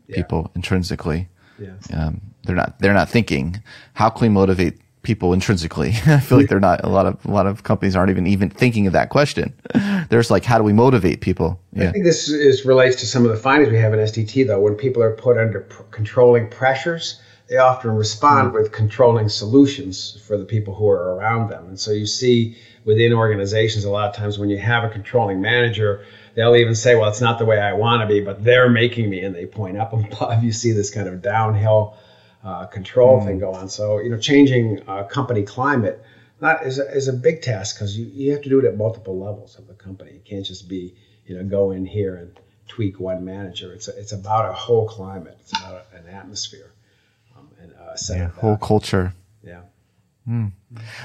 yeah. 0.08 0.16
people 0.16 0.50
intrinsically. 0.54 1.28
Yeah. 1.58 1.74
Um, 1.92 2.20
they're 2.44 2.56
not 2.56 2.78
they're 2.78 2.94
not 2.94 3.08
thinking 3.08 3.62
how 3.94 4.10
can 4.10 4.22
we 4.22 4.28
motivate 4.28 4.78
people 5.02 5.32
intrinsically. 5.32 5.88
I 6.06 6.20
feel 6.20 6.38
like 6.38 6.48
they're 6.48 6.60
not 6.60 6.84
a 6.84 6.88
lot 6.88 7.06
of 7.06 7.24
a 7.24 7.30
lot 7.30 7.46
of 7.46 7.62
companies 7.62 7.96
aren't 7.96 8.10
even 8.10 8.26
even 8.26 8.50
thinking 8.50 8.86
of 8.86 8.92
that 8.92 9.08
question. 9.08 9.54
There's 10.10 10.30
like 10.30 10.44
how 10.44 10.58
do 10.58 10.64
we 10.64 10.72
motivate 10.72 11.20
people? 11.20 11.60
Yeah. 11.72 11.88
I 11.88 11.92
think 11.92 12.04
this 12.04 12.28
is 12.28 12.64
relates 12.64 12.96
to 12.96 13.06
some 13.06 13.24
of 13.24 13.30
the 13.30 13.36
findings 13.36 13.72
we 13.72 13.78
have 13.78 13.92
in 13.92 14.00
SDT 14.00 14.46
though. 14.46 14.60
When 14.60 14.74
people 14.74 15.02
are 15.02 15.14
put 15.14 15.38
under 15.38 15.60
pr- 15.60 15.82
controlling 15.90 16.50
pressures, 16.50 17.20
they 17.48 17.56
often 17.56 17.90
respond 17.92 18.48
mm-hmm. 18.48 18.56
with 18.56 18.72
controlling 18.72 19.28
solutions 19.28 20.20
for 20.26 20.36
the 20.36 20.44
people 20.44 20.74
who 20.74 20.88
are 20.88 21.14
around 21.14 21.48
them. 21.48 21.66
And 21.68 21.80
so 21.80 21.90
you 21.90 22.06
see 22.06 22.56
within 22.88 23.12
organizations, 23.12 23.84
a 23.84 23.90
lot 23.90 24.08
of 24.08 24.16
times 24.16 24.38
when 24.38 24.48
you 24.48 24.56
have 24.56 24.82
a 24.82 24.88
controlling 24.88 25.42
manager, 25.42 26.06
they'll 26.34 26.56
even 26.56 26.74
say, 26.74 26.96
well, 26.96 27.10
it's 27.10 27.20
not 27.20 27.38
the 27.38 27.44
way 27.44 27.60
I 27.60 27.74
want 27.74 28.00
to 28.00 28.06
be, 28.06 28.20
but 28.20 28.42
they're 28.42 28.70
making 28.70 29.10
me, 29.10 29.20
and 29.20 29.34
they 29.34 29.44
point 29.44 29.76
up 29.76 29.92
above. 29.92 30.42
You 30.42 30.52
see 30.52 30.72
this 30.72 30.88
kind 30.88 31.06
of 31.06 31.20
downhill 31.20 31.98
uh, 32.42 32.64
control 32.64 33.20
mm. 33.20 33.26
thing 33.26 33.38
go 33.40 33.52
on. 33.52 33.68
So, 33.68 33.98
you 33.98 34.08
know, 34.08 34.16
changing 34.16 34.88
uh, 34.88 35.04
company 35.04 35.42
climate 35.42 36.02
not 36.40 36.64
is 36.64 36.78
a, 36.78 36.90
is 36.90 37.08
a 37.08 37.12
big 37.12 37.42
task 37.42 37.76
because 37.76 37.98
you, 37.98 38.06
you 38.06 38.32
have 38.32 38.42
to 38.42 38.48
do 38.48 38.58
it 38.58 38.64
at 38.64 38.76
multiple 38.76 39.18
levels 39.18 39.58
of 39.58 39.66
the 39.66 39.74
company. 39.74 40.12
It 40.12 40.24
can't 40.24 40.46
just 40.46 40.66
be 40.66 40.94
you 41.26 41.36
know 41.36 41.44
go 41.44 41.72
in 41.72 41.84
here 41.84 42.16
and 42.16 42.40
tweak 42.68 42.98
one 42.98 43.22
manager. 43.22 43.74
It's 43.74 43.88
a, 43.88 43.98
it's 43.98 44.12
about 44.12 44.48
a 44.48 44.52
whole 44.54 44.88
climate. 44.88 45.36
It's 45.40 45.52
about 45.58 45.86
an 45.92 46.06
atmosphere 46.08 46.72
um, 47.36 47.48
and 47.60 47.72
a 47.72 47.96
yeah, 48.10 48.28
whole 48.28 48.56
culture. 48.56 49.12
Yeah. 49.42 49.62
Mm. 50.26 50.52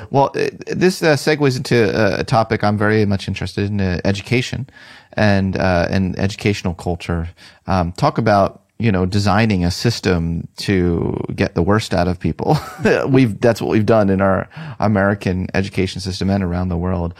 Well, 0.09 0.31
this 0.33 1.01
uh, 1.01 1.15
segues 1.15 1.55
into 1.55 2.19
a 2.19 2.23
topic 2.23 2.63
I'm 2.63 2.77
very 2.77 3.05
much 3.05 3.27
interested 3.27 3.69
in: 3.69 3.79
uh, 3.79 4.01
education 4.03 4.69
and 5.13 5.57
uh, 5.57 5.87
and 5.89 6.17
educational 6.19 6.73
culture. 6.73 7.29
Um, 7.67 7.93
talk 7.93 8.17
about 8.17 8.63
you 8.79 8.91
know 8.91 9.05
designing 9.05 9.63
a 9.63 9.71
system 9.71 10.47
to 10.57 11.17
get 11.35 11.55
the 11.55 11.63
worst 11.63 11.93
out 11.93 12.07
of 12.07 12.19
people. 12.19 12.57
we've 13.07 13.39
that's 13.39 13.61
what 13.61 13.69
we've 13.69 13.85
done 13.85 14.09
in 14.09 14.21
our 14.21 14.49
American 14.79 15.47
education 15.53 16.01
system 16.01 16.29
and 16.29 16.43
around 16.43 16.69
the 16.69 16.77
world. 16.77 17.13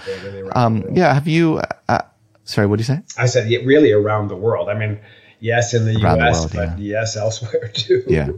Um, 0.53 0.83
yeah, 0.93 1.13
have 1.13 1.27
you? 1.27 1.61
Uh, 1.87 2.01
sorry, 2.43 2.67
what 2.67 2.77
did 2.77 2.87
you 2.87 2.95
say? 2.95 3.01
I 3.17 3.27
said 3.27 3.49
yeah, 3.49 3.59
really 3.59 3.91
around 3.91 4.27
the 4.27 4.35
world. 4.35 4.67
I 4.69 4.73
mean, 4.73 4.99
yes, 5.39 5.73
in 5.73 5.85
the 5.85 5.95
around 6.03 6.19
U.S., 6.19 6.45
the 6.45 6.57
world, 6.57 6.71
but 6.71 6.79
yeah. 6.79 6.99
yes, 6.99 7.15
elsewhere 7.25 7.69
too. 7.69 8.03
Yeah, 8.07 8.29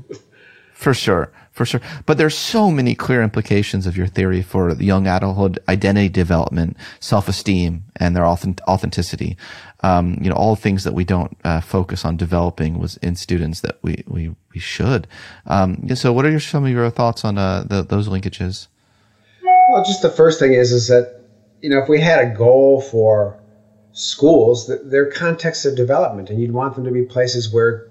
for 0.73 0.93
sure 0.93 1.31
for 1.55 1.65
sure. 1.65 1.79
But 2.05 2.17
there's 2.17 2.37
so 2.37 2.69
many 2.69 2.95
clear 2.95 3.23
implications 3.23 3.87
of 3.87 3.95
your 3.95 4.07
theory 4.07 4.41
for 4.41 4.73
young 4.73 5.07
adulthood 5.07 5.57
identity 5.69 6.09
development, 6.09 6.75
self-esteem, 6.99 7.85
and 7.95 8.13
their 8.15 8.25
authenticity. 8.25 9.37
Um, 9.81 10.17
you 10.21 10.29
know, 10.29 10.35
all 10.35 10.57
things 10.57 10.83
that 10.83 10.93
we 10.93 11.05
don't 11.05 11.35
uh, 11.45 11.61
focus 11.61 12.03
on 12.03 12.17
developing 12.17 12.77
was 12.77 12.97
in 12.97 13.15
students 13.15 13.61
that 13.61 13.77
we 13.81 14.03
we 14.05 14.35
we 14.53 14.59
should. 14.59 15.07
Um, 15.47 15.95
so, 15.95 16.11
what 16.11 16.25
are 16.25 16.29
your, 16.29 16.41
some 16.41 16.65
of 16.65 16.71
your 16.71 16.89
thoughts 16.89 17.23
on 17.23 17.37
uh, 17.37 17.63
the, 17.63 17.83
those 17.83 18.09
linkages? 18.09 18.67
Well, 19.69 19.83
just 19.85 20.01
the 20.01 20.09
first 20.09 20.39
thing 20.39 20.53
is 20.53 20.73
is 20.73 20.89
that 20.89 21.21
you 21.61 21.69
know 21.69 21.79
if 21.79 21.87
we 21.87 22.01
had 22.01 22.19
a 22.19 22.35
goal 22.35 22.81
for 22.81 23.39
schools, 23.93 24.67
that 24.67 24.91
they're 24.91 25.09
contexts 25.09 25.63
of 25.63 25.77
development, 25.77 26.29
and 26.29 26.41
you'd 26.41 26.51
want 26.51 26.75
them 26.75 26.83
to 26.83 26.91
be 26.91 27.03
places 27.03 27.53
where 27.53 27.87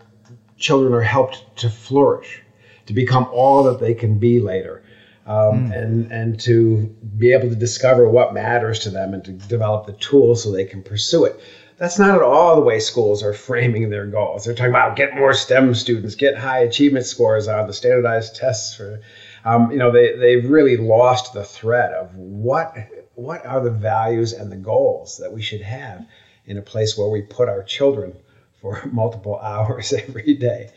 children 0.59 0.93
are 0.93 1.01
helped 1.01 1.57
to 1.57 1.71
flourish 1.71 2.44
to 2.87 2.93
become 2.93 3.29
all 3.33 3.65
that 3.65 3.81
they 3.81 3.95
can 3.95 4.19
be 4.19 4.41
later. 4.41 4.83
Um, 5.27 5.71
mm. 5.71 5.75
and 5.75 6.13
and 6.13 6.41
to 6.41 6.95
be 7.17 7.33
able 7.33 7.49
to 7.49 7.55
discover 7.55 8.07
what 8.07 8.35
matters 8.35 8.81
to 8.81 8.91
them 8.91 9.15
and 9.15 9.25
to 9.25 9.33
develop 9.33 9.87
the 9.87 9.95
tools 9.95 10.43
so 10.43 10.51
they 10.51 10.67
can 10.67 10.83
pursue 10.83 11.25
it. 11.25 11.41
That's 11.79 11.99
not 11.99 12.15
at 12.15 12.23
all 12.23 12.55
the 12.55 12.61
way 12.61 12.79
schools 12.79 13.23
are 13.23 13.33
framing 13.33 13.89
their 13.89 14.07
goals. 14.07 14.45
They're 14.45 14.55
talking 14.55 14.71
about 14.71 14.97
get 14.97 15.17
more 15.17 15.33
STEM 15.33 15.75
students, 15.75 16.15
get 16.15 16.37
high 16.37 16.61
achievement 16.61 17.07
scores 17.07 17.49
on 17.49 17.67
the 17.67 17.73
standardized 17.73 18.37
tests 18.37 18.77
for, 18.77 19.01
um, 19.45 19.73
you 19.73 19.79
know, 19.79 19.91
they 19.91 20.15
they've 20.15 20.49
really 20.49 20.77
lost 20.77 21.33
the 21.33 21.43
thread 21.43 21.93
of 21.93 22.15
what 22.15 22.77
what 23.15 23.47
are 23.47 23.61
the 23.61 23.71
values 23.71 24.35
and 24.35 24.53
the 24.53 24.57
goals 24.57 25.17
that 25.19 25.33
we 25.33 25.41
should 25.41 25.63
have 25.63 26.07
in 26.45 26.59
a 26.59 26.63
place 26.63 26.99
where 26.99 27.09
we 27.09 27.23
put 27.23 27.49
our 27.49 27.63
children 27.63 28.15
for 28.61 28.83
multiple 28.93 29.37
hours 29.43 29.95
every 29.95 30.35
day, 30.35 30.69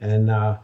and. 0.00 0.30
Uh, 0.30 0.56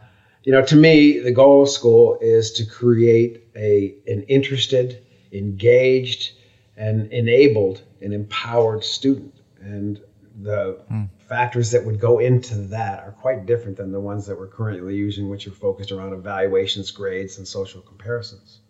you 0.47 0.53
know, 0.53 0.63
to 0.63 0.77
me, 0.77 1.19
the 1.19 1.33
goal 1.33 1.63
of 1.63 1.69
school 1.69 2.17
is 2.21 2.53
to 2.53 2.65
create 2.65 3.43
a 3.53 3.93
an 4.07 4.23
interested, 4.29 5.03
engaged, 5.33 6.31
and 6.77 7.11
enabled 7.11 7.81
and 8.01 8.13
empowered 8.13 8.85
student. 8.85 9.35
And 9.59 9.99
the 10.41 10.79
mm. 10.89 11.09
factors 11.27 11.71
that 11.71 11.83
would 11.85 11.99
go 11.99 12.19
into 12.19 12.55
that 12.55 13.03
are 13.03 13.11
quite 13.11 13.45
different 13.45 13.75
than 13.75 13.91
the 13.91 13.99
ones 13.99 14.25
that 14.27 14.39
we're 14.39 14.47
currently 14.47 14.95
using, 14.95 15.27
which 15.27 15.47
are 15.47 15.51
focused 15.51 15.91
around 15.91 16.13
evaluations, 16.13 16.91
grades, 16.91 17.37
and 17.37 17.45
social 17.45 17.81
comparisons. 17.81 18.61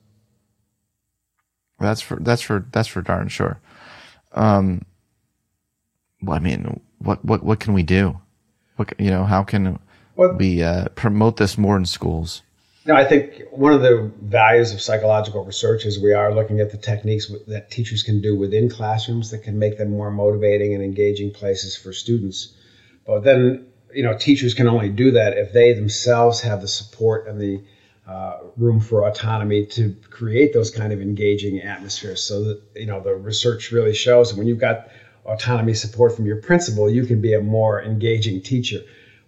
That's 1.79 2.01
for 2.01 2.17
that's 2.19 2.41
for 2.41 2.65
that's 2.71 2.87
for 2.87 3.03
darn 3.03 3.27
sure. 3.27 3.59
Um, 4.31 4.81
well, 6.23 6.35
I 6.35 6.39
mean, 6.39 6.81
what 6.97 7.23
what 7.23 7.43
what 7.43 7.59
can 7.59 7.75
we 7.75 7.83
do? 7.83 8.19
What 8.77 8.99
you 8.99 9.11
know, 9.11 9.25
how 9.25 9.43
can 9.43 9.77
well, 10.17 10.33
we 10.33 10.63
uh, 10.63 10.89
promote 10.95 11.37
this 11.37 11.57
more 11.57 11.77
in 11.77 11.85
schools? 11.85 12.41
No, 12.87 12.95
I 12.95 13.03
think 13.03 13.43
one 13.51 13.73
of 13.73 13.81
the 13.81 14.11
values 14.21 14.73
of 14.73 14.81
psychological 14.81 15.43
research 15.43 15.85
is 15.85 15.99
we 15.99 16.13
are 16.13 16.33
looking 16.33 16.59
at 16.59 16.71
the 16.71 16.77
techniques 16.77 17.29
that 17.47 17.69
teachers 17.69 18.01
can 18.01 18.21
do 18.21 18.35
within 18.35 18.69
classrooms 18.69 19.31
that 19.31 19.43
can 19.43 19.59
make 19.59 19.77
them 19.77 19.91
more 19.91 20.09
motivating 20.09 20.73
and 20.73 20.83
engaging 20.83 21.31
places 21.31 21.75
for 21.75 21.91
students. 21.91 22.53
But 23.05 23.23
then, 23.23 23.67
you 23.93 24.03
know, 24.03 24.17
teachers 24.17 24.53
can 24.53 24.67
only 24.67 24.89
do 24.89 25.11
that 25.11 25.37
if 25.37 25.51
they 25.53 25.73
themselves 25.73 26.41
have 26.41 26.61
the 26.61 26.67
support 26.67 27.27
and 27.27 27.39
the 27.39 27.61
uh, 28.07 28.37
room 28.55 28.79
for 28.79 29.05
autonomy 29.05 29.65
to 29.65 29.95
create 30.09 30.53
those 30.53 30.71
kind 30.71 30.93
of 30.93 31.01
engaging 31.01 31.59
atmospheres. 31.61 32.23
So 32.23 32.43
that 32.45 32.61
you 32.75 32.85
know, 32.85 33.01
the 33.01 33.13
research 33.15 33.71
really 33.73 33.93
shows 33.93 34.31
that 34.31 34.37
when 34.37 34.47
you've 34.47 34.59
got 34.59 34.89
autonomy 35.25 35.73
support 35.73 36.15
from 36.15 36.25
your 36.25 36.37
principal, 36.41 36.89
you 36.89 37.05
can 37.05 37.19
be 37.19 37.33
a 37.33 37.41
more 37.41 37.83
engaging 37.83 38.41
teacher 38.41 38.79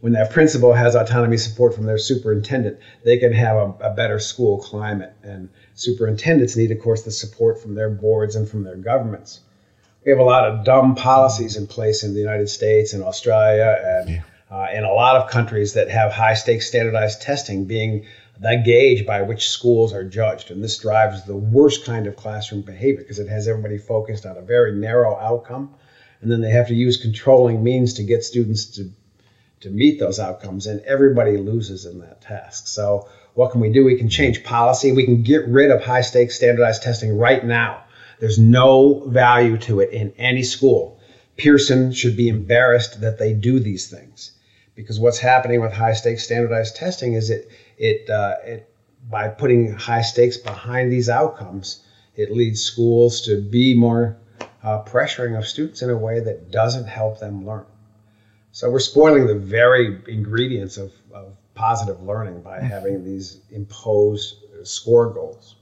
when 0.01 0.13
that 0.13 0.31
principal 0.31 0.73
has 0.73 0.95
autonomy 0.95 1.37
support 1.37 1.75
from 1.75 1.85
their 1.85 1.97
superintendent, 1.97 2.79
they 3.03 3.17
can 3.17 3.33
have 3.33 3.57
a, 3.57 3.89
a, 3.89 3.93
better 3.93 4.19
school 4.19 4.57
climate. 4.59 5.13
And 5.23 5.49
superintendents 5.75 6.55
need, 6.55 6.71
of 6.71 6.79
course, 6.79 7.03
the 7.03 7.11
support 7.11 7.61
from 7.61 7.75
their 7.75 7.89
boards 7.89 8.35
and 8.35 8.47
from 8.47 8.63
their 8.63 8.77
governments. 8.77 9.41
We 10.05 10.11
have 10.11 10.19
a 10.19 10.23
lot 10.23 10.45
of 10.45 10.63
dumb 10.63 10.95
policies 10.95 11.57
in 11.57 11.67
place 11.67 12.03
in 12.03 12.13
the 12.13 12.21
United 12.21 12.47
States 12.47 12.93
and 12.93 13.03
Australia 13.03 13.77
and 13.83 14.09
yeah. 14.09 14.21
uh, 14.49 14.67
in 14.73 14.85
a 14.85 14.93
lot 14.93 15.17
of 15.17 15.29
countries 15.29 15.73
that 15.73 15.89
have 15.89 16.13
high 16.13 16.35
stakes 16.35 16.67
standardized 16.67 17.21
testing 17.21 17.65
being 17.65 18.05
the 18.39 18.61
gauge 18.63 19.05
by 19.05 19.21
which 19.21 19.49
schools 19.49 19.93
are 19.93 20.05
judged. 20.05 20.49
And 20.49 20.63
this 20.63 20.77
drives 20.77 21.25
the 21.25 21.35
worst 21.35 21.83
kind 21.83 22.07
of 22.07 22.15
classroom 22.15 22.61
behavior 22.61 23.01
because 23.01 23.19
it 23.19 23.27
has 23.27 23.49
everybody 23.49 23.77
focused 23.77 24.25
on 24.25 24.37
a 24.37 24.41
very 24.41 24.71
narrow 24.71 25.17
outcome. 25.17 25.75
And 26.21 26.31
then 26.31 26.39
they 26.39 26.51
have 26.51 26.69
to 26.69 26.73
use 26.73 26.95
controlling 26.95 27.61
means 27.61 27.93
to 27.95 28.03
get 28.03 28.23
students 28.23 28.65
to 28.77 28.91
to 29.61 29.69
meet 29.69 29.99
those 29.99 30.19
outcomes, 30.19 30.67
and 30.67 30.81
everybody 30.81 31.37
loses 31.37 31.85
in 31.85 31.99
that 31.99 32.21
task. 32.21 32.67
So, 32.67 33.07
what 33.33 33.51
can 33.51 33.61
we 33.61 33.71
do? 33.71 33.83
We 33.83 33.97
can 33.97 34.09
change 34.09 34.43
policy. 34.43 34.91
We 34.91 35.05
can 35.05 35.23
get 35.23 35.47
rid 35.47 35.71
of 35.71 35.81
high 35.81 36.01
stakes 36.01 36.35
standardized 36.35 36.81
testing 36.81 37.17
right 37.17 37.43
now. 37.43 37.83
There's 38.19 38.39
no 38.39 39.03
value 39.07 39.57
to 39.59 39.79
it 39.79 39.91
in 39.91 40.13
any 40.17 40.43
school. 40.43 40.99
Pearson 41.37 41.93
should 41.93 42.17
be 42.17 42.27
embarrassed 42.27 43.01
that 43.01 43.17
they 43.17 43.33
do 43.33 43.59
these 43.59 43.89
things 43.89 44.31
because 44.75 44.99
what's 44.99 45.19
happening 45.19 45.61
with 45.61 45.71
high 45.71 45.93
stakes 45.93 46.23
standardized 46.23 46.75
testing 46.75 47.13
is 47.13 47.29
it 47.29 47.49
it 47.77 48.09
uh, 48.09 48.35
it 48.45 48.69
by 49.09 49.27
putting 49.27 49.73
high 49.73 50.01
stakes 50.01 50.37
behind 50.37 50.91
these 50.91 51.09
outcomes, 51.09 51.83
it 52.15 52.31
leads 52.31 52.61
schools 52.61 53.21
to 53.21 53.41
be 53.41 53.73
more 53.73 54.17
uh, 54.63 54.83
pressuring 54.83 55.37
of 55.37 55.47
students 55.47 55.81
in 55.81 55.89
a 55.89 55.97
way 55.97 56.19
that 56.19 56.51
doesn't 56.51 56.87
help 56.87 57.19
them 57.19 57.45
learn. 57.45 57.65
So 58.51 58.69
we're 58.69 58.79
spoiling 58.79 59.27
the 59.27 59.35
very 59.35 59.99
ingredients 60.07 60.77
of, 60.77 60.91
of 61.13 61.35
positive 61.53 62.01
learning 62.01 62.41
by 62.41 62.57
mm-hmm. 62.57 62.67
having 62.67 63.03
these 63.03 63.41
imposed 63.51 64.35
score 64.63 65.09
goals. 65.09 65.55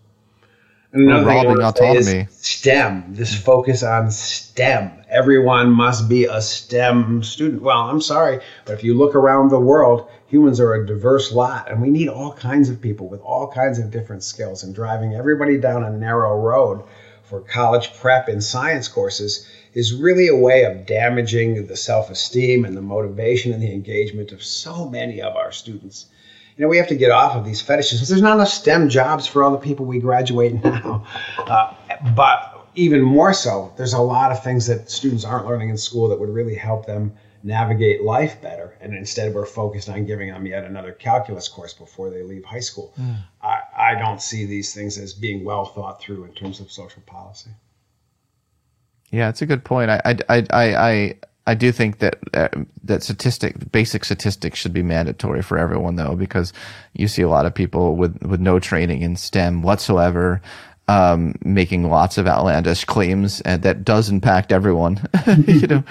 And 0.93 1.03
another 1.03 1.25
robbing 1.25 1.61
autonomy. 1.61 2.27
STEM, 2.31 3.13
this 3.13 3.35
focus 3.35 3.83
on 3.83 4.09
STEM. 4.09 5.03
Everyone 5.09 5.69
must 5.69 6.07
be 6.07 6.25
a 6.25 6.41
STEM 6.41 7.23
student. 7.23 7.61
Well, 7.61 7.89
I'm 7.89 8.01
sorry, 8.01 8.39
but 8.65 8.73
if 8.73 8.83
you 8.83 8.93
look 8.93 9.13
around 9.13 9.49
the 9.49 9.59
world, 9.59 10.09
humans 10.27 10.59
are 10.61 10.73
a 10.73 10.85
diverse 10.85 11.31
lot, 11.33 11.69
and 11.69 11.81
we 11.81 11.89
need 11.89 12.07
all 12.07 12.33
kinds 12.33 12.69
of 12.69 12.81
people 12.81 13.09
with 13.09 13.21
all 13.21 13.47
kinds 13.51 13.79
of 13.79 13.91
different 13.91 14.23
skills. 14.23 14.63
And 14.63 14.73
driving 14.73 15.13
everybody 15.13 15.57
down 15.57 15.83
a 15.83 15.89
narrow 15.89 16.39
road 16.39 16.83
for 17.23 17.41
college 17.41 17.93
prep 17.99 18.29
and 18.29 18.41
science 18.41 18.87
courses 18.87 19.45
is 19.77 19.93
really 19.93 20.27
a 20.27 20.35
way 20.35 20.63
of 20.63 20.87
damaging 20.87 21.67
the 21.67 21.75
self 21.75 22.09
esteem 22.09 22.65
and 22.65 22.75
the 22.75 22.81
motivation 22.81 23.53
and 23.53 23.61
the 23.61 23.71
engagement 23.71 24.31
of 24.31 24.43
so 24.43 24.89
many 24.89 25.21
of 25.21 25.35
our 25.35 25.51
students. 25.51 26.07
You 26.55 26.63
know, 26.63 26.67
we 26.67 26.77
have 26.77 26.87
to 26.87 26.95
get 26.95 27.11
off 27.11 27.35
of 27.35 27.45
these 27.45 27.61
fetishes. 27.61 28.09
There's 28.09 28.23
not 28.23 28.37
enough 28.37 28.47
STEM 28.47 28.89
jobs 28.89 29.27
for 29.27 29.43
all 29.43 29.51
the 29.51 29.59
people 29.59 29.85
we 29.85 29.99
graduate 29.99 30.53
now. 30.63 31.05
Uh, 31.37 31.75
but 32.15 32.67
even 32.73 33.03
more 33.03 33.35
so, 33.35 33.71
there's 33.77 33.93
a 33.93 34.01
lot 34.01 34.31
of 34.31 34.43
things 34.43 34.65
that 34.65 34.89
students 34.89 35.23
aren't 35.23 35.45
learning 35.45 35.69
in 35.69 35.77
school 35.77 36.07
that 36.07 36.19
would 36.19 36.29
really 36.29 36.55
help 36.55 36.87
them 36.87 37.13
navigate 37.43 38.01
life 38.01 38.41
better. 38.41 38.75
And 38.81 38.95
instead, 38.95 39.35
we're 39.35 39.45
focused 39.45 39.89
on 39.89 40.07
giving 40.07 40.31
them 40.31 40.47
yet 40.47 40.63
another 40.63 40.91
calculus 40.91 41.47
course 41.47 41.75
before 41.75 42.09
they 42.09 42.23
leave 42.23 42.45
high 42.45 42.61
school. 42.61 42.95
Mm. 42.99 43.17
I, 43.43 43.59
I 43.77 43.93
don't 43.93 44.23
see 44.23 44.47
these 44.47 44.73
things 44.73 44.97
as 44.97 45.13
being 45.13 45.45
well 45.45 45.65
thought 45.65 46.01
through 46.01 46.23
in 46.23 46.33
terms 46.33 46.59
of 46.61 46.71
social 46.71 47.03
policy. 47.05 47.51
Yeah, 49.11 49.29
it's 49.29 49.41
a 49.41 49.45
good 49.45 49.63
point. 49.63 49.89
I, 49.89 50.01
I, 50.05 50.19
I, 50.29 50.45
I, 50.51 51.15
I 51.47 51.53
do 51.53 51.71
think 51.71 51.99
that 51.99 52.19
uh, 52.33 52.49
that 52.83 53.03
statistic, 53.03 53.71
basic 53.71 54.03
statistics, 54.03 54.59
should 54.59 54.73
be 54.73 54.83
mandatory 54.83 55.41
for 55.41 55.57
everyone, 55.57 55.95
though, 55.95 56.15
because 56.15 56.51
you 56.93 57.07
see 57.07 57.21
a 57.21 57.29
lot 57.29 57.45
of 57.45 57.53
people 57.53 57.95
with 57.95 58.21
with 58.21 58.41
no 58.41 58.59
training 58.59 59.01
in 59.01 59.15
STEM 59.15 59.61
whatsoever, 59.61 60.41
um, 60.89 61.35
making 61.45 61.89
lots 61.89 62.17
of 62.17 62.27
outlandish 62.27 62.83
claims, 62.83 63.39
and 63.41 63.63
that 63.63 63.85
does 63.85 64.09
impact 64.09 64.51
everyone. 64.51 64.99
you 65.47 65.67
know, 65.67 65.83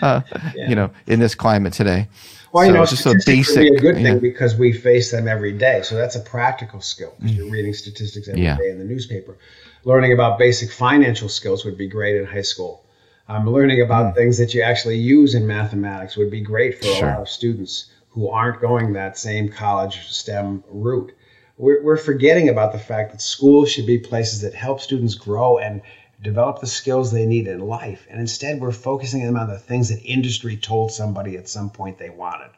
uh, 0.00 0.20
yeah. 0.54 0.68
you 0.68 0.76
know, 0.76 0.90
in 1.08 1.18
this 1.18 1.34
climate 1.34 1.72
today. 1.72 2.06
Well, 2.52 2.64
so 2.64 2.68
you 2.68 2.72
know, 2.74 2.82
it's 2.82 2.90
just 2.90 3.06
a 3.06 3.20
basic. 3.26 3.72
Be 3.72 3.76
a 3.76 3.80
good 3.80 3.96
thing 3.96 4.18
because 4.20 4.56
we 4.56 4.72
face 4.72 5.10
them 5.10 5.26
every 5.26 5.52
day. 5.52 5.82
So 5.82 5.96
that's 5.96 6.14
a 6.14 6.20
practical 6.20 6.80
skill 6.80 7.14
because 7.18 7.32
mm. 7.32 7.36
you're 7.38 7.50
reading 7.50 7.74
statistics 7.74 8.28
every 8.28 8.42
yeah. 8.42 8.56
day 8.56 8.70
in 8.70 8.78
the 8.78 8.84
newspaper. 8.84 9.36
Learning 9.84 10.12
about 10.12 10.38
basic 10.38 10.70
financial 10.70 11.28
skills 11.28 11.64
would 11.64 11.78
be 11.78 11.88
great 11.88 12.16
in 12.16 12.26
high 12.26 12.42
school. 12.42 12.84
Um, 13.28 13.48
learning 13.48 13.80
about 13.80 14.12
mm. 14.12 14.16
things 14.16 14.38
that 14.38 14.54
you 14.54 14.62
actually 14.62 14.98
use 14.98 15.34
in 15.34 15.46
mathematics 15.46 16.16
would 16.16 16.30
be 16.30 16.40
great 16.40 16.78
for 16.78 16.86
sure. 16.86 17.08
a 17.08 17.12
lot 17.12 17.20
of 17.20 17.28
students 17.28 17.90
who 18.10 18.28
aren't 18.28 18.60
going 18.60 18.92
that 18.92 19.16
same 19.16 19.48
college 19.48 20.08
STEM 20.08 20.64
route. 20.68 21.12
We're, 21.56 21.82
we're 21.82 21.96
forgetting 21.96 22.48
about 22.48 22.72
the 22.72 22.78
fact 22.78 23.12
that 23.12 23.22
schools 23.22 23.70
should 23.70 23.86
be 23.86 23.98
places 23.98 24.40
that 24.40 24.54
help 24.54 24.80
students 24.80 25.14
grow 25.14 25.58
and 25.58 25.80
develop 26.22 26.60
the 26.60 26.66
skills 26.66 27.12
they 27.12 27.24
need 27.24 27.46
in 27.46 27.60
life. 27.60 28.06
And 28.10 28.20
instead, 28.20 28.60
we're 28.60 28.72
focusing 28.72 29.24
them 29.24 29.36
on 29.36 29.48
the 29.48 29.58
things 29.58 29.88
that 29.88 30.02
industry 30.02 30.56
told 30.56 30.92
somebody 30.92 31.36
at 31.36 31.48
some 31.48 31.70
point 31.70 31.98
they 31.98 32.10
wanted. 32.10 32.50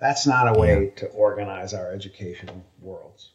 That's 0.00 0.26
not 0.26 0.54
a 0.54 0.58
way 0.58 0.84
yeah. 0.84 1.00
to 1.00 1.06
organize 1.08 1.72
our 1.72 1.92
educational 1.92 2.64
worlds. 2.80 3.30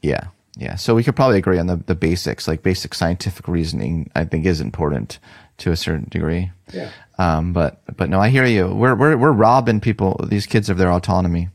Yeah. 0.00 0.28
Yeah. 0.58 0.74
So 0.74 0.94
we 0.94 1.04
could 1.04 1.14
probably 1.14 1.38
agree 1.38 1.58
on 1.58 1.68
the, 1.68 1.76
the 1.76 1.94
basics, 1.94 2.48
like 2.48 2.62
basic 2.62 2.92
scientific 2.92 3.46
reasoning, 3.46 4.10
I 4.14 4.24
think 4.24 4.44
is 4.44 4.60
important 4.60 5.20
to 5.58 5.70
a 5.70 5.76
certain 5.76 6.08
degree. 6.10 6.50
Yeah. 6.74 6.90
Um, 7.16 7.52
but, 7.52 7.80
but 7.96 8.10
no, 8.10 8.20
I 8.20 8.28
hear 8.28 8.44
you. 8.44 8.66
We're, 8.66 8.96
we're, 8.96 9.16
we're 9.16 9.32
robbing 9.32 9.80
people, 9.80 10.20
these 10.28 10.46
kids 10.46 10.68
of 10.68 10.76
their 10.76 10.90
autonomy. 10.90 11.48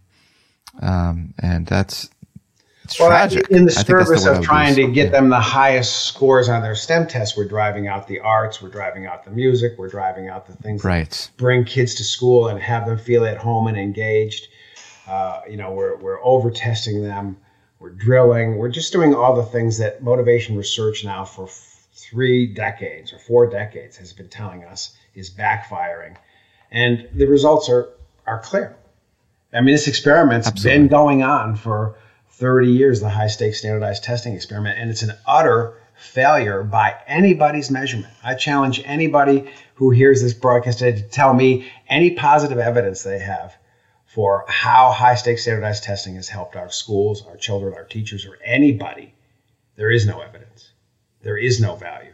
Um, 0.82 1.34
and 1.38 1.68
that's, 1.68 2.10
it's 2.86 3.00
well, 3.00 3.10
tragic. 3.10 3.50
In 3.50 3.66
the 3.66 3.72
service 3.72 4.24
the 4.24 4.40
of 4.40 4.44
trying 4.44 4.76
to 4.76 4.92
get 4.92 5.12
them 5.12 5.30
the 5.30 5.40
highest 5.40 6.06
scores 6.06 6.50
on 6.50 6.62
their 6.62 6.76
STEM 6.76 7.08
tests, 7.08 7.38
we're 7.38 7.48
driving 7.48 7.88
out 7.88 8.08
the 8.08 8.20
arts, 8.20 8.62
we're 8.62 8.70
driving 8.70 9.06
out 9.06 9.24
the 9.24 9.32
music, 9.32 9.74
we're 9.78 9.90
driving 9.90 10.30
out 10.30 10.48
the 10.48 10.54
things 10.54 10.84
right. 10.84 11.10
that 11.10 11.32
bring 11.38 11.64
kids 11.64 11.96
to 11.96 12.04
school 12.04 12.48
and 12.48 12.60
have 12.60 12.86
them 12.86 12.98
feel 12.98 13.26
at 13.26 13.38
home 13.38 13.68
and 13.68 13.78
engaged. 13.78 14.48
Uh, 15.08 15.42
you 15.50 15.58
know, 15.58 15.72
we're, 15.72 15.96
we're 15.98 16.24
over 16.24 16.50
testing 16.52 17.04
them, 17.04 17.38
we're 17.84 17.90
drilling, 17.90 18.56
we're 18.56 18.70
just 18.70 18.94
doing 18.94 19.14
all 19.14 19.36
the 19.36 19.44
things 19.44 19.78
that 19.80 20.02
motivation 20.02 20.56
research 20.56 21.04
now 21.04 21.26
for 21.26 21.50
three 21.94 22.48
decades 22.48 23.12
or 23.12 23.20
four 23.20 23.46
decades 23.46 23.98
has 23.98 24.14
been 24.14 24.30
telling 24.30 24.64
us 24.64 24.96
is 25.16 25.30
backfiring. 25.30 26.16
And 26.72 27.10
the 27.14 27.26
results 27.26 27.68
are, 27.68 27.90
are 28.26 28.40
clear. 28.40 28.74
I 29.52 29.60
mean, 29.60 29.76
this 29.76 29.90
experiment's 29.90 30.48
Absolutely. 30.48 30.80
been 30.80 30.88
going 30.88 31.24
on 31.24 31.58
for 31.58 31.98
30 32.30 32.72
years, 32.72 33.02
the 33.02 33.10
high 33.10 33.28
stakes 33.28 33.60
standardized 33.60 34.02
testing 34.02 34.34
experiment, 34.34 34.80
and 34.80 34.90
it's 34.90 35.02
an 35.04 35.16
utter 35.28 35.74
failure 35.94 36.64
by 36.64 36.96
anybody's 37.06 37.70
measurement. 37.70 38.14
I 38.24 38.36
challenge 38.36 38.82
anybody 38.86 39.52
who 39.76 39.90
hears 39.90 40.22
this 40.22 40.34
broadcast 40.34 40.80
today 40.80 41.02
to 41.02 41.08
tell 41.10 41.34
me 41.34 41.70
any 41.90 42.12
positive 42.12 42.60
evidence 42.60 43.04
they 43.04 43.20
have 43.20 43.58
for 44.14 44.46
how 44.48 44.92
high 44.92 45.16
stakes 45.16 45.42
standardized 45.42 45.84
testing 45.84 46.16
has 46.16 46.30
helped 46.30 46.56
our 46.56 46.70
schools, 46.70 47.26
our 47.26 47.36
children, 47.36 47.74
our 47.74 47.84
teachers, 47.84 48.28
or 48.28 48.38
anybody. 48.46 49.12
There 49.76 49.90
is 49.90 50.06
no 50.06 50.20
evidence. 50.20 50.70
There 51.24 51.38
is 51.38 51.60
no 51.60 51.76
value. 51.76 52.14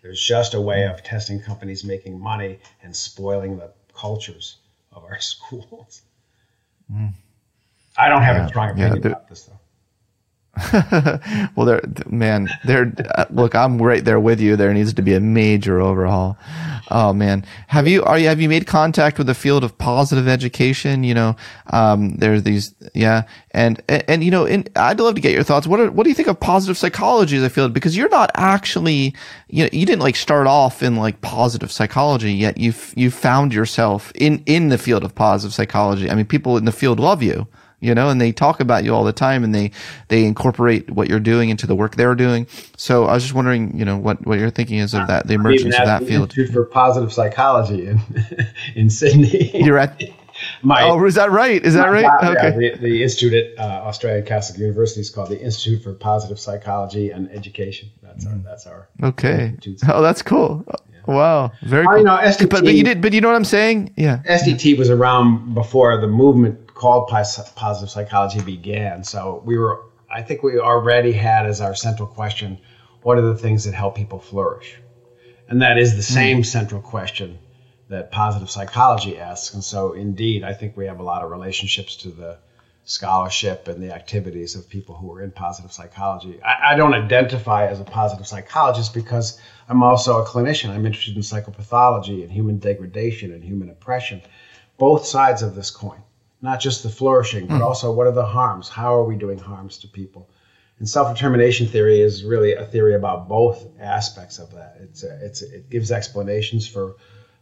There's 0.00 0.22
just 0.22 0.54
a 0.54 0.60
way 0.60 0.86
of 0.86 1.02
testing 1.02 1.40
companies 1.40 1.82
making 1.82 2.20
money 2.20 2.60
and 2.84 2.94
spoiling 2.94 3.56
the 3.56 3.72
cultures 3.94 4.58
of 4.92 5.02
our 5.04 5.18
schools. 5.32 6.02
Mm. 6.92 7.14
I 7.98 8.08
don't 8.08 8.22
have 8.22 8.36
yeah, 8.36 8.46
a 8.46 8.48
strong 8.48 8.70
opinion 8.70 9.02
yeah, 9.02 9.08
about 9.08 9.28
this, 9.28 9.42
though. 9.42 9.59
well, 11.54 11.64
there, 11.64 11.80
man, 12.08 12.50
there. 12.64 12.92
Uh, 13.14 13.24
look, 13.30 13.54
I'm 13.54 13.80
right 13.80 14.04
there 14.04 14.18
with 14.18 14.40
you. 14.40 14.56
There 14.56 14.74
needs 14.74 14.92
to 14.92 15.02
be 15.02 15.14
a 15.14 15.20
major 15.20 15.80
overhaul. 15.80 16.36
Oh 16.90 17.12
man, 17.12 17.44
have 17.68 17.86
you 17.86 18.02
are 18.02 18.18
you 18.18 18.26
have 18.26 18.40
you 18.40 18.48
made 18.48 18.66
contact 18.66 19.16
with 19.16 19.28
the 19.28 19.34
field 19.34 19.62
of 19.62 19.78
positive 19.78 20.26
education? 20.26 21.04
You 21.04 21.14
know, 21.14 21.36
um, 21.72 22.16
there's 22.16 22.42
these, 22.42 22.74
yeah, 22.94 23.22
and 23.52 23.80
and, 23.88 24.04
and 24.08 24.24
you 24.24 24.32
know, 24.32 24.44
I'd 24.74 24.98
love 24.98 25.14
to 25.14 25.20
get 25.20 25.32
your 25.32 25.44
thoughts. 25.44 25.68
What 25.68 25.78
are, 25.78 25.90
what 25.90 26.02
do 26.02 26.10
you 26.10 26.16
think 26.16 26.28
of 26.28 26.40
positive 26.40 26.76
psychology 26.76 27.36
as 27.36 27.44
a 27.44 27.50
field? 27.50 27.72
Because 27.72 27.96
you're 27.96 28.08
not 28.08 28.32
actually, 28.34 29.14
you 29.48 29.64
know, 29.64 29.70
you 29.72 29.86
didn't 29.86 30.02
like 30.02 30.16
start 30.16 30.48
off 30.48 30.82
in 30.82 30.96
like 30.96 31.20
positive 31.20 31.70
psychology 31.70 32.32
yet. 32.32 32.58
You've 32.58 32.92
you 32.96 33.12
found 33.12 33.54
yourself 33.54 34.10
in 34.16 34.42
in 34.46 34.68
the 34.68 34.78
field 34.78 35.04
of 35.04 35.14
positive 35.14 35.54
psychology. 35.54 36.10
I 36.10 36.16
mean, 36.16 36.26
people 36.26 36.56
in 36.56 36.64
the 36.64 36.72
field 36.72 36.98
love 36.98 37.22
you 37.22 37.46
you 37.80 37.94
know, 37.94 38.10
and 38.10 38.20
they 38.20 38.30
talk 38.32 38.60
about 38.60 38.84
you 38.84 38.94
all 38.94 39.04
the 39.04 39.12
time 39.12 39.42
and 39.42 39.54
they, 39.54 39.70
they 40.08 40.24
incorporate 40.24 40.90
what 40.90 41.08
you're 41.08 41.20
doing 41.20 41.48
into 41.48 41.66
the 41.66 41.74
work 41.74 41.96
they're 41.96 42.14
doing. 42.14 42.46
So 42.76 43.06
I 43.06 43.14
was 43.14 43.22
just 43.22 43.34
wondering, 43.34 43.76
you 43.76 43.84
know, 43.84 43.96
what, 43.96 44.24
what 44.26 44.38
your 44.38 44.50
thinking 44.50 44.78
is 44.78 44.94
of 44.94 45.06
that, 45.08 45.26
the 45.26 45.34
emergence 45.34 45.76
of 45.78 45.86
that 45.86 46.04
field. 46.04 46.30
Institute 46.30 46.52
for 46.52 46.64
Positive 46.64 47.12
Psychology 47.12 47.86
in, 47.86 48.00
in 48.74 48.90
Sydney. 48.90 49.50
You're 49.54 49.78
at, 49.78 50.00
my, 50.62 50.82
oh, 50.82 51.04
is 51.04 51.14
that 51.14 51.30
right? 51.30 51.64
Is 51.64 51.74
that 51.74 51.86
right? 51.86 52.04
okay. 52.22 52.54
Yeah, 52.60 52.74
the, 52.74 52.80
the, 52.80 53.02
institute 53.02 53.32
at 53.32 53.58
uh, 53.58 53.82
Australian 53.84 54.26
Catholic 54.26 54.58
University 54.58 55.00
is 55.00 55.10
called 55.10 55.30
the 55.30 55.40
Institute 55.40 55.82
for 55.82 55.94
Positive 55.94 56.38
Psychology 56.38 57.10
and 57.10 57.30
Education. 57.30 57.90
That's 58.02 58.26
our, 58.26 58.34
that's 58.44 58.66
our. 58.66 58.88
Okay. 59.02 59.54
Oh, 59.88 60.02
that's 60.02 60.22
cool. 60.22 60.64
Yeah. 60.68 61.14
Wow, 61.14 61.52
very 61.62 61.86
cool. 61.86 61.98
you 61.98 62.04
know, 62.04 62.16
SDT, 62.16 62.50
but, 62.50 62.64
but, 62.64 62.74
you 62.74 62.84
did, 62.84 63.00
but 63.00 63.12
you 63.12 63.20
know 63.20 63.28
what 63.28 63.36
I'm 63.36 63.44
saying? 63.44 63.94
Yeah. 63.96 64.22
SDT 64.28 64.76
was 64.78 64.90
around 64.90 65.54
before 65.54 65.98
the 66.00 66.06
movement 66.06 66.69
called 66.80 67.08
positive 67.08 67.90
psychology 67.90 68.40
began. 68.40 69.04
So 69.04 69.42
we 69.44 69.58
were, 69.58 69.84
I 70.10 70.22
think 70.22 70.42
we 70.42 70.58
already 70.58 71.12
had 71.12 71.44
as 71.44 71.60
our 71.60 71.74
central 71.74 72.08
question, 72.08 72.58
what 73.02 73.18
are 73.18 73.20
the 73.20 73.36
things 73.36 73.64
that 73.64 73.74
help 73.74 73.96
people 73.96 74.18
flourish? 74.18 74.80
And 75.48 75.60
that 75.60 75.76
is 75.76 75.90
the 75.90 75.96
hmm. 75.96 76.20
same 76.20 76.44
central 76.44 76.80
question 76.80 77.38
that 77.90 78.10
positive 78.10 78.50
psychology 78.50 79.18
asks. 79.18 79.52
And 79.52 79.62
so, 79.62 79.92
indeed, 79.92 80.42
I 80.42 80.54
think 80.54 80.74
we 80.74 80.86
have 80.86 81.00
a 81.00 81.02
lot 81.02 81.22
of 81.22 81.30
relationships 81.30 81.96
to 81.96 82.08
the 82.08 82.38
scholarship 82.84 83.68
and 83.68 83.82
the 83.82 83.94
activities 83.94 84.54
of 84.54 84.66
people 84.66 84.94
who 84.94 85.12
are 85.12 85.20
in 85.20 85.32
positive 85.32 85.72
psychology. 85.72 86.40
I, 86.42 86.72
I, 86.72 86.76
don't 86.76 86.94
identify 86.94 87.66
as 87.66 87.78
a 87.78 87.84
positive 87.84 88.26
psychologist 88.26 88.94
because 88.94 89.38
I'm 89.68 89.82
also 89.82 90.22
a 90.22 90.26
clinician. 90.26 90.70
I'm 90.70 90.86
interested 90.86 91.14
in 91.14 91.22
psychopathology 91.22 92.22
and 92.22 92.32
human 92.32 92.58
degradation 92.58 93.34
and 93.34 93.44
human 93.44 93.68
oppression, 93.68 94.22
both 94.78 95.04
sides 95.04 95.42
of 95.42 95.54
this 95.54 95.70
coin 95.70 96.02
not 96.42 96.60
just 96.60 96.82
the 96.82 96.88
flourishing, 96.88 97.46
but 97.46 97.60
mm. 97.60 97.64
also 97.64 97.92
what 97.92 98.06
are 98.06 98.12
the 98.12 98.24
harms? 98.24 98.68
How 98.68 98.94
are 98.94 99.04
we 99.04 99.16
doing 99.16 99.38
harms 99.38 99.78
to 99.78 99.88
people? 99.88 100.30
And 100.78 100.88
self-determination 100.88 101.66
theory 101.66 102.00
is 102.00 102.24
really 102.24 102.54
a 102.54 102.64
theory 102.64 102.94
about 102.94 103.28
both 103.28 103.66
aspects 103.78 104.38
of 104.38 104.50
that. 104.54 104.78
It's, 104.80 105.02
a, 105.04 105.24
it's 105.24 105.42
a, 105.42 105.56
it 105.56 105.70
gives 105.70 105.90
explanations 105.90 106.66
for 106.66 106.96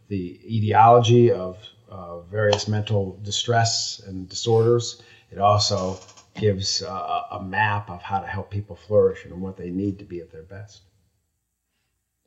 the 0.09 0.39
etiology 0.43 1.31
of 1.31 1.57
uh, 1.89 2.19
various 2.21 2.67
mental 2.67 3.17
distress 3.23 4.01
and 4.05 4.27
disorders. 4.27 5.01
It 5.31 5.39
also 5.39 5.99
gives 6.35 6.83
uh, 6.83 7.23
a 7.31 7.41
map 7.41 7.89
of 7.89 8.01
how 8.01 8.19
to 8.19 8.27
help 8.27 8.49
people 8.49 8.75
flourish 8.75 9.25
and 9.25 9.41
what 9.41 9.55
they 9.55 9.69
need 9.69 9.99
to 9.99 10.05
be 10.05 10.19
at 10.19 10.31
their 10.31 10.43
best. 10.43 10.81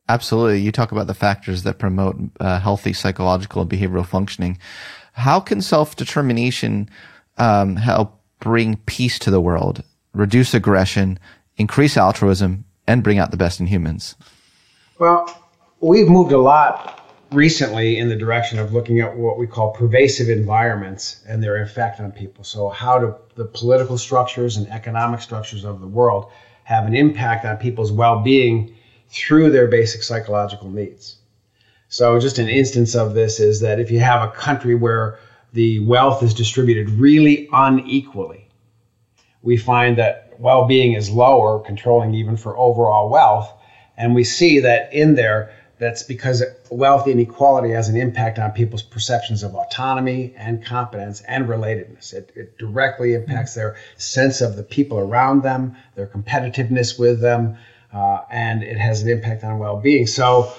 Absolutely. 0.09 0.61
You 0.61 0.73
talk 0.73 0.93
about 0.93 1.07
the 1.07 1.15
factors 1.15 1.63
that 1.63 1.79
promote 1.79 2.17
uh, 2.41 2.59
healthy 2.59 2.93
psychological 2.93 3.63
and 3.63 3.71
behavioral 3.71 4.07
functioning. 4.07 4.59
How 5.13 5.41
can 5.41 5.61
self 5.61 5.97
determination 5.97 6.89
um, 7.39 7.77
help 7.77 8.21
bring 8.41 8.77
peace 8.87 9.19
to 9.21 9.31
the 9.31 9.41
world, 9.41 9.83
reduce 10.13 10.55
aggression, 10.55 11.19
increase 11.57 11.97
altruism, 11.97 12.65
and 12.87 13.03
bring 13.03 13.19
out 13.19 13.31
the 13.31 13.37
best 13.37 13.61
in 13.61 13.67
humans? 13.67 14.17
Well, 14.99 15.27
we've 15.81 16.09
moved 16.09 16.33
a 16.33 16.39
lot 16.39 17.01
recently 17.31 17.99
in 17.99 18.09
the 18.09 18.17
direction 18.17 18.59
of 18.59 18.73
looking 18.73 19.01
at 19.01 19.17
what 19.17 19.39
we 19.39 19.47
call 19.47 19.73
pervasive 19.73 20.29
environments 20.29 21.23
and 21.27 21.43
their 21.43 21.63
effect 21.63 22.01
on 22.01 22.13
people. 22.13 22.45
So, 22.45 22.69
how 22.69 22.99
do 22.99 23.15
the 23.35 23.45
political 23.45 23.99
structures 23.99 24.57
and 24.57 24.69
economic 24.69 25.21
structures 25.21 25.65
of 25.65 25.81
the 25.81 25.87
world 25.87 26.31
have 26.65 26.87
an 26.87 26.95
impact 26.95 27.45
on 27.45 27.57
people's 27.57 27.93
well 27.93 28.21
being 28.21 28.75
through 29.09 29.51
their 29.51 29.67
basic 29.67 30.03
psychological 30.03 30.71
needs? 30.71 31.17
So, 31.93 32.19
just 32.19 32.39
an 32.39 32.49
instance 32.49 32.95
of 32.95 33.13
this 33.13 33.39
is 33.39 33.61
that 33.61 33.79
if 33.79 33.91
you 33.91 34.01
have 34.01 34.23
a 34.23 34.33
country 34.33 34.75
where 34.75 35.19
the 35.53 35.79
wealth 35.81 36.23
is 36.23 36.33
distributed 36.33 36.89
really 36.89 37.51
unequally, 37.53 38.49
we 39.43 39.59
find 39.59 39.99
that 39.99 40.33
well 40.39 40.67
being 40.67 40.95
is 40.95 41.11
lower, 41.11 41.59
controlling 41.59 42.15
even 42.15 42.39
for 42.39 42.57
overall 42.57 43.11
wealth. 43.11 43.53
And 43.99 44.15
we 44.15 44.25
see 44.25 44.61
that 44.61 44.91
in 44.95 45.17
there, 45.17 45.53
that's 45.79 46.03
because 46.03 46.43
wealth 46.71 47.07
inequality 47.07 47.73
has 47.73 47.91
an 47.91 47.97
impact 47.97 48.39
on 48.39 48.53
people's 48.53 48.83
perceptions 48.83 49.43
of 49.43 49.55
autonomy 49.55 50.33
and 50.35 50.65
competence 50.65 51.21
and 51.29 51.45
relatedness. 51.45 52.15
It, 52.15 52.33
it 52.35 52.57
directly 52.57 53.13
impacts 53.13 53.53
their 53.53 53.77
sense 53.99 54.41
of 54.41 54.57
the 54.57 54.63
people 54.63 54.99
around 54.99 55.43
them, 55.43 55.77
their 55.95 56.07
competitiveness 56.07 56.99
with 56.99 57.21
them, 57.21 57.59
uh, 57.93 58.21
and 58.31 58.63
it 58.63 58.79
has 58.79 59.03
an 59.03 59.11
impact 59.11 59.45
on 59.45 59.59
well 59.59 59.77
being. 59.77 60.07
So, 60.07 60.55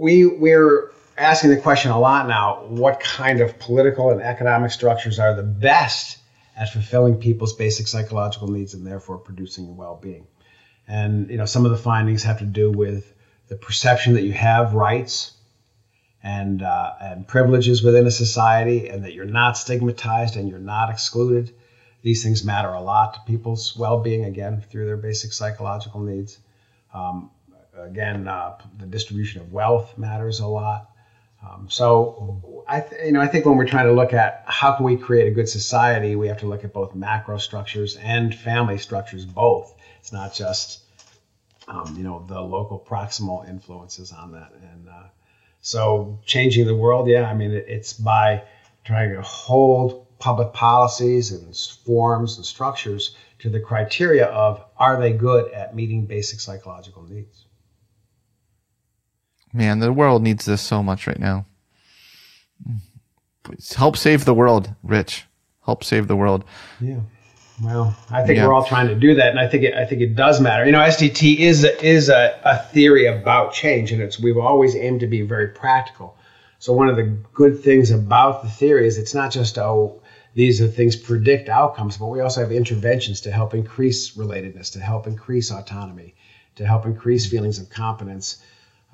we 0.00 0.26
we're 0.26 0.92
asking 1.18 1.50
the 1.50 1.56
question 1.56 1.90
a 1.90 1.98
lot 1.98 2.28
now 2.28 2.64
what 2.66 3.00
kind 3.00 3.40
of 3.40 3.58
political 3.58 4.10
and 4.10 4.20
economic 4.20 4.70
structures 4.70 5.18
are 5.18 5.34
the 5.34 5.42
best 5.42 6.18
at 6.56 6.72
fulfilling 6.72 7.18
people's 7.18 7.54
basic 7.54 7.86
psychological 7.86 8.48
needs 8.48 8.74
and 8.74 8.86
therefore 8.86 9.18
producing 9.18 9.76
well-being 9.76 10.26
and 10.88 11.30
you 11.30 11.36
know 11.36 11.46
some 11.46 11.64
of 11.64 11.70
the 11.70 11.76
findings 11.76 12.22
have 12.22 12.38
to 12.38 12.44
do 12.44 12.70
with 12.70 13.12
the 13.48 13.56
perception 13.56 14.14
that 14.14 14.22
you 14.22 14.32
have 14.32 14.74
rights 14.74 15.32
and 16.22 16.62
uh, 16.62 16.92
and 17.00 17.28
privileges 17.28 17.82
within 17.82 18.06
a 18.06 18.10
society 18.10 18.88
and 18.88 19.04
that 19.04 19.14
you're 19.14 19.24
not 19.24 19.56
stigmatized 19.56 20.36
and 20.36 20.48
you're 20.48 20.58
not 20.58 20.90
excluded 20.90 21.54
these 22.06 22.22
things 22.22 22.44
matter 22.44 22.68
a 22.68 22.80
lot 22.80 23.14
to 23.14 23.20
people's 23.26 23.76
well-being 23.76 24.26
again 24.26 24.60
through 24.60 24.86
their 24.86 24.96
basic 24.96 25.32
psychological 25.32 26.00
needs. 26.00 26.38
Um, 26.94 27.32
again, 27.78 28.28
uh, 28.28 28.54
the 28.78 28.86
distribution 28.86 29.40
of 29.40 29.52
wealth 29.52 29.96
matters 29.98 30.40
a 30.40 30.46
lot. 30.46 30.90
Um, 31.42 31.68
so, 31.70 32.64
I 32.66 32.80
th- 32.80 33.02
you 33.04 33.12
know, 33.12 33.20
I 33.20 33.26
think 33.28 33.44
when 33.44 33.56
we're 33.56 33.66
trying 33.66 33.86
to 33.86 33.92
look 33.92 34.12
at 34.12 34.42
how 34.46 34.72
can 34.72 34.84
we 34.84 34.96
create 34.96 35.28
a 35.28 35.30
good 35.30 35.48
society, 35.48 36.16
we 36.16 36.28
have 36.28 36.38
to 36.38 36.46
look 36.46 36.64
at 36.64 36.72
both 36.72 36.94
macro 36.94 37.38
structures 37.38 37.96
and 37.96 38.34
family 38.34 38.78
structures. 38.78 39.24
Both. 39.24 39.74
It's 40.00 40.12
not 40.12 40.34
just, 40.34 40.80
um, 41.68 41.94
you 41.96 42.04
know, 42.04 42.24
the 42.26 42.40
local 42.40 42.78
proximal 42.78 43.48
influences 43.48 44.12
on 44.12 44.32
that. 44.32 44.52
And 44.72 44.88
uh, 44.88 45.08
so, 45.60 46.18
changing 46.24 46.66
the 46.66 46.74
world, 46.74 47.08
yeah, 47.08 47.28
I 47.28 47.34
mean, 47.34 47.52
it, 47.52 47.66
it's 47.68 47.92
by 47.92 48.42
trying 48.84 49.12
to 49.12 49.22
hold 49.22 50.06
public 50.18 50.52
policies 50.52 51.32
and 51.32 51.56
forms 51.84 52.36
and 52.36 52.46
structures 52.46 53.14
to 53.40 53.50
the 53.50 53.60
criteria 53.60 54.26
of 54.26 54.64
are 54.76 54.98
they 54.98 55.12
good 55.12 55.52
at 55.52 55.74
meeting 55.74 56.06
basic 56.06 56.40
psychological 56.40 57.02
needs. 57.02 57.45
Man, 59.56 59.78
the 59.78 59.90
world 59.90 60.22
needs 60.22 60.44
this 60.44 60.60
so 60.60 60.82
much 60.82 61.06
right 61.06 61.18
now. 61.18 61.46
Help 63.74 63.96
save 63.96 64.26
the 64.26 64.34
world, 64.34 64.74
Rich. 64.82 65.24
Help 65.64 65.82
save 65.82 66.08
the 66.08 66.16
world. 66.16 66.44
Yeah. 66.78 67.00
Well, 67.62 67.96
I 68.10 68.22
think 68.26 68.36
yeah. 68.36 68.46
we're 68.46 68.52
all 68.52 68.66
trying 68.66 68.88
to 68.88 68.94
do 68.94 69.14
that, 69.14 69.30
and 69.30 69.40
I 69.40 69.48
think 69.48 69.64
it, 69.64 69.72
I 69.72 69.86
think 69.86 70.02
it 70.02 70.14
does 70.14 70.42
matter. 70.42 70.66
You 70.66 70.72
know, 70.72 70.80
SDT 70.80 71.38
is 71.38 71.64
a, 71.64 71.82
is 71.82 72.10
a, 72.10 72.38
a 72.44 72.58
theory 72.70 73.06
about 73.06 73.54
change, 73.54 73.92
and 73.92 74.02
it's 74.02 74.20
we've 74.20 74.36
always 74.36 74.76
aimed 74.76 75.00
to 75.00 75.06
be 75.06 75.22
very 75.22 75.48
practical. 75.48 76.18
So 76.58 76.74
one 76.74 76.90
of 76.90 76.96
the 76.96 77.16
good 77.32 77.62
things 77.62 77.90
about 77.90 78.42
the 78.42 78.50
theory 78.50 78.86
is 78.86 78.98
it's 78.98 79.14
not 79.14 79.32
just 79.32 79.56
oh 79.56 80.02
these 80.34 80.60
are 80.60 80.68
things 80.68 80.96
predict 80.96 81.48
outcomes, 81.48 81.96
but 81.96 82.08
we 82.08 82.20
also 82.20 82.42
have 82.42 82.52
interventions 82.52 83.22
to 83.22 83.30
help 83.30 83.54
increase 83.54 84.14
relatedness, 84.16 84.72
to 84.72 84.80
help 84.80 85.06
increase 85.06 85.50
autonomy, 85.50 86.14
to 86.56 86.66
help 86.66 86.84
increase 86.84 87.24
feelings 87.24 87.58
of 87.58 87.70
competence 87.70 88.42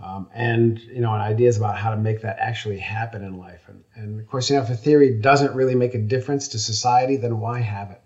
um, 0.03 0.28
and 0.34 0.80
you 0.80 1.00
know, 1.00 1.12
and 1.12 1.22
ideas 1.22 1.57
about 1.57 1.78
how 1.78 1.90
to 1.90 1.96
make 1.96 2.22
that 2.22 2.38
actually 2.40 2.78
happen 2.78 3.22
in 3.22 3.38
life. 3.38 3.62
And, 3.68 3.84
and 3.94 4.20
of 4.20 4.26
course, 4.26 4.50
you 4.50 4.57
know, 4.57 4.62
if 4.62 4.70
a 4.70 4.74
theory 4.74 5.20
doesn't 5.20 5.55
really 5.55 5.76
make 5.76 5.94
a 5.94 5.98
difference 5.98 6.48
to 6.48 6.59
society, 6.59 7.16
then 7.16 7.38
why 7.38 7.61
have 7.61 7.90
it? 7.92 8.00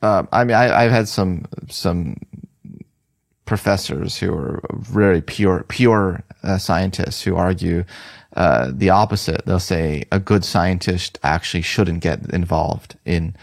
Uh, 0.00 0.24
I 0.32 0.44
mean, 0.44 0.56
I, 0.56 0.82
have 0.82 0.92
had 0.92 1.08
some 1.08 1.46
some 1.68 2.16
professors 3.44 4.16
who 4.16 4.32
are 4.32 4.62
very 4.72 5.20
pure 5.20 5.64
pure 5.68 6.22
uh, 6.44 6.58
scientists 6.58 7.22
who 7.22 7.34
argue 7.34 7.84
uh, 8.36 8.70
the 8.72 8.90
opposite. 8.90 9.44
They'll 9.44 9.58
say 9.60 10.04
a 10.12 10.20
good 10.20 10.44
scientist 10.44 11.18
actually 11.24 11.62
shouldn't 11.62 12.00
get 12.00 12.32
involved 12.32 12.96
in 13.04 13.34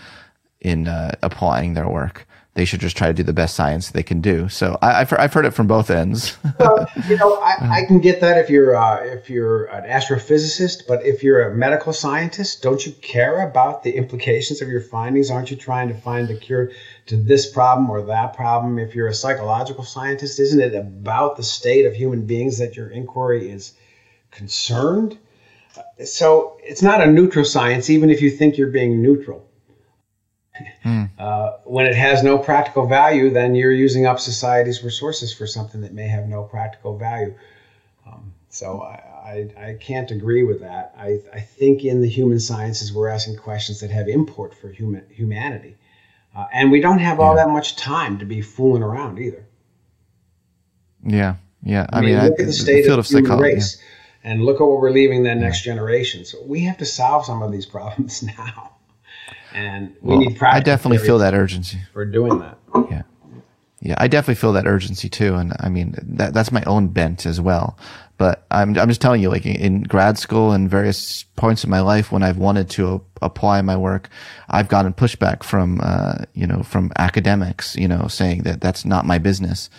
in 0.61 0.87
uh, 0.87 1.15
applying 1.21 1.73
their 1.73 1.89
work 1.89 2.25
they 2.59 2.65
should 2.65 2.81
just 2.81 2.97
try 2.97 3.07
to 3.07 3.13
do 3.13 3.23
the 3.23 3.31
best 3.31 3.55
science 3.55 3.91
they 3.91 4.03
can 4.03 4.19
do. 4.19 4.49
So 4.49 4.77
I, 4.81 4.99
have 4.99 5.13
I've 5.13 5.33
heard 5.33 5.45
it 5.45 5.51
from 5.51 5.65
both 5.65 5.89
ends. 5.89 6.37
well, 6.59 6.89
you 7.07 7.15
know, 7.15 7.35
I, 7.35 7.79
I, 7.79 7.85
can 7.85 8.01
get 8.01 8.19
that 8.19 8.37
if 8.37 8.49
you're 8.49 8.75
uh, 8.75 9.01
if 9.01 9.29
you're 9.29 9.67
an 9.67 9.89
astrophysicist, 9.89 10.85
but 10.85 11.05
if 11.05 11.23
you're 11.23 11.49
a 11.49 11.55
medical 11.55 11.93
scientist, 11.93 12.61
don't 12.61 12.85
you 12.85 12.91
care 13.01 13.47
about 13.47 13.83
the 13.83 13.95
implications 13.95 14.61
of 14.61 14.67
your 14.67 14.81
findings? 14.81 15.31
Aren't 15.31 15.51
you 15.51 15.55
trying 15.55 15.87
to 15.87 15.93
find 15.93 16.27
the 16.27 16.35
cure 16.35 16.71
to 17.05 17.15
this 17.15 17.49
problem 17.49 17.89
or 17.89 18.01
that 18.01 18.33
problem? 18.33 18.77
If 18.77 18.93
you're 18.93 19.07
a 19.07 19.13
psychological 19.13 19.85
scientist, 19.85 20.37
isn't 20.37 20.59
it 20.59 20.75
about 20.75 21.37
the 21.37 21.43
state 21.43 21.85
of 21.85 21.93
human 21.93 22.25
beings 22.25 22.57
that 22.57 22.75
your 22.75 22.89
inquiry 22.89 23.49
is 23.49 23.71
concerned? 24.31 25.17
So 26.03 26.57
it's 26.61 26.81
not 26.81 26.99
a 26.99 27.07
neutral 27.07 27.45
science, 27.45 27.89
even 27.89 28.09
if 28.09 28.21
you 28.21 28.29
think 28.29 28.57
you're 28.57 28.67
being 28.67 29.01
neutral. 29.01 29.48
Mm. 30.83 31.09
Uh, 31.19 31.57
when 31.65 31.85
it 31.85 31.95
has 31.95 32.23
no 32.23 32.37
practical 32.37 32.87
value, 32.87 33.29
then 33.29 33.53
you're 33.53 33.73
using 33.73 34.05
up 34.05 34.21
society's 34.21 34.83
resources 34.83 35.33
for 35.33 35.45
something 35.45 35.81
that 35.81 35.93
may 35.93 36.07
have 36.07 36.27
no 36.27 36.43
practical 36.43 36.97
value. 36.97 37.35
Um, 38.07 38.33
so 38.49 38.81
I, 38.81 39.49
I, 39.57 39.67
I, 39.67 39.73
can't 39.81 40.09
agree 40.11 40.43
with 40.43 40.61
that. 40.61 40.95
I, 40.97 41.19
I 41.33 41.41
think 41.41 41.83
in 41.83 42.01
the 42.01 42.07
human 42.07 42.39
sciences, 42.39 42.93
we're 42.93 43.09
asking 43.09 43.35
questions 43.35 43.81
that 43.81 43.91
have 43.91 44.07
import 44.07 44.55
for 44.55 44.69
human 44.69 45.05
humanity. 45.09 45.75
Uh, 46.35 46.45
and 46.53 46.71
we 46.71 46.79
don't 46.79 46.99
have 46.99 47.19
all 47.19 47.35
yeah. 47.35 47.43
that 47.43 47.51
much 47.51 47.75
time 47.75 48.19
to 48.19 48.25
be 48.25 48.41
fooling 48.41 48.81
around 48.81 49.19
either. 49.19 49.45
Yeah, 51.05 51.35
yeah. 51.63 51.85
I, 51.91 51.99
I 51.99 52.01
mean, 52.01 52.15
look 52.15 52.39
I, 52.39 52.43
at 52.43 52.47
the 52.47 52.53
state 52.53 52.85
the 52.85 52.93
of, 52.93 52.99
of 52.99 53.07
the 53.09 53.19
human 53.19 53.39
race, 53.39 53.77
yeah. 54.23 54.31
and 54.31 54.45
look 54.45 54.61
at 54.61 54.63
what 54.63 54.79
we're 54.79 54.91
leaving 54.91 55.23
the 55.23 55.35
next 55.35 55.65
yeah. 55.65 55.73
generation. 55.73 56.23
So 56.23 56.41
we 56.43 56.61
have 56.61 56.77
to 56.77 56.85
solve 56.85 57.25
some 57.25 57.43
of 57.43 57.51
these 57.51 57.65
problems 57.65 58.23
now 58.37 58.78
and 59.53 59.95
we 60.01 60.09
well, 60.09 60.19
need 60.19 60.37
practice. 60.37 60.61
I 60.61 60.63
definitely 60.63 61.05
feel 61.05 61.17
that 61.19 61.33
urgency 61.33 61.79
for 61.93 62.05
doing 62.05 62.39
that. 62.39 62.57
Yeah, 62.89 63.01
yeah, 63.81 63.95
I 63.97 64.07
definitely 64.07 64.35
feel 64.35 64.53
that 64.53 64.67
urgency 64.67 65.09
too, 65.09 65.35
and 65.35 65.53
I 65.59 65.69
mean 65.69 65.95
that 66.01 66.33
that's 66.33 66.51
my 66.51 66.63
own 66.63 66.89
bent 66.89 67.25
as 67.25 67.39
well. 67.39 67.77
But 68.17 68.45
I'm 68.51 68.77
I'm 68.77 68.89
just 68.89 68.99
telling 68.99 69.21
you, 69.21 69.29
like 69.29 69.45
in 69.45 69.83
grad 69.83 70.17
school 70.17 70.51
and 70.51 70.69
various 70.69 71.23
points 71.37 71.63
in 71.63 71.69
my 71.69 71.79
life 71.79 72.11
when 72.11 72.21
I've 72.21 72.37
wanted 72.37 72.69
to 72.71 73.01
apply 73.21 73.61
my 73.61 73.77
work, 73.77 74.09
I've 74.49 74.67
gotten 74.67 74.93
pushback 74.93 75.43
from 75.43 75.79
uh, 75.81 76.25
you 76.33 76.45
know 76.45 76.61
from 76.61 76.91
academics, 76.97 77.77
you 77.77 77.87
know, 77.87 78.07
saying 78.07 78.43
that 78.43 78.59
that's 78.59 78.83
not 78.83 79.05
my 79.05 79.17
business. 79.17 79.69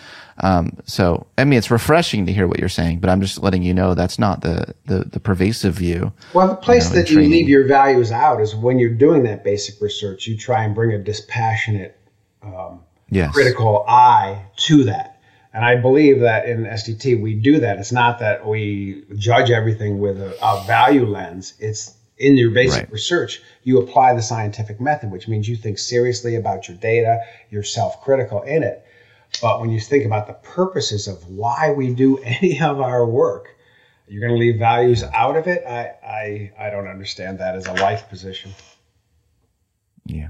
Um, 0.41 0.77
so 0.85 1.27
I 1.37 1.45
mean, 1.45 1.57
it's 1.57 1.71
refreshing 1.71 2.25
to 2.25 2.33
hear 2.33 2.47
what 2.47 2.59
you're 2.59 2.69
saying, 2.69 2.99
but 2.99 3.09
I'm 3.09 3.21
just 3.21 3.41
letting 3.41 3.63
you 3.63 3.73
know 3.73 3.93
that's 3.93 4.19
not 4.19 4.41
the 4.41 4.73
the, 4.85 5.05
the 5.05 5.19
pervasive 5.19 5.75
view. 5.75 6.11
Well, 6.33 6.47
the 6.47 6.55
place 6.55 6.89
you 6.89 6.95
know, 6.95 7.01
that 7.01 7.09
you 7.11 7.19
leave 7.19 7.47
your 7.47 7.67
values 7.67 8.11
out 8.11 8.41
is 8.41 8.55
when 8.55 8.79
you're 8.79 8.89
doing 8.89 9.23
that 9.23 9.43
basic 9.43 9.81
research, 9.81 10.27
you 10.27 10.37
try 10.37 10.63
and 10.63 10.75
bring 10.75 10.91
a 10.91 10.99
dispassionate, 10.99 11.97
um, 12.43 12.81
yes. 13.09 13.31
critical 13.33 13.85
eye 13.87 14.45
to 14.57 14.83
that 14.85 15.11
and 15.53 15.65
I 15.65 15.75
believe 15.75 16.21
that 16.21 16.47
in 16.47 16.63
SDT, 16.63 17.21
we 17.21 17.35
do 17.35 17.59
that. 17.59 17.77
It's 17.77 17.91
not 17.91 18.19
that 18.19 18.47
we 18.47 19.03
judge 19.17 19.51
everything 19.51 19.99
with 19.99 20.21
a, 20.21 20.37
a 20.41 20.63
value 20.65 21.05
lens. 21.05 21.55
It's 21.59 21.95
in 22.17 22.37
your 22.37 22.51
basic 22.51 22.83
right. 22.83 22.91
research, 22.91 23.41
you 23.63 23.81
apply 23.81 24.13
the 24.13 24.21
scientific 24.21 24.79
method, 24.79 25.11
which 25.11 25.27
means 25.27 25.49
you 25.49 25.55
think 25.55 25.79
seriously 25.79 26.35
about 26.35 26.67
your 26.67 26.77
data, 26.77 27.19
you're 27.49 27.63
self 27.63 28.01
critical 28.01 28.43
in 28.43 28.63
it. 28.63 28.85
But 29.41 29.61
when 29.61 29.69
you 29.69 29.79
think 29.79 30.05
about 30.05 30.27
the 30.27 30.33
purposes 30.33 31.07
of 31.07 31.27
why 31.27 31.71
we 31.71 31.93
do 31.93 32.17
any 32.23 32.59
of 32.59 32.81
our 32.81 33.05
work, 33.05 33.55
you're 34.07 34.21
going 34.21 34.33
to 34.33 34.39
leave 34.39 34.59
values 34.59 35.03
out 35.03 35.37
of 35.37 35.47
it. 35.47 35.63
I, 35.65 35.93
I, 36.05 36.51
I 36.59 36.69
don't 36.69 36.87
understand 36.87 37.39
that 37.39 37.55
as 37.55 37.65
a 37.67 37.73
life 37.73 38.09
position. 38.09 38.51
Yeah, 40.05 40.29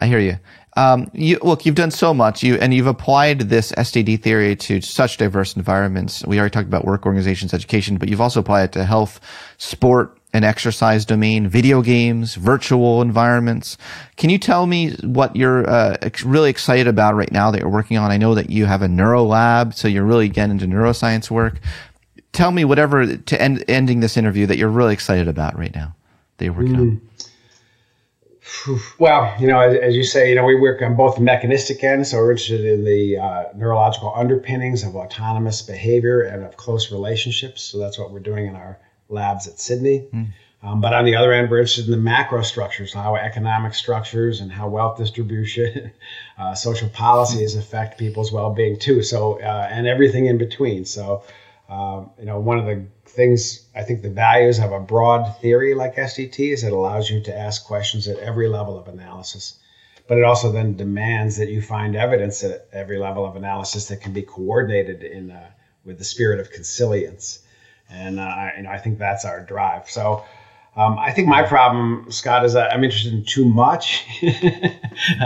I 0.00 0.06
hear 0.06 0.20
you. 0.20 0.38
Um, 0.76 1.10
you, 1.12 1.38
look, 1.42 1.66
you've 1.66 1.74
done 1.74 1.90
so 1.90 2.14
much, 2.14 2.44
you 2.44 2.54
and 2.54 2.72
you've 2.72 2.86
applied 2.86 3.40
this 3.40 3.72
SDT 3.72 4.22
theory 4.22 4.54
to 4.54 4.80
such 4.80 5.16
diverse 5.16 5.56
environments. 5.56 6.24
We 6.24 6.38
already 6.38 6.52
talked 6.52 6.68
about 6.68 6.84
work, 6.84 7.06
organizations, 7.06 7.52
education, 7.52 7.96
but 7.96 8.08
you've 8.08 8.20
also 8.20 8.38
applied 8.38 8.64
it 8.64 8.72
to 8.72 8.84
health, 8.84 9.20
sport, 9.58 10.19
and 10.32 10.44
exercise 10.44 11.04
domain, 11.04 11.48
video 11.48 11.82
games, 11.82 12.34
virtual 12.36 13.02
environments. 13.02 13.76
Can 14.16 14.30
you 14.30 14.38
tell 14.38 14.66
me 14.66 14.92
what 15.02 15.34
you're 15.34 15.68
uh, 15.68 15.96
really 16.24 16.50
excited 16.50 16.86
about 16.86 17.16
right 17.16 17.32
now 17.32 17.50
that 17.50 17.60
you're 17.60 17.68
working 17.68 17.98
on? 17.98 18.10
I 18.10 18.16
know 18.16 18.34
that 18.34 18.50
you 18.50 18.66
have 18.66 18.82
a 18.82 18.88
neuro 18.88 19.24
lab, 19.24 19.74
so 19.74 19.88
you're 19.88 20.04
really 20.04 20.28
getting 20.28 20.52
into 20.52 20.66
neuroscience 20.66 21.30
work. 21.30 21.60
Tell 22.32 22.52
me 22.52 22.64
whatever 22.64 23.16
to 23.16 23.42
end 23.42 23.64
ending 23.66 24.00
this 24.00 24.16
interview 24.16 24.46
that 24.46 24.56
you're 24.56 24.68
really 24.68 24.92
excited 24.92 25.26
about 25.26 25.58
right 25.58 25.74
now 25.74 25.96
that 26.36 26.44
you're 26.44 26.54
working 26.54 26.76
mm. 26.76 26.80
on. 26.80 27.00
Well, 28.98 29.34
you 29.40 29.46
know, 29.46 29.60
as, 29.60 29.76
as, 29.76 29.94
you 29.94 30.02
say, 30.02 30.28
you 30.30 30.34
know, 30.34 30.44
we 30.44 30.56
work 30.56 30.82
on 30.82 30.96
both 30.96 31.14
the 31.14 31.20
mechanistic 31.20 31.84
end, 31.84 32.06
so 32.06 32.18
we're 32.18 32.32
interested 32.32 32.64
in 32.64 32.84
the 32.84 33.16
uh, 33.16 33.44
neurological 33.54 34.12
underpinnings 34.14 34.82
of 34.82 34.96
autonomous 34.96 35.62
behavior 35.62 36.22
and 36.22 36.44
of 36.44 36.56
close 36.56 36.90
relationships. 36.90 37.62
So 37.62 37.78
that's 37.78 37.98
what 37.98 38.10
we're 38.10 38.20
doing 38.20 38.46
in 38.46 38.56
our 38.56 38.78
labs 39.10 39.46
at 39.46 39.58
Sydney. 39.60 40.08
Mm. 40.12 40.28
Um, 40.62 40.80
but 40.82 40.92
on 40.92 41.06
the 41.06 41.16
other 41.16 41.32
end, 41.32 41.50
we're 41.50 41.58
interested 41.58 41.86
in 41.86 41.90
the 41.90 41.96
macro 41.96 42.42
structures, 42.42 42.92
how 42.92 43.16
economic 43.16 43.72
structures 43.74 44.40
and 44.40 44.52
how 44.52 44.68
wealth 44.68 44.98
distribution, 44.98 45.90
uh, 46.38 46.54
social 46.54 46.88
policies 46.90 47.54
affect 47.54 47.98
people's 47.98 48.30
well-being 48.30 48.78
too. 48.78 49.02
So, 49.02 49.40
uh, 49.40 49.68
and 49.70 49.86
everything 49.86 50.26
in 50.26 50.36
between. 50.36 50.84
So, 50.84 51.24
um, 51.70 52.10
you 52.18 52.26
know, 52.26 52.38
one 52.40 52.58
of 52.58 52.66
the 52.66 52.84
things 53.06 53.66
I 53.74 53.82
think 53.82 54.02
the 54.02 54.10
values 54.10 54.58
of 54.58 54.72
a 54.72 54.80
broad 54.80 55.40
theory 55.40 55.74
like 55.74 55.96
SDT 55.96 56.52
is 56.52 56.62
it 56.62 56.72
allows 56.72 57.08
you 57.08 57.22
to 57.22 57.36
ask 57.36 57.64
questions 57.64 58.06
at 58.06 58.18
every 58.18 58.48
level 58.48 58.78
of 58.78 58.88
analysis. 58.88 59.58
But 60.08 60.18
it 60.18 60.24
also 60.24 60.52
then 60.52 60.76
demands 60.76 61.36
that 61.36 61.48
you 61.48 61.62
find 61.62 61.96
evidence 61.96 62.42
at 62.44 62.68
every 62.72 62.98
level 62.98 63.24
of 63.24 63.36
analysis 63.36 63.88
that 63.88 64.00
can 64.00 64.12
be 64.12 64.22
coordinated 64.22 65.04
in 65.04 65.30
uh, 65.30 65.50
with 65.84 65.98
the 65.98 66.04
spirit 66.04 66.40
of 66.40 66.50
consilience. 66.50 67.38
And 67.90 68.20
uh, 68.20 68.22
I, 68.22 68.54
you 68.56 68.62
know, 68.62 68.70
I 68.70 68.78
think 68.78 68.98
that's 68.98 69.24
our 69.24 69.40
drive. 69.40 69.90
So 69.90 70.24
um, 70.76 70.98
I 70.98 71.10
think 71.10 71.28
my 71.28 71.42
problem, 71.42 72.06
Scott, 72.10 72.44
is 72.44 72.52
that 72.52 72.72
I'm 72.72 72.84
interested 72.84 73.12
in 73.12 73.24
too 73.24 73.44
much. 73.44 74.06
you 74.20 74.32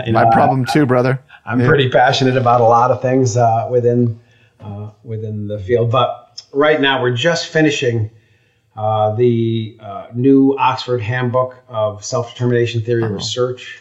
know, 0.07 0.13
my 0.13 0.31
problem 0.31 0.65
too, 0.65 0.87
brother. 0.87 1.23
I'm 1.45 1.61
yeah. 1.61 1.69
pretty 1.69 1.91
passionate 1.91 2.37
about 2.37 2.61
a 2.61 2.65
lot 2.65 2.91
of 2.91 3.03
things 3.03 3.37
uh, 3.37 3.69
within 3.71 4.21
uh, 4.61 4.91
within 5.03 5.47
the 5.47 5.59
field, 5.59 5.91
but 5.91 6.43
right 6.53 6.81
now 6.81 7.03
we're 7.03 7.15
just 7.15 7.49
finishing 7.49 8.11
uh, 8.77 9.15
the 9.15 9.77
uh, 9.81 10.07
new 10.15 10.57
Oxford 10.59 11.03
Handbook 11.03 11.57
of 11.69 12.05
Self 12.05 12.33
Determination 12.33 12.81
Theory 12.81 13.05
oh. 13.05 13.09
Research. 13.09 13.81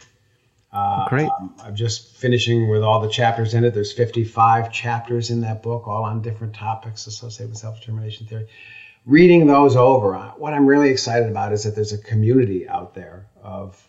Uh, 0.73 1.07
Great. 1.07 1.29
Um, 1.29 1.53
I'm 1.63 1.75
just 1.75 2.17
finishing 2.17 2.67
with 2.67 2.81
all 2.81 2.99
the 2.99 3.09
chapters 3.09 3.53
in 3.53 3.63
it. 3.63 3.75
There's 3.75 3.93
55 3.93 4.71
chapters 4.71 5.29
in 5.29 5.41
that 5.41 5.61
book, 5.61 5.87
all 5.87 6.03
on 6.03 6.21
different 6.21 6.55
topics 6.55 7.05
associated 7.05 7.51
with 7.51 7.59
self 7.59 7.79
determination 7.79 8.25
theory. 8.25 8.47
Reading 9.05 9.45
those 9.45 9.75
over, 9.75 10.17
what 10.37 10.53
I'm 10.53 10.65
really 10.65 10.89
excited 10.89 11.29
about 11.29 11.53
is 11.53 11.63
that 11.63 11.75
there's 11.75 11.93
a 11.93 11.97
community 11.97 12.67
out 12.67 12.95
there 12.95 13.27
of, 13.43 13.87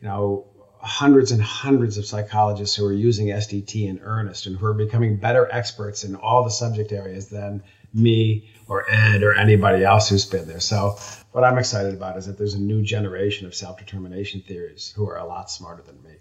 you 0.00 0.08
know, 0.08 0.46
hundreds 0.80 1.30
and 1.30 1.40
hundreds 1.40 1.98
of 1.98 2.04
psychologists 2.04 2.74
who 2.74 2.84
are 2.84 2.92
using 2.92 3.28
SDT 3.28 3.88
in 3.88 4.00
earnest 4.02 4.46
and 4.46 4.56
who 4.56 4.66
are 4.66 4.74
becoming 4.74 5.16
better 5.16 5.48
experts 5.52 6.02
in 6.02 6.16
all 6.16 6.44
the 6.44 6.50
subject 6.50 6.92
areas 6.92 7.28
than 7.28 7.62
me 7.92 8.50
or 8.66 8.84
Ed 8.90 9.22
or 9.22 9.34
anybody 9.34 9.84
else 9.84 10.08
who's 10.08 10.26
been 10.26 10.48
there. 10.48 10.60
So, 10.60 10.98
what 11.32 11.44
I'm 11.44 11.58
excited 11.58 11.94
about 11.94 12.16
is 12.16 12.26
that 12.26 12.36
there's 12.36 12.54
a 12.54 12.60
new 12.60 12.82
generation 12.82 13.46
of 13.46 13.54
self 13.54 13.78
determination 13.78 14.42
theories 14.42 14.92
who 14.96 15.08
are 15.08 15.16
a 15.16 15.24
lot 15.24 15.50
smarter 15.50 15.82
than 15.82 16.02
me. 16.02 16.16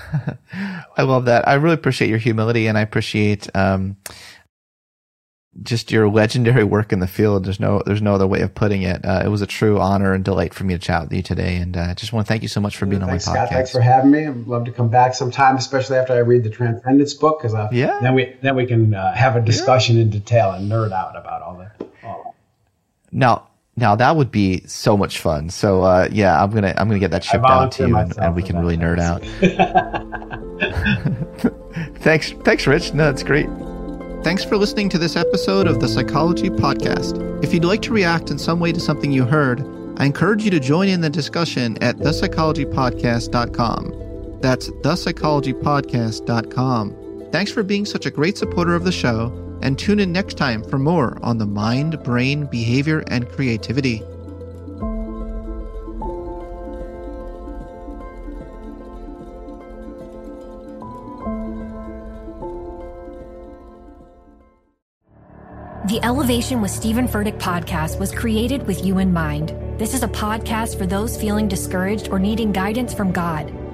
I 0.96 1.02
love 1.02 1.26
that. 1.26 1.46
I 1.48 1.54
really 1.54 1.74
appreciate 1.74 2.08
your 2.08 2.18
humility 2.18 2.66
and 2.66 2.76
I 2.76 2.80
appreciate 2.80 3.48
um, 3.54 3.96
just 5.62 5.90
your 5.90 6.08
legendary 6.08 6.64
work 6.64 6.92
in 6.92 7.00
the 7.00 7.06
field. 7.06 7.44
There's 7.44 7.60
no 7.60 7.82
there's 7.84 8.00
no 8.00 8.14
other 8.14 8.26
way 8.26 8.40
of 8.40 8.54
putting 8.54 8.82
it. 8.82 9.04
Uh, 9.04 9.22
it 9.24 9.28
was 9.28 9.42
a 9.42 9.46
true 9.46 9.78
honor 9.78 10.14
and 10.14 10.24
delight 10.24 10.54
for 10.54 10.64
me 10.64 10.74
to 10.74 10.78
chat 10.78 11.02
with 11.02 11.12
you 11.12 11.22
today, 11.22 11.56
and 11.56 11.76
I 11.76 11.90
uh, 11.90 11.94
just 11.94 12.12
want 12.12 12.26
to 12.26 12.28
thank 12.28 12.42
you 12.42 12.48
so 12.48 12.60
much 12.60 12.76
for 12.76 12.86
being 12.86 13.02
on 13.02 13.08
my 13.08 13.18
Scott, 13.18 13.36
podcast. 13.36 13.50
Thanks 13.50 13.72
for 13.72 13.80
having 13.80 14.10
me. 14.10 14.26
I'd 14.26 14.46
love 14.46 14.64
to 14.64 14.72
come 14.72 14.88
back 14.88 15.14
sometime, 15.14 15.56
especially 15.56 15.98
after 15.98 16.14
I 16.14 16.18
read 16.18 16.44
the 16.44 16.50
Transcendence 16.50 17.12
book, 17.14 17.40
because 17.40 17.54
uh, 17.54 17.68
yeah. 17.70 17.98
then 18.00 18.14
we 18.14 18.34
then 18.40 18.56
we 18.56 18.66
can 18.66 18.94
uh, 18.94 19.14
have 19.14 19.36
a 19.36 19.40
discussion 19.40 19.96
yeah. 19.96 20.02
in 20.02 20.10
detail 20.10 20.52
and 20.52 20.70
nerd 20.70 20.92
out 20.92 21.16
about 21.16 21.42
all 21.42 21.58
that. 21.58 21.86
All. 22.02 22.34
Now, 23.10 23.48
now 23.76 23.96
that 23.96 24.16
would 24.16 24.30
be 24.30 24.62
so 24.66 24.96
much 24.96 25.18
fun. 25.18 25.50
So 25.50 25.82
uh, 25.82 26.08
yeah, 26.12 26.42
I'm 26.42 26.50
gonna 26.50 26.74
I'm 26.76 26.88
gonna 26.88 27.00
get 27.00 27.10
that 27.12 27.24
shipped 27.24 27.44
out 27.44 27.72
to 27.72 27.88
you, 27.88 27.96
and, 27.96 28.16
and, 28.18 28.36
we 28.36 28.42
can 28.42 28.58
really 28.58 28.76
nerd 28.76 28.98
out. 28.98 29.22
thanks, 32.00 32.32
thanks, 32.44 32.66
Rich. 32.66 32.92
No, 32.92 33.04
that's 33.04 33.22
great. 33.22 33.48
Thanks 34.22 34.44
for 34.44 34.56
listening 34.56 34.88
to 34.90 34.98
this 34.98 35.16
episode 35.16 35.66
of 35.66 35.80
the 35.80 35.88
Psychology 35.88 36.48
Podcast. 36.48 37.42
If 37.42 37.52
you'd 37.52 37.64
like 37.64 37.82
to 37.82 37.92
react 37.92 38.30
in 38.30 38.38
some 38.38 38.60
way 38.60 38.70
to 38.70 38.78
something 38.78 39.10
you 39.10 39.24
heard, 39.24 39.66
I 39.96 40.04
encourage 40.04 40.44
you 40.44 40.50
to 40.52 40.60
join 40.60 40.88
in 40.88 41.00
the 41.00 41.10
discussion 41.10 41.76
at 41.82 41.96
thepsychologypodcast.com. 41.96 44.38
That's 44.40 44.70
thepsychologypodcast.com. 44.70 47.28
Thanks 47.32 47.50
for 47.50 47.62
being 47.62 47.86
such 47.86 48.06
a 48.06 48.10
great 48.10 48.38
supporter 48.38 48.74
of 48.74 48.84
the 48.84 48.92
show, 48.92 49.30
and 49.62 49.78
tune 49.78 50.00
in 50.00 50.12
next 50.12 50.36
time 50.36 50.62
for 50.62 50.78
more 50.78 51.18
on 51.22 51.38
the 51.38 51.46
mind, 51.46 52.02
brain, 52.02 52.46
behavior, 52.46 53.04
and 53.06 53.28
creativity. 53.28 54.02
The 65.88 66.00
Elevation 66.04 66.62
with 66.62 66.70
Stephen 66.70 67.06
Furtick 67.06 67.38
podcast 67.38 67.98
was 67.98 68.12
created 68.12 68.66
with 68.66 68.84
you 68.84 68.98
in 68.98 69.12
mind. 69.12 69.50
This 69.78 69.94
is 69.94 70.02
a 70.02 70.08
podcast 70.08 70.78
for 70.78 70.86
those 70.86 71.20
feeling 71.20 71.48
discouraged 71.48 72.08
or 72.08 72.18
needing 72.18 72.52
guidance 72.52 72.94
from 72.94 73.12
God. 73.12 73.52